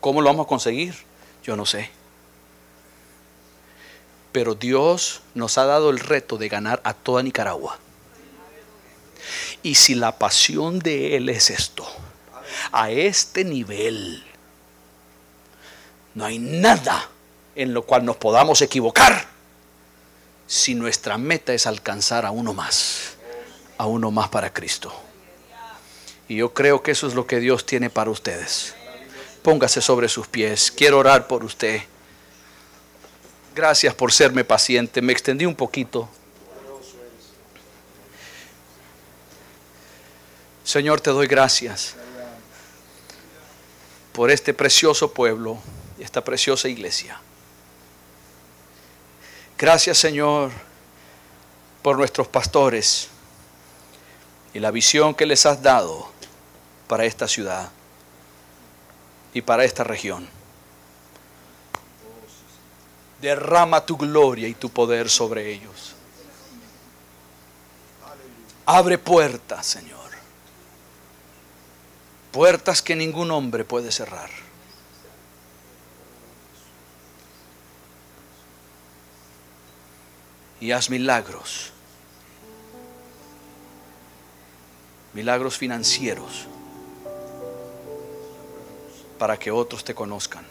¿Cómo 0.00 0.20
lo 0.20 0.28
vamos 0.28 0.44
a 0.44 0.48
conseguir? 0.48 0.94
Yo 1.42 1.56
no 1.56 1.64
sé. 1.64 1.90
Pero 4.34 4.56
Dios 4.56 5.20
nos 5.36 5.58
ha 5.58 5.64
dado 5.64 5.90
el 5.90 6.00
reto 6.00 6.38
de 6.38 6.48
ganar 6.48 6.80
a 6.82 6.92
toda 6.92 7.22
Nicaragua. 7.22 7.78
Y 9.62 9.76
si 9.76 9.94
la 9.94 10.18
pasión 10.18 10.80
de 10.80 11.14
Él 11.14 11.28
es 11.28 11.50
esto, 11.50 11.86
a 12.72 12.90
este 12.90 13.44
nivel, 13.44 14.24
no 16.14 16.24
hay 16.24 16.40
nada 16.40 17.08
en 17.54 17.72
lo 17.72 17.84
cual 17.84 18.04
nos 18.04 18.16
podamos 18.16 18.60
equivocar 18.60 19.28
si 20.48 20.74
nuestra 20.74 21.16
meta 21.16 21.54
es 21.54 21.68
alcanzar 21.68 22.26
a 22.26 22.32
uno 22.32 22.52
más, 22.54 23.14
a 23.78 23.86
uno 23.86 24.10
más 24.10 24.30
para 24.30 24.52
Cristo. 24.52 24.92
Y 26.26 26.34
yo 26.38 26.52
creo 26.52 26.82
que 26.82 26.90
eso 26.90 27.06
es 27.06 27.14
lo 27.14 27.24
que 27.28 27.38
Dios 27.38 27.66
tiene 27.66 27.88
para 27.88 28.10
ustedes. 28.10 28.74
Póngase 29.44 29.80
sobre 29.80 30.08
sus 30.08 30.26
pies. 30.26 30.72
Quiero 30.72 30.98
orar 30.98 31.28
por 31.28 31.44
usted. 31.44 31.82
Gracias 33.54 33.94
por 33.94 34.12
serme 34.12 34.44
paciente. 34.44 35.00
Me 35.00 35.12
extendí 35.12 35.46
un 35.46 35.54
poquito. 35.54 36.08
Señor, 40.64 41.00
te 41.00 41.10
doy 41.10 41.26
gracias 41.26 41.94
por 44.12 44.30
este 44.30 44.54
precioso 44.54 45.12
pueblo 45.12 45.58
esta 46.04 46.22
preciosa 46.22 46.68
iglesia. 46.68 47.20
Gracias 49.56 49.98
Señor 49.98 50.50
por 51.82 51.96
nuestros 51.96 52.28
pastores 52.28 53.08
y 54.52 54.60
la 54.60 54.70
visión 54.70 55.14
que 55.14 55.26
les 55.26 55.46
has 55.46 55.62
dado 55.62 56.08
para 56.88 57.04
esta 57.04 57.28
ciudad 57.28 57.70
y 59.32 59.42
para 59.42 59.64
esta 59.64 59.84
región. 59.84 60.28
Derrama 63.24 63.86
tu 63.86 63.96
gloria 63.96 64.46
y 64.46 64.52
tu 64.52 64.68
poder 64.68 65.08
sobre 65.08 65.50
ellos. 65.50 65.94
Abre 68.66 68.98
puertas, 68.98 69.64
Señor. 69.64 70.10
Puertas 72.30 72.82
que 72.82 72.94
ningún 72.94 73.30
hombre 73.30 73.64
puede 73.64 73.90
cerrar. 73.90 74.28
Y 80.60 80.72
haz 80.72 80.90
milagros. 80.90 81.72
Milagros 85.14 85.56
financieros 85.56 86.46
para 89.18 89.38
que 89.38 89.50
otros 89.50 89.82
te 89.82 89.94
conozcan. 89.94 90.44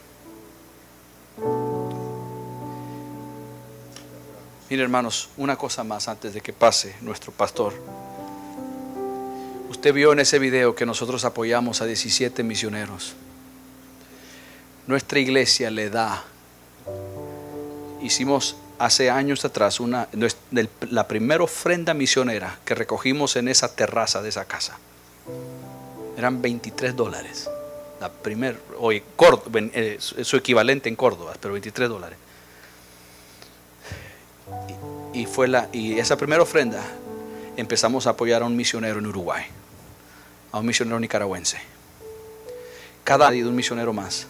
Mire 4.73 4.81
hermanos, 4.81 5.29
una 5.37 5.55
cosa 5.55 5.83
más 5.83 6.07
antes 6.07 6.33
de 6.33 6.41
que 6.41 6.51
pase 6.51 6.95
nuestro 7.01 7.31
pastor. 7.31 7.75
Usted 9.69 9.93
vio 9.93 10.13
en 10.13 10.19
ese 10.19 10.39
video 10.39 10.73
que 10.73 10.83
nosotros 10.83 11.25
apoyamos 11.25 11.79
a 11.83 11.85
17 11.85 12.41
misioneros. 12.41 13.13
Nuestra 14.87 15.19
iglesia 15.19 15.69
le 15.69 15.91
da. 15.91 16.23
Hicimos 18.01 18.55
hace 18.79 19.11
años 19.11 19.45
atrás 19.45 19.79
una, 19.79 20.07
la 20.89 21.07
primera 21.07 21.43
ofrenda 21.43 21.93
misionera 21.93 22.57
que 22.65 22.73
recogimos 22.73 23.35
en 23.35 23.49
esa 23.49 23.75
terraza 23.75 24.23
de 24.23 24.29
esa 24.29 24.45
casa. 24.45 24.79
Eran 26.17 26.41
23 26.41 26.95
dólares 26.95 27.47
la 28.03 28.11
primer, 28.11 28.59
eh, 29.75 29.97
su 29.99 30.35
equivalente 30.35 30.89
en 30.89 30.95
Córdoba, 30.95 31.35
pero 31.39 31.53
23 31.53 31.87
dólares. 31.87 32.17
Y, 35.13 35.25
fue 35.25 35.47
la, 35.47 35.69
y 35.71 35.99
esa 35.99 36.17
primera 36.17 36.41
ofrenda 36.41 36.83
empezamos 37.55 38.07
a 38.07 38.11
apoyar 38.11 38.41
a 38.41 38.45
un 38.45 38.55
misionero 38.55 38.99
en 38.99 39.07
Uruguay, 39.07 39.45
a 40.51 40.59
un 40.59 40.65
misionero 40.65 40.99
nicaragüense. 40.99 41.57
Cada 43.03 43.29
día 43.29 43.45
un 43.45 43.55
misionero 43.55 43.93
más. 43.93 44.27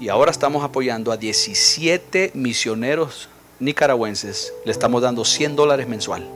Y 0.00 0.08
ahora 0.08 0.30
estamos 0.30 0.62
apoyando 0.62 1.10
a 1.10 1.16
17 1.16 2.32
misioneros 2.34 3.28
nicaragüenses. 3.58 4.52
Le 4.64 4.72
estamos 4.72 5.02
dando 5.02 5.24
100 5.24 5.56
dólares 5.56 5.88
mensual. 5.88 6.26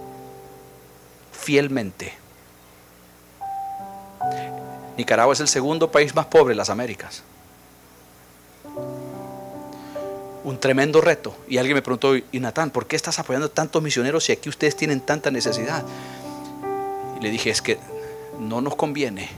Fielmente. 1.32 2.14
Nicaragua 4.96 5.32
es 5.32 5.40
el 5.40 5.48
segundo 5.48 5.90
país 5.90 6.14
más 6.14 6.26
pobre 6.26 6.52
de 6.52 6.56
las 6.56 6.70
Américas. 6.70 7.22
Un 10.44 10.58
tremendo 10.58 11.00
reto. 11.00 11.36
Y 11.48 11.58
alguien 11.58 11.74
me 11.74 11.82
preguntó, 11.82 12.16
y 12.16 12.40
Natán, 12.40 12.70
¿por 12.70 12.86
qué 12.86 12.96
estás 12.96 13.18
apoyando 13.18 13.50
tantos 13.50 13.82
misioneros 13.82 14.24
si 14.24 14.32
aquí 14.32 14.48
ustedes 14.48 14.76
tienen 14.76 15.00
tanta 15.00 15.30
necesidad? 15.30 15.84
Y 17.18 17.22
le 17.22 17.30
dije, 17.30 17.50
es 17.50 17.60
que 17.60 17.78
no 18.38 18.60
nos 18.60 18.76
conviene 18.76 19.28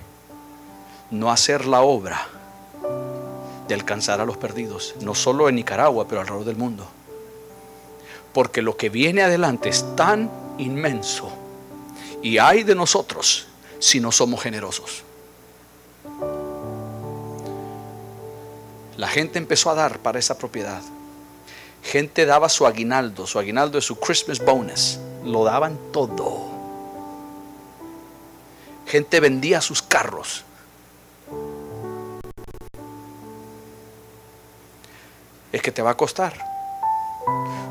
no 1.11 1.31
hacer 1.31 1.67
la 1.67 1.83
obra 1.83 2.29
de 3.69 3.75
alcanzar 3.75 4.21
a 4.21 4.25
los 4.25 4.37
perdidos, 4.37 4.95
no 5.01 5.15
solo 5.15 5.49
en 5.49 5.57
Nicaragua, 5.57 6.07
pero 6.09 6.21
alrededor 6.21 6.45
del 6.45 6.57
mundo. 6.57 6.87
Porque 8.33 8.63
lo 8.63 8.77
que 8.77 8.89
viene 8.89 9.23
adelante 9.23 9.69
es 9.69 9.85
tan 9.95 10.31
inmenso 10.59 11.31
y 12.23 12.39
hay 12.39 12.63
de 12.63 12.75
nosotros 12.75 13.47
si 13.79 14.01
no 14.01 14.13
somos 14.13 14.43
generosos. 14.43 15.05
La 19.03 19.09
gente 19.09 19.37
empezó 19.37 19.69
a 19.69 19.75
dar 19.75 19.99
para 19.99 20.21
esa 20.21 20.39
propiedad. 20.39 20.81
Gente 21.83 22.25
daba 22.25 22.49
su 22.49 22.69
aguinaldo, 22.69 23.27
su 23.27 23.41
aguinaldo 23.41 23.79
es 23.79 23.85
su 23.85 23.99
Christmas 23.99 24.39
bonus. 24.39 25.01
Lo 25.25 25.43
daban 25.43 25.77
todo. 25.91 26.47
Gente 28.87 29.19
vendía 29.19 29.61
sus 29.61 29.83
carros. 29.83 30.45
Es 35.51 35.61
que 35.61 35.73
te 35.73 35.83
va 35.83 35.91
a 35.91 35.97
costar. 35.97 36.35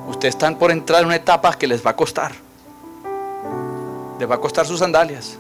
Ustedes 0.10 0.36
están 0.36 0.58
por 0.58 0.70
entrar 0.70 1.00
en 1.00 1.06
una 1.06 1.16
etapa 1.16 1.58
que 1.58 1.66
les 1.66 1.82
va 1.82 1.92
a 1.92 1.96
costar. 1.96 2.34
Les 4.20 4.30
va 4.30 4.36
a 4.36 4.42
costar 4.42 4.68
sus 4.68 4.80
sandalias, 4.80 5.38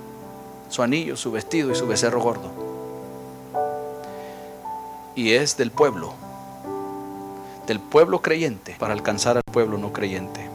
su 0.69 0.81
anillo, 0.81 1.17
su 1.17 1.33
vestido 1.33 1.69
y 1.69 1.75
su 1.75 1.85
becerro 1.85 2.21
gordo 2.21 2.60
y 5.15 5.33
es 5.33 5.57
del 5.57 5.71
pueblo, 5.71 6.13
del 7.67 7.79
pueblo 7.79 8.21
creyente 8.21 8.75
para 8.79 8.93
alcanzar 8.93 9.37
al 9.37 9.43
pueblo 9.43 9.77
no 9.77 9.91
creyente. 9.93 10.49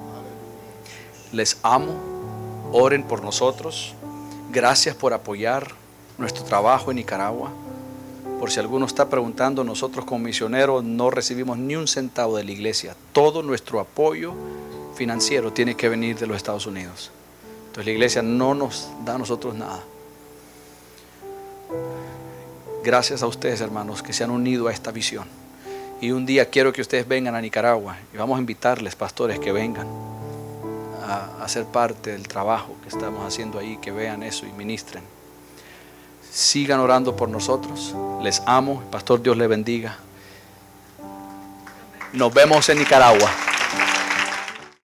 Les 1.33 1.59
amo, 1.63 1.95
oren 2.73 3.03
por 3.03 3.23
nosotros, 3.23 3.95
gracias 4.53 4.95
por 4.95 5.13
apoyar 5.13 5.73
nuestro 6.19 6.45
trabajo 6.45 6.91
en 6.91 6.97
Nicaragua. 6.97 7.51
Por 8.41 8.51
si 8.51 8.61
alguno 8.61 8.87
está 8.87 9.09
preguntando, 9.09 9.65
nosotros 9.65 10.05
como 10.05 10.25
misioneros 10.25 10.85
no 10.85 11.11
recibimos 11.11 11.57
ni 11.59 11.75
un 11.75 11.89
centavo 11.89 12.37
de 12.37 12.45
la 12.45 12.53
iglesia. 12.53 12.95
Todo 13.13 13.43
nuestro 13.43 13.81
apoyo 13.81 14.35
financiero 14.95 15.53
tiene 15.53 15.75
que 15.75 15.89
venir 15.89 16.19
de 16.19 16.27
los 16.27 16.37
Estados 16.37 16.67
Unidos. 16.67 17.11
Entonces 17.67 17.87
la 17.87 17.93
iglesia 17.93 18.23
no 18.23 18.55
nos 18.55 18.89
da 19.05 19.15
a 19.15 19.19
nosotros 19.19 19.55
nada. 19.55 19.83
Gracias 22.87 23.25
a 23.25 23.27
ustedes, 23.27 23.61
hermanos, 23.61 24.01
que 24.01 24.13
se 24.13 24.23
han 24.23 24.31
unido 24.31 24.69
a 24.69 24.73
esta 24.73 24.93
visión. 24.93 25.27
Y 26.01 26.13
un 26.13 26.25
día 26.25 26.49
quiero 26.51 26.73
que 26.73 26.81
ustedes 26.81 27.09
vengan 27.09 27.35
a 27.35 27.41
Nicaragua 27.41 27.97
y 28.15 28.17
vamos 28.17 28.37
a 28.37 28.39
invitarles, 28.39 28.95
pastores, 28.95 29.41
que 29.41 29.51
vengan 29.51 29.89
a, 31.05 31.43
hacer 31.43 31.65
parte 31.65 32.13
del 32.13 32.29
trabajo 32.29 32.77
que 32.85 32.89
estamos 32.89 33.27
haciendo 33.27 33.59
ahí, 33.59 33.77
que 33.79 33.91
vean 33.91 34.23
eso 34.23 34.47
y 34.47 34.53
ministren. 34.53 35.03
Sigan 36.31 36.79
orando 36.79 37.17
por 37.17 37.29
nosotros. 37.29 37.93
Les 38.23 38.41
amo. 38.47 38.85
Pastor, 38.93 39.21
Dios 39.21 39.37
les 39.37 39.49
bendiga. 39.49 39.99
Nos 42.13 42.33
vemos 42.33 42.69
en 42.69 42.79
Nicaragua. 42.79 43.29